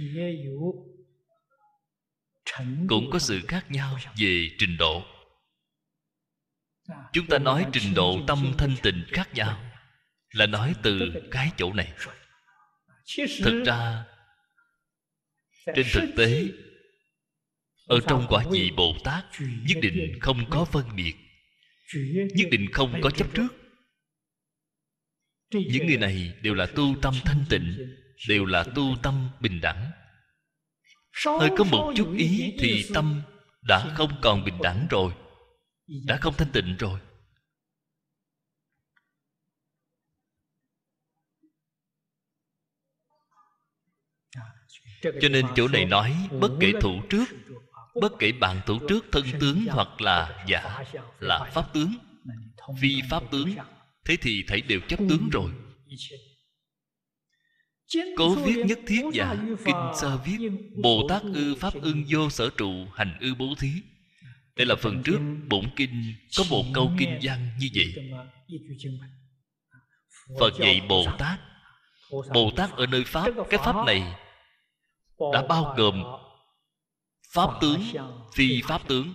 [2.88, 5.02] Cũng có sự khác nhau về trình độ.
[7.12, 9.72] Chúng ta nói trình độ tâm thanh tịnh khác nhau
[10.30, 11.00] là nói từ
[11.30, 11.92] cái chỗ này.
[13.44, 14.04] Thực ra,
[15.66, 16.44] trên thực tế
[17.86, 21.14] ở trong quả vị bồ tát nhất định không có phân biệt.
[22.34, 23.48] Nhất định không có chấp trước.
[25.50, 27.96] Những người này đều là tu tâm thanh tịnh
[28.28, 29.90] đều là tu tâm bình đẳng.
[31.40, 33.22] Hơi có một chút ý thì tâm
[33.62, 35.12] đã không còn bình đẳng rồi
[35.86, 37.00] đã không thanh tịnh rồi.
[45.02, 47.24] Cho nên chỗ này nói bất kể thủ trước
[48.00, 50.84] bất kể bạn thủ trước thân tướng hoặc là giả,
[51.20, 51.94] là pháp tướng
[52.80, 53.54] phi pháp tướng,
[54.04, 55.50] thế thì thấy đều chấp tướng rồi.
[58.16, 60.50] Cố viết nhất thiết giả Kinh sơ viết,
[60.82, 63.70] Bồ Tát ư Pháp ưng vô sở trụ Hành ư bố thí.
[64.56, 68.10] Đây là phần trước Bổn Kinh, Có một câu kinh văn như vậy.
[70.40, 71.40] Phật dạy Bồ Tát
[72.34, 74.02] Bồ Tát ở nơi Pháp, Cái Pháp này
[75.32, 76.04] Đã bao gồm
[77.32, 77.82] Pháp tướng
[78.34, 79.14] Phi Pháp tướng.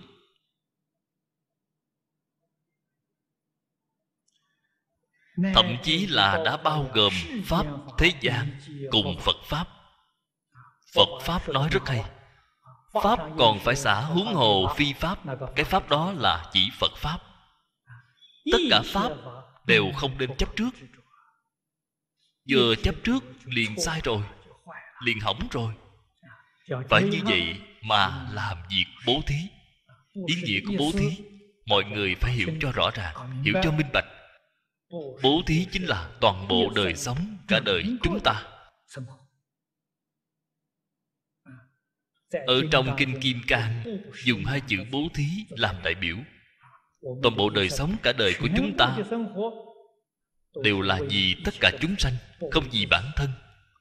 [5.54, 7.12] Thậm chí là đã bao gồm
[7.44, 7.66] pháp
[7.98, 9.36] thế gian cùng phật.
[9.44, 9.66] Pháp.
[10.94, 12.04] Phật pháp nói rất hay.
[13.02, 15.18] Pháp còn phải xả huống hồ phi pháp.
[15.56, 17.18] Cái pháp đó là chỉ phật pháp.
[18.52, 19.12] Tất cả pháp
[19.66, 20.70] đều không nên chấp trước.
[22.50, 24.22] vừa chấp trước liền sai rồi
[25.04, 25.74] liền hỏng rồi.
[26.88, 29.36] Phải như vậy mà làm việc bố thí.
[30.26, 31.24] Ý nghĩa của bố thí
[31.68, 34.06] mọi người phải hiểu cho rõ ràng hiểu cho minh bạch.
[35.22, 38.42] Bố thí chính là toàn bộ đời sống cả đời chúng ta.
[42.46, 43.84] Ở trong kinh kim cang
[44.24, 46.16] dùng hai chữ bố thí làm đại biểu.
[47.22, 48.96] Toàn bộ đời sống cả đời của chúng ta
[50.62, 52.14] đều là vì tất cả chúng sanh
[52.50, 53.30] không vì bản thân.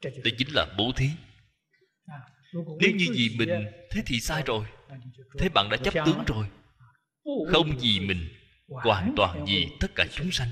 [0.03, 1.09] đây chính là bố thí
[2.53, 3.49] nếu như vì mình
[3.91, 4.65] thế thì sai rồi.
[5.39, 6.47] Thế bạn đã chấp tướng rồi.
[7.51, 8.27] Không vì mình
[8.67, 10.49] hoàn toàn vì tất cả chúng sanh.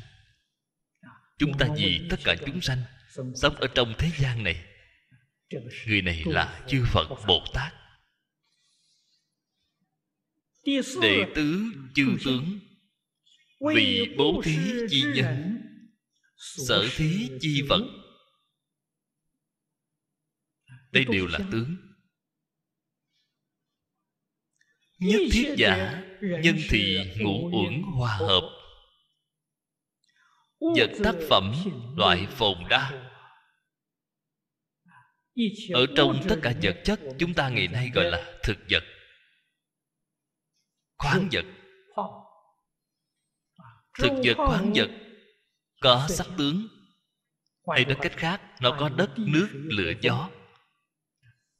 [1.38, 2.84] Chúng ta vì tất cả chúng sanh
[3.35, 4.65] sống ở trong thế gian này.
[5.88, 7.73] Người này là chư phật bồ tát.
[11.01, 11.63] Đệ tứ
[11.95, 12.59] chư tướng
[13.76, 14.57] vì bố thí
[14.89, 15.61] chi nhân
[16.38, 17.81] sở thí chi vật.
[20.91, 21.76] đây đều là tướng
[24.99, 28.49] nhất thiết giả nhân thị ngũ uẩn hòa hợp.
[30.59, 31.53] Vật tác phẩm
[31.97, 33.11] loại phồn đa.
[35.73, 38.84] Ở trong tất cả vật chất chúng ta ngày nay gọi là thực vật.
[40.97, 41.45] Khoáng vật.
[43.99, 44.89] thực vật khoáng vật.
[45.81, 46.67] Có sắc tướng.
[47.73, 50.30] hay nói cách khác nó có đất nước lửa gió.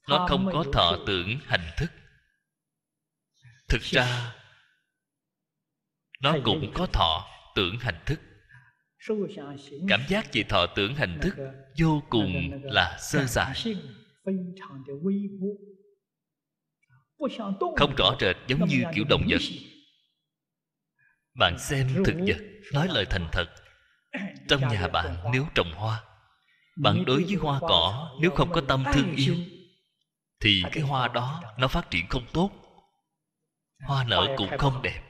[0.08, 1.92] Nó không có thọ tưởng hành thức
[3.70, 4.36] thực ra
[6.22, 8.20] nó cũng có thọ tưởng hành thức.
[9.88, 11.36] Cảm giác về thọ tưởng hành thức
[11.82, 13.54] vô cùng là sơ sài.
[17.78, 19.42] Không rõ rệt giống như kiểu động vật.
[21.40, 22.38] Bạn xem thực vật
[22.74, 23.46] nói lời thành thật.
[24.48, 26.04] Trong nhà bạn nếu trồng hoa
[26.76, 29.36] bạn đối với hoa cỏ nếu không có tâm thương yêu
[30.40, 32.52] thì cái hoa đó nó phát triển không tốt
[33.86, 35.02] hoa nở cũng không đẹp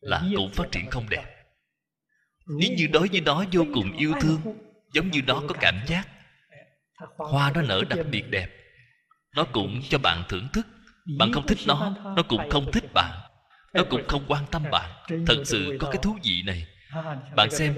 [0.00, 1.24] là cũng phát triển không đẹp
[2.46, 4.40] nếu như đối với nó vô cùng yêu thương
[4.92, 6.08] giống như nó có cảm giác
[7.16, 8.48] hoa nó nở đặc biệt đẹp
[9.36, 10.66] nó cũng cho bạn thưởng thức
[11.18, 13.20] bạn không thích nó nó cũng không thích bạn
[13.74, 14.90] nó cũng không quan tâm bạn
[15.26, 16.66] thật sự có cái thú vị này
[17.36, 17.76] bạn xem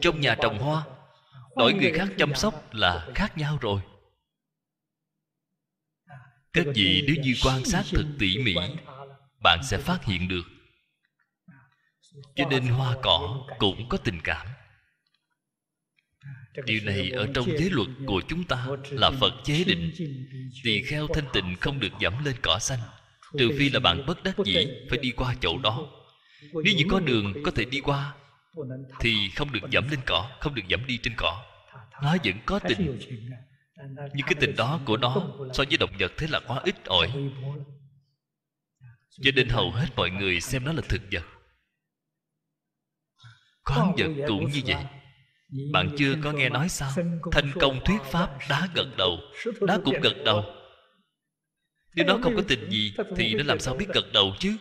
[0.00, 0.84] trong nhà trồng hoa
[1.56, 3.80] đổi người khác chăm sóc là khác nhau rồi
[6.56, 8.54] các vị nếu như quan sát thật tỉ mỉ
[9.42, 10.42] bạn sẽ phát hiện được
[12.36, 14.46] cho nên hoa cỏ cũng có tình cảm
[16.64, 19.92] điều này ở trong giới luật của chúng ta là phật chế định
[20.64, 22.80] tỳ kheo thanh tịnh không được dẫm lên cỏ xanh
[23.38, 25.86] trừ phi là bạn bất đắc dĩ phải đi qua chỗ đó
[26.64, 28.14] nếu như có đường có thể đi qua
[29.00, 31.44] thì không được dẫm lên cỏ không được dẫm đi trên cỏ
[32.02, 32.98] nó vẫn có tình
[34.14, 37.12] nhưng cái tình đó của nó so với động vật thế là quá ít ỏi.
[39.22, 41.24] Cho nên hầu hết mọi người xem nó là thực vật.
[43.64, 44.84] Khoáng vật cũng như vậy.
[45.72, 46.90] Bạn chưa có nghe nói sao?
[47.32, 49.18] Thành công thuyết pháp đá gật đầu.
[49.60, 50.44] Đá cũng gật đầu.
[51.94, 54.56] Nếu nó không có tình gì thì nó làm sao biết gật đầu chứ?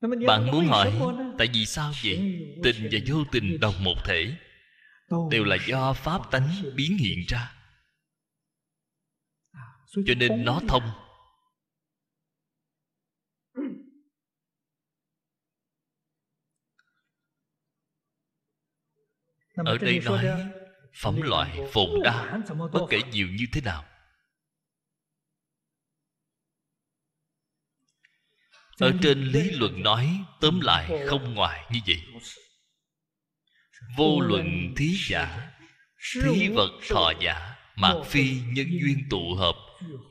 [0.00, 0.92] Bạn muốn hỏi
[1.38, 2.16] tại vì sao vậy?
[2.62, 4.36] Tình và vô tình đồng một thể.
[5.30, 7.54] Đều là do pháp tánh biến hiện ra.
[10.06, 10.82] Cho nên nó thông.
[19.56, 20.26] Ở đây nói
[20.94, 22.38] phẩm loại phồn đa
[22.72, 23.84] bất kể nhiều như thế nào
[28.78, 32.02] ở trên lý luận nói tóm lại không ngoài như vậy.
[33.96, 35.50] Vô luận thí giả
[36.22, 39.56] thí vật thọ giả mạc phi nhân duyên tụ hợp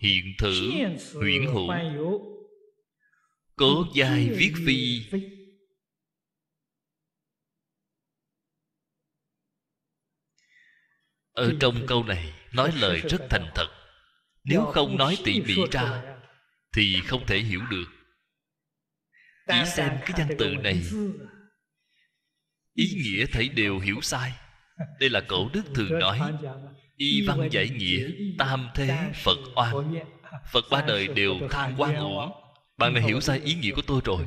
[0.02, 0.72] hiện thử
[1.14, 1.69] huyễn hữu.
[3.56, 5.02] cố giai viết phi?
[11.31, 13.68] ở trong câu này nói lời rất thành thật.
[14.44, 16.03] Nếu không nói tỉ mỉ ra
[16.76, 17.97] thì không thể hiểu được
[19.48, 20.82] chỉ xem cái danh từ này.
[22.74, 24.32] ý nghĩa thấy đều hiểu sai.
[24.99, 26.19] Đây là cổ đức thường nói
[26.95, 28.07] y văn giải nghĩa
[28.38, 29.95] tam thế phật oan.
[30.52, 32.32] phật ba đời đều than quan uổng
[32.78, 34.26] bạn đã hiểu sai ý nghĩa của tôi rồi.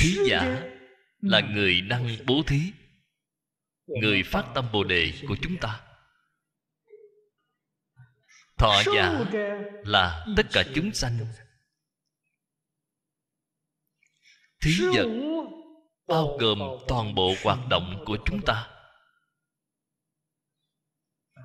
[0.00, 0.62] thí giả
[1.20, 2.60] là người năng bố thí
[3.86, 5.87] người phát tâm bồ đề của chúng ta
[8.58, 9.24] thọ giả
[9.84, 11.18] là tất cả chúng sanh.
[14.62, 15.06] thí vật
[16.08, 16.58] bao gồm
[16.88, 18.68] toàn bộ hoạt động của chúng ta.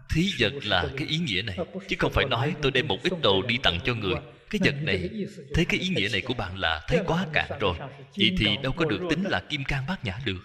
[0.10, 1.58] Thí vật là cái ý nghĩa này
[1.88, 4.16] chứ không phải nói tôi đem một ít đồ đi tặng cho người.
[4.50, 5.10] Cái vật này
[5.54, 7.78] thấy cái ý nghĩa này của bạn là thấy quá cạn rồi.
[8.18, 10.40] Vậy thì đâu có được tính là kim cang bát nhã được.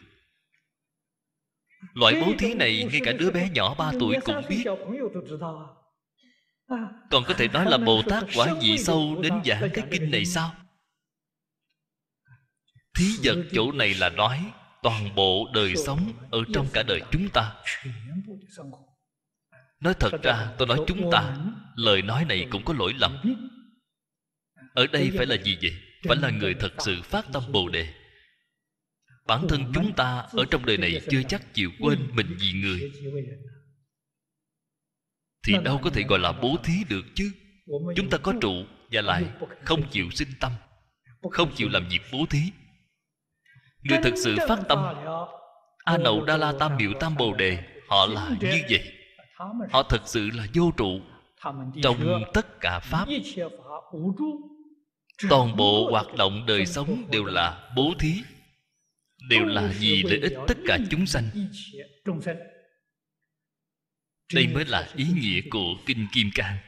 [1.95, 4.65] Loại bố thí này ngay cả đứa bé nhỏ ba tuổi cũng biết
[7.11, 10.24] còn có thể nói là bồ tát quả gì sâu đến giảng cái kinh này
[10.24, 10.55] sao?
[12.95, 14.45] Thí vật chỗ này là nói,
[14.82, 17.55] toàn bộ đời sống ở trong cả đời chúng ta.
[19.81, 21.36] Nói thật ra, tôi nói chúng ta,
[21.77, 23.19] lời nói này cũng có lỗi lầm.
[24.74, 25.73] Ở đây phải là gì vậy?
[26.09, 27.95] Phải là người thật sự phát tâm bồ đề.
[29.27, 32.93] Bản thân chúng ta ở trong đời này chưa chắc chịu quên mình vì người
[35.47, 37.31] thì đâu có thể gọi là bố thí được chứ.
[37.97, 39.24] Chúng ta có trụ và lại
[39.65, 40.52] không chịu sinh tâm,
[41.31, 42.40] không chịu làm việc bố thí.
[43.82, 44.78] Người thật sự phát tâm,
[45.85, 47.59] a nậu đa la tam biểu tam bồ đề,
[47.89, 48.93] họ là như vậy.
[49.70, 51.01] Họ thật sự là vô trụ
[51.82, 53.06] trong tất cả pháp.
[55.31, 58.15] Toàn bộ hoạt động đời sống đều là bố thí,
[59.28, 61.24] đều là vì lợi ích tất cả chúng sanh
[64.35, 66.59] đây mới là ý nghĩa của kinh kim cang.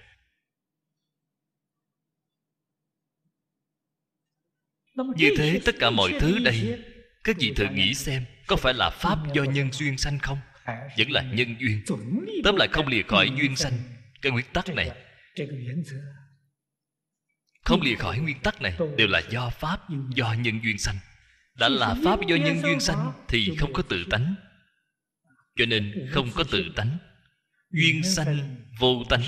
[5.16, 6.84] Như thế tất cả mọi thứ đây
[7.24, 10.38] các vị thử nghĩ xem có phải là pháp do nhân duyên sanh không?
[10.98, 11.82] Vẫn là nhân duyên.
[12.44, 13.72] tóm lại không lìa khỏi duyên sanh
[14.22, 14.90] cái nguyên tắc này.
[17.64, 19.80] không lìa khỏi nguyên tắc này đều là do pháp
[20.14, 20.96] do nhân duyên sanh.
[21.54, 24.34] Đã là pháp do nhân duyên sanh thì không có tự tánh.
[25.56, 26.98] Cho nên không có tự tánh
[27.70, 29.22] duyên sanh vô tánh.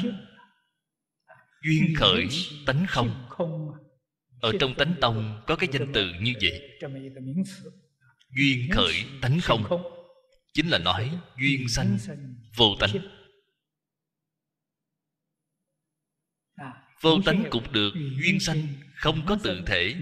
[1.63, 2.29] duyên khởi
[2.67, 3.29] tánh không.
[4.41, 6.79] ở trong tánh tông có cái danh từ như vậy.
[8.37, 9.65] duyên khởi tánh không.
[10.55, 11.99] chính là nói duyên sanh
[12.57, 12.91] vô tánh.
[17.01, 19.95] vô tánh cũng được duyên sanh không có tự thể.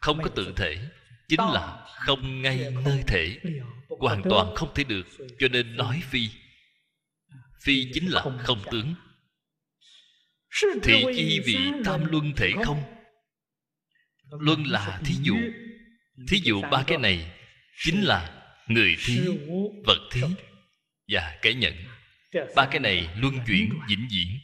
[0.00, 0.88] không có tự thể
[1.28, 3.40] chính là không ngay nơi thể
[3.88, 5.06] hoàn toàn không thể được
[5.38, 6.28] cho nên nói phi.
[7.62, 8.94] Phi chính là không tướng.
[10.82, 12.82] Thị chi vị tam luân thể không?
[14.30, 15.36] luân là thí dụ.
[16.28, 17.32] thí dụ ba cái này
[17.84, 19.20] chính là người thí
[19.86, 20.22] vật thí
[21.08, 21.74] và cái nhận.
[22.56, 24.38] Ba cái này luân chuyển vĩnh viễn.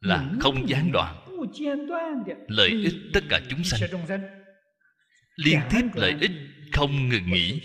[0.00, 1.26] Là không gián đoạn.
[2.48, 3.80] lợi ích tất cả chúng sanh.
[5.36, 6.32] liên tiếp lợi ích
[6.72, 7.60] không ngừng nghỉ.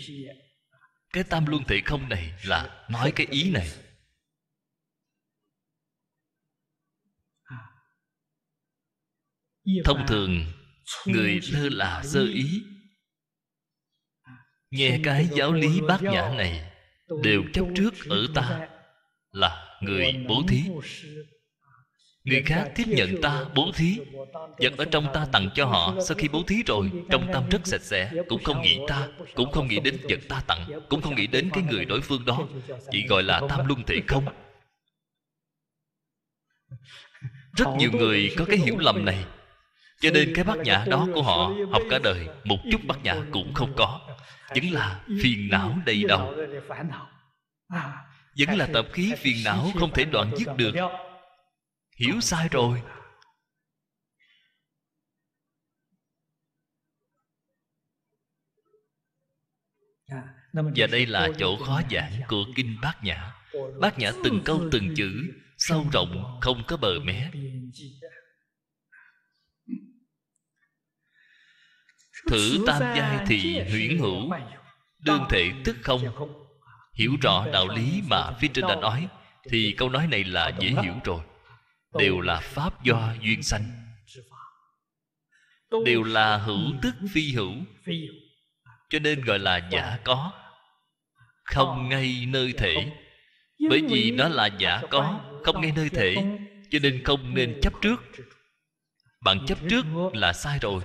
[1.12, 3.68] Cái tam luân thể không này là nói cái ý này.
[9.84, 10.46] Thông thường,
[11.06, 12.62] người lơ là sơ ý.
[14.70, 16.72] Nghe cái giáo lý bát nhã này,
[17.22, 18.68] đều chấp trước ở ta
[19.32, 20.62] là người bố thí
[22.24, 23.98] người khác tiếp nhận ta bố thí,
[24.58, 25.94] vật ở trong ta tặng cho họ.
[26.08, 28.12] Sau khi bố thí rồi, trong tâm rất sạch sẽ.
[28.28, 31.50] Cũng không nghĩ ta, cũng không nghĩ đến vật ta tặng, cũng không nghĩ đến
[31.52, 32.38] cái người đối phương đó.
[32.90, 34.24] Chỉ gọi là tam luân thể không.
[37.56, 39.24] Rất nhiều người có cái hiểu lầm này.
[40.00, 43.16] Cho nên cái bát nhã đó của họ học cả đời, một chút bát nhã
[43.30, 44.00] cũng không có.
[44.48, 46.34] Vẫn là phiền não đầy đầu.
[48.38, 50.74] Vẫn là tập khí phiền não không thể đoạn dứt được
[51.96, 52.82] hiểu sai rồi.
[60.52, 63.32] Và đây là chỗ khó giảng của kinh bát nhã.
[63.80, 65.12] Bát nhã từng câu từng chữ,
[65.58, 67.30] sâu rộng, không có bờ mé.
[72.30, 74.30] Thử tam giai thì huyễn hữu,
[74.98, 76.00] đương thể tức không?
[76.94, 79.08] Hiểu rõ đạo lý mà phía trên đã nói,
[79.50, 81.20] thì câu nói này là dễ hiểu rồi
[81.98, 83.64] đều là pháp do duyên sanh.
[85.84, 87.54] Đều là hữu tức phi hữu.
[88.90, 90.32] Cho nên gọi là giả có.
[91.44, 92.92] Không ngay nơi thể.
[93.68, 96.14] Bởi vì nó là giả có, không ngay nơi thể.
[96.70, 98.02] Cho nên không nên chấp trước.
[99.20, 100.82] Bạn chấp trước là sai rồi.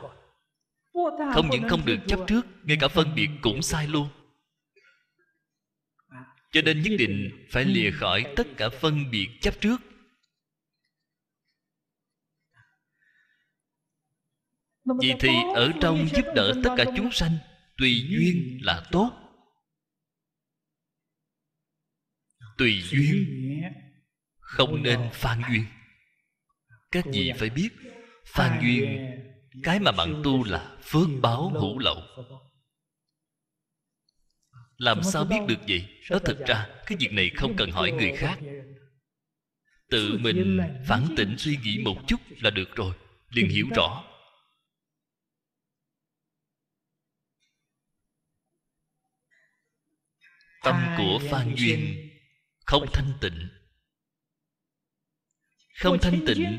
[1.34, 4.10] Không những không được chấp trước, ngay cả phân biệt cũng sai luôn.
[6.52, 9.78] Cho nên nhất định phải lìa khỏi tất cả phân biệt chấp trước.
[15.02, 17.38] Vì thì ở trong giúp đỡ tất cả chúng sanh
[17.78, 19.12] tùy duyên là tốt.
[22.58, 23.26] Tùy duyên
[24.40, 25.66] không nên phan duyên.
[26.92, 27.70] Các vị phải biết
[28.26, 29.12] phan duyên
[29.64, 32.02] cái mà bạn tu là phước báo hữu lậu.
[34.78, 35.86] Làm sao biết được vậy?
[36.10, 38.40] Đó thực ra cái việc này không cần hỏi người khác.
[39.90, 42.94] tự mình phản tỉnh suy nghĩ một chút là được rồi
[43.30, 44.04] liền hiểu rõ
[50.68, 52.10] tâm của phan duyên.
[52.66, 53.50] Không thanh tịnh.
[55.80, 56.58] Không thanh tịnh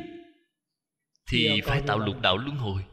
[1.27, 2.85] thì phải tạo lục đạo luân hồi.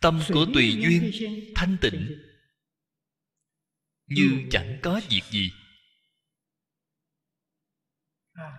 [0.00, 1.12] Tâm của tùy duyên
[1.54, 2.18] thanh tịnh.
[4.06, 5.50] Như chẳng có việc gì.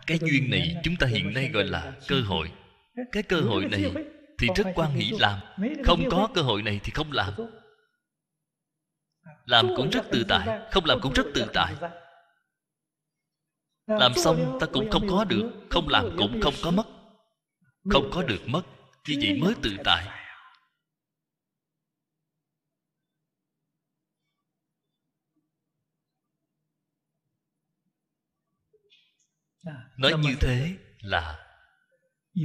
[0.08, 2.52] Cái duyên này chúng ta hiện nay gọi là cơ hội.
[3.12, 3.94] Cái cơ hội này
[4.40, 5.40] thì rất quan hỷ làm
[5.86, 7.34] không có cơ hội này thì không làm
[9.46, 11.76] làm cũng rất tự tại, không làm cũng rất tự tại.
[13.88, 16.88] Làm xong ta cũng không có được, không làm cũng không có mất.
[17.90, 18.62] Không có được mất,
[19.08, 20.18] như vậy mới tự tại.
[29.98, 31.48] Nói như thế là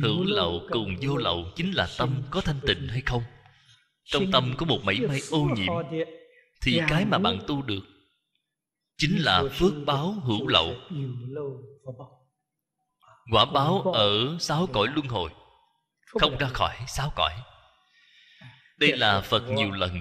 [0.03, 3.23] hữu lậu cùng vô lậu chính là tâm có thanh tịnh hay không?
[4.05, 5.73] Trong tâm có một mảy may ô nhiễm
[6.63, 7.83] thì cái mà bạn tu được
[8.97, 10.75] chính là phước báo hữu lậu.
[13.33, 15.31] quả báo ở sáu cõi luân hồi.
[16.21, 17.33] Không ra khỏi sáu cõi.
[18.79, 20.01] Đây là phật nhiều lần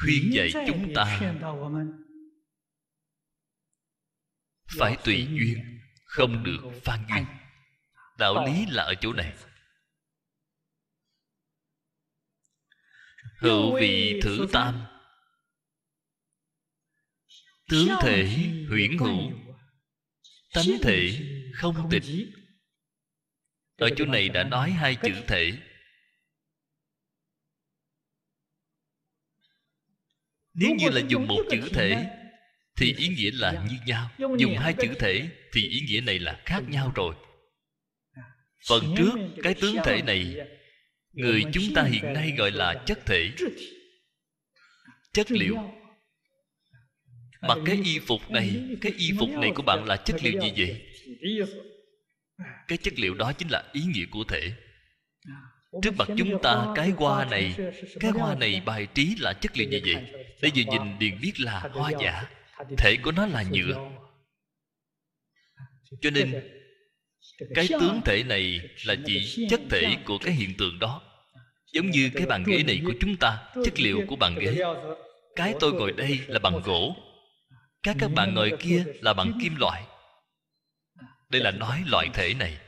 [0.00, 1.20] khuyên dạy chúng ta
[4.78, 7.26] phải tùy duyên không được phan duyên.
[8.18, 9.34] đạo lý là ở chỗ này
[13.38, 14.86] hữu vị thử tam.
[17.68, 18.26] tướng thể
[18.68, 19.32] huyễn hữu.
[20.54, 21.20] tánh thể
[21.54, 22.02] không tịch.
[23.76, 25.52] ở chỗ này đã nói hai chữ thể.
[30.54, 32.06] Nếu như là dùng một chữ thể
[32.76, 34.10] thì ý nghĩa là như nhau.
[34.18, 37.14] Dùng hai chữ thể thì ý nghĩa này là khác nhau rồi.
[38.68, 40.36] Phần trước cái tướng thể này
[41.16, 43.30] người chúng ta hiện nay gọi là chất thể.
[45.12, 45.56] chất liệu.
[47.40, 50.52] mặc cái y phục này cái y phục này của bạn là chất liệu gì
[50.56, 50.82] vậy?
[52.68, 54.52] cái chất liệu đó chính là ý nghĩa của thể.
[55.82, 57.54] Trước mặt chúng ta cái hoa này
[58.00, 60.04] cái hoa này bài trí là chất liệu gì vậy?
[60.42, 62.24] bây giờ nhìn liền biết là hoa giả.
[62.78, 63.90] Thể của nó là nhựa.
[66.00, 66.32] cho nên
[67.54, 71.05] cái tướng thể này là chỉ chất thể của cái hiện tượng đó
[71.76, 74.58] giống như cái bàn ghế này của chúng ta, chất liệu của bàn ghế.
[75.36, 76.96] Cái tôi ngồi đây là bằng gỗ.
[77.82, 79.82] Các các bạn ngồi kia là bằng kim loại.
[81.30, 82.58] Đây là nói loại thể này.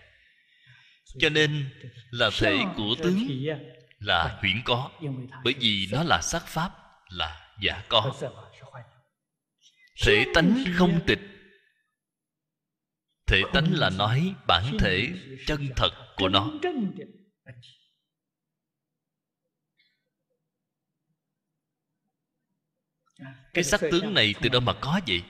[1.18, 1.70] Cho nên
[2.10, 3.28] là thể của tướng
[3.98, 4.90] là huyễn có,
[5.44, 6.70] bởi vì nó là sắc pháp,
[7.08, 8.14] là giả có.
[10.06, 11.20] Thể tánh không tịch.
[13.26, 15.08] Thể tánh là nói bản thể
[15.46, 16.50] chân thật của nó.
[23.54, 25.22] Cái sắc tướng này từ đâu mà có vậy?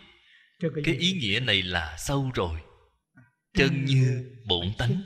[0.85, 2.60] Cái ý nghĩa này là sâu rồi.
[3.55, 5.02] Chân như bổn tánh.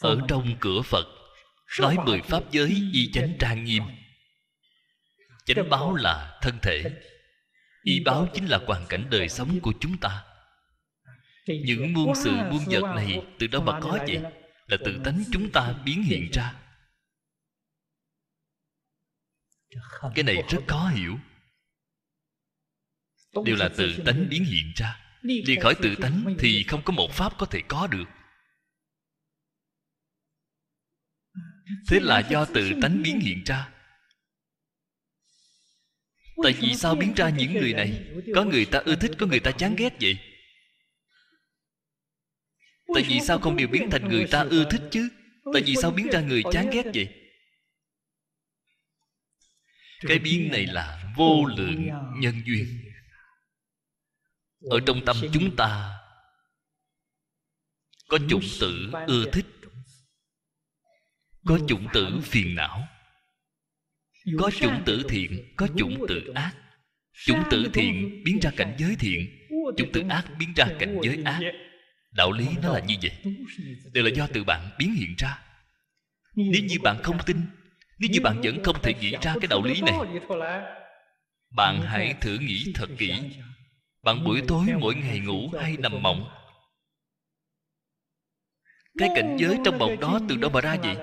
[0.00, 1.06] Ở trong cửa phật
[1.80, 3.82] nói mười pháp giới y chánh trang nghiêm.
[5.46, 6.84] Chánh báo là thân thể.
[7.82, 10.24] Y báo chính là hoàn cảnh đời sống của chúng ta.
[11.46, 14.20] những muôn sự muôn vật này từ đâu mà có vậy
[14.70, 16.54] là tự tánh chúng ta biến hiện ra.
[20.14, 21.18] Cái này rất khó hiểu.
[23.44, 25.18] Đều là tự tánh biến hiện ra.
[25.22, 28.04] Đi khỏi tự tánh thì không có một pháp có thể có được.
[31.88, 33.72] Thế là do tự tánh biến hiện ra.
[36.42, 38.10] Tại vì sao biến ra những người này?
[38.34, 40.29] Có người ta ưa thích, có người ta chán ghét vậy
[42.94, 45.08] tại vì sao không đều biến thành người ta ưa thích chứ?
[45.52, 47.08] Tại vì sao biến ra người chán ghét vậy?
[50.00, 51.88] Cái biến này là vô lượng
[52.18, 52.66] nhân duyên.
[54.70, 55.98] Ở trong tâm chúng ta,
[58.08, 59.46] có chủng tử ưa thích,
[61.44, 62.88] có chủng tử phiền não,
[64.38, 66.54] có chủng tử thiện, có chủng tử ác.
[67.26, 71.22] Chủng tử thiện biến ra cảnh giới thiện, chủng tử ác biến ra cảnh giới
[71.24, 71.40] ác
[72.10, 73.34] đạo lý nó là như vậy.
[73.92, 75.38] Đều là do từ bạn biến hiện ra.
[76.34, 77.36] Nếu như bạn không tin,
[77.98, 79.98] nếu như bạn vẫn không thể nghĩ ra cái đạo lý này,
[81.56, 83.12] bạn hãy thử nghĩ thật kỹ.
[84.02, 86.28] Bạn buổi tối, mỗi ngày ngủ hay nằm mộng.
[88.98, 90.96] Cái cảnh giới trong mộng đó từ đâu mà ra vậy?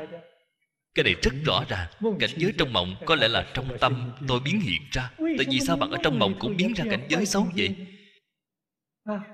[0.95, 1.87] Cái này rất rõ ràng.
[2.19, 5.11] Cảnh giới trong mộng có lẽ là trong tâm tôi biến hiện ra.
[5.17, 7.75] Tại vì sao bạn ở trong mộng cũng biến ra cảnh giới xấu vậy?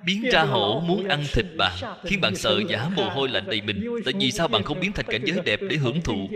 [0.05, 3.61] Biến ra hổ muốn ăn thịt bạn khiến bạn sợ giả mồ hôi lạnh đầy
[3.61, 3.85] mình.
[4.05, 6.29] Tại vì sao bạn không biến thành cảnh giới đẹp để hưởng thụ.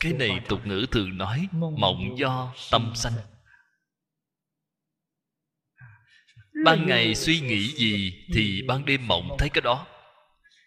[0.00, 3.12] Cái này tục ngữ thường nói mộng do tâm sanh
[6.64, 9.86] ban ngày suy nghĩ gì thì ban đêm mộng thấy cái đó.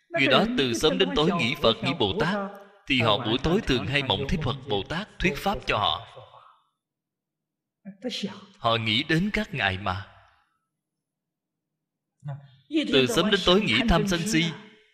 [0.10, 3.62] Người đó từ sớm đến tối nghĩ phật nghĩ bồ tát thì họ buổi tối
[3.62, 6.08] thường hay mộng thấy phật bồ tát thuyết pháp cho họ.
[8.58, 10.08] họ nghĩ đến các ngài mà.
[12.94, 14.44] Từ sớm đến tối nghĩ tham sân si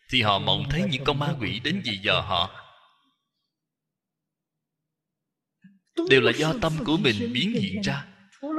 [0.09, 2.63] thì họ mộng thấy những con ma quỷ đến dì dò họ.
[6.09, 8.05] Đều là do tâm của mình biến hiện ra.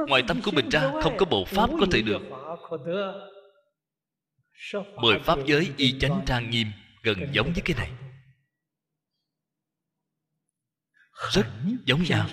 [0.07, 2.21] Ngoài tâm của mình ra không có bộ pháp có thể được.
[4.95, 6.67] mười pháp giới y chánh trang nghiêm
[7.03, 8.08] gần giống với cái này
[11.31, 11.47] rất
[11.85, 12.29] giống nhau.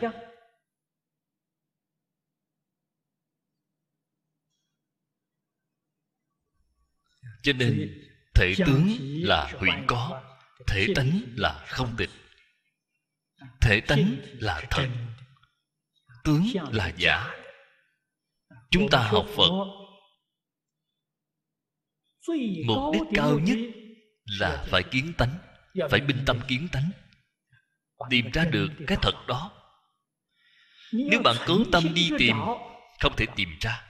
[7.43, 8.03] Cho nên,
[8.35, 10.23] thể tướng là huyễn có,
[10.67, 12.11] thể tánh là không tịch.
[13.61, 14.89] Thể tánh là thật
[16.25, 17.35] tướng là giả.
[18.71, 19.51] Chúng ta học phật.
[22.67, 23.59] Mục đích cao nhất
[24.25, 25.39] là phải kiến tánh,
[25.91, 26.91] phải binh tâm kiến tánh
[28.11, 29.51] tìm ra được cái thật đó.
[30.93, 32.37] Nếu bạn cố tâm đi tìm
[33.01, 33.83] không thể tìm ra.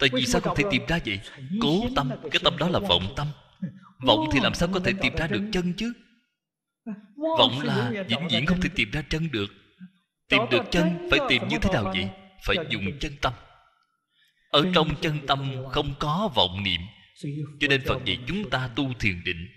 [0.00, 1.20] Tại vì sao không thể tìm ra vậy?
[1.60, 3.26] cố tâm cái tâm đó là vọng tâm.
[4.06, 5.92] Vọng thì làm sao có thể tìm ra được chân chứ?
[7.38, 9.50] Vọng là vĩnh viễn không thể tìm ra chân được.
[10.28, 12.08] Tìm được chân phải tìm như thế nào vậy?
[12.46, 13.32] Phải dùng chân tâm.
[14.50, 16.80] Ở trong chân tâm không có vọng niệm.
[17.60, 19.48] Cho nên phật dạy chúng ta tu thiền định.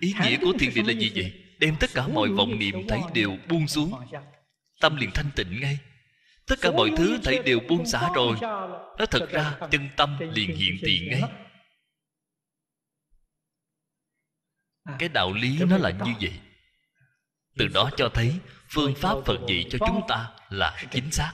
[0.00, 3.00] Ý nghĩa của thiền định là gì vậy đem tất cả mọi vọng niệm thấy
[3.14, 3.92] đều buông xuống.
[4.80, 5.78] Tâm liền thanh tịnh ngay.
[6.46, 8.36] Tất cả mọi thứ thấy đều buông xả rồi.
[8.98, 11.22] Nó thật ra chân tâm liền hiện tiền ngay.
[14.98, 16.40] Cái đạo lý nó là như vậy.
[17.56, 21.32] Từ đó cho thấy phương pháp phật dạy cho chúng ta là chính xác.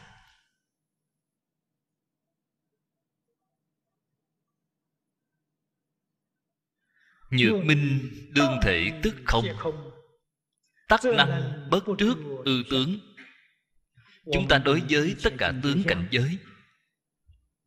[7.30, 9.44] Nhược minh đương thể tức không
[10.88, 12.98] tắc năng bất trước, ư tướng.
[14.32, 16.38] Chúng ta đối với tất cả tướng cảnh giới,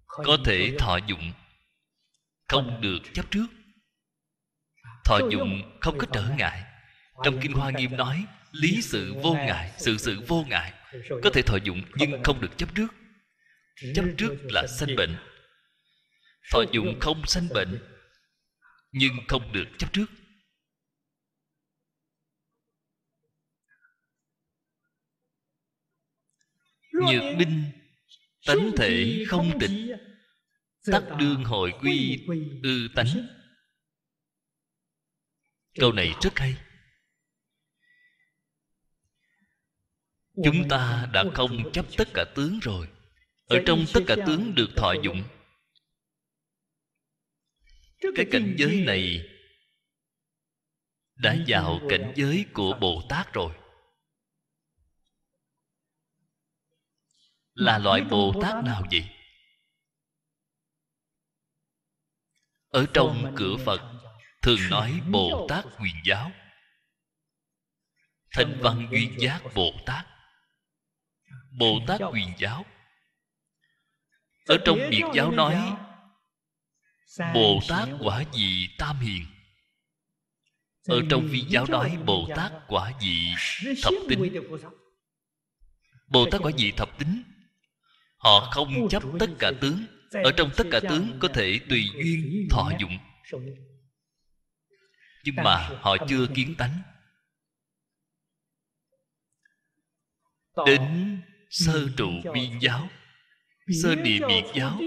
[0.08, 1.32] có thể thọ dụng,
[2.48, 3.46] không được chấp trước.
[5.06, 6.64] Thọ dụng không có trở ngại.
[7.24, 10.74] Trong kinh hoa nghiêm nói, lý sự vô ngại, sự sự vô ngại,
[11.24, 12.88] có thể thọ dụng nhưng không được chấp trước.
[13.96, 15.16] Chấp trước là sanh bệnh.
[16.52, 17.80] Thọ dụng không sanh bệnh,
[18.92, 20.06] nhưng không được chấp trước.
[27.08, 27.72] Nhược minh
[28.46, 29.72] tánh thể không tịch
[30.92, 32.26] tắc đương hội quy
[32.64, 33.28] ư tánh.
[35.80, 36.56] Câu này rất hay.
[40.44, 42.88] Chúng ta đã không chấp tất cả tướng rồi.
[43.46, 45.24] Ở trong tất cả tướng được thọ dụng.
[48.16, 49.30] Cái cảnh giới này
[51.16, 53.54] đã vào cảnh giới của bồ tát rồi
[57.54, 59.10] là loại bồ tát nào vậy?
[62.70, 63.82] Ở trong cửa phật
[64.42, 66.32] thường nói bồ tát huyền giáo.
[68.32, 70.06] Thanh văn duyên giác bồ tát
[71.60, 72.66] bồ tát huyền giáo.
[74.46, 75.78] Ở trong biệt giáo nói
[77.34, 79.26] bồ tát quả vị tam hiền.
[80.88, 83.34] Ở trong vi giáo nói bồ tát quả vị
[83.84, 84.34] thập tính.
[86.08, 87.24] bồ tát quả vị thập tính
[88.22, 92.48] họ không chấp tất cả tướng ở trong tất cả tướng có thể tùy duyên
[92.50, 92.98] thọ dụng.
[95.24, 96.82] Nhưng mà họ chưa kiến tánh.
[100.66, 100.82] Đến
[101.50, 102.90] sơ trụ biên giáo
[103.84, 104.80] sơ địa biệt giáo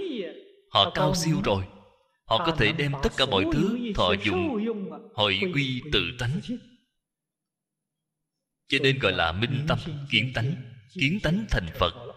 [0.70, 1.65] họ cao siêu rồi.
[2.24, 4.66] Họ có thể đem tất cả mọi thứ thọ dụng.
[5.15, 6.40] hội quy tự tánh.
[8.69, 9.78] cho nên gọi là minh tâm
[10.11, 10.55] kiến tánh.
[10.94, 12.13] kiến tánh thành phật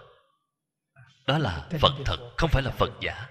[1.27, 3.29] đó là phật thật không phải là phật giả.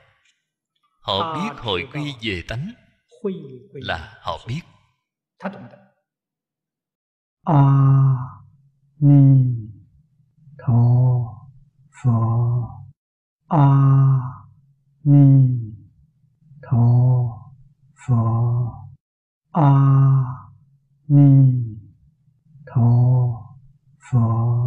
[1.01, 2.73] Họ biết hồi quy về tánh.
[3.73, 4.61] là họ biết.
[7.45, 7.63] A
[8.99, 9.57] ni
[10.59, 10.73] tho
[12.03, 12.69] pho.
[13.49, 13.67] A
[15.05, 15.59] ni
[16.63, 16.87] tho
[18.07, 18.23] pho.
[19.53, 19.71] A
[21.09, 21.53] ni
[22.67, 22.91] tho
[24.11, 24.66] pho.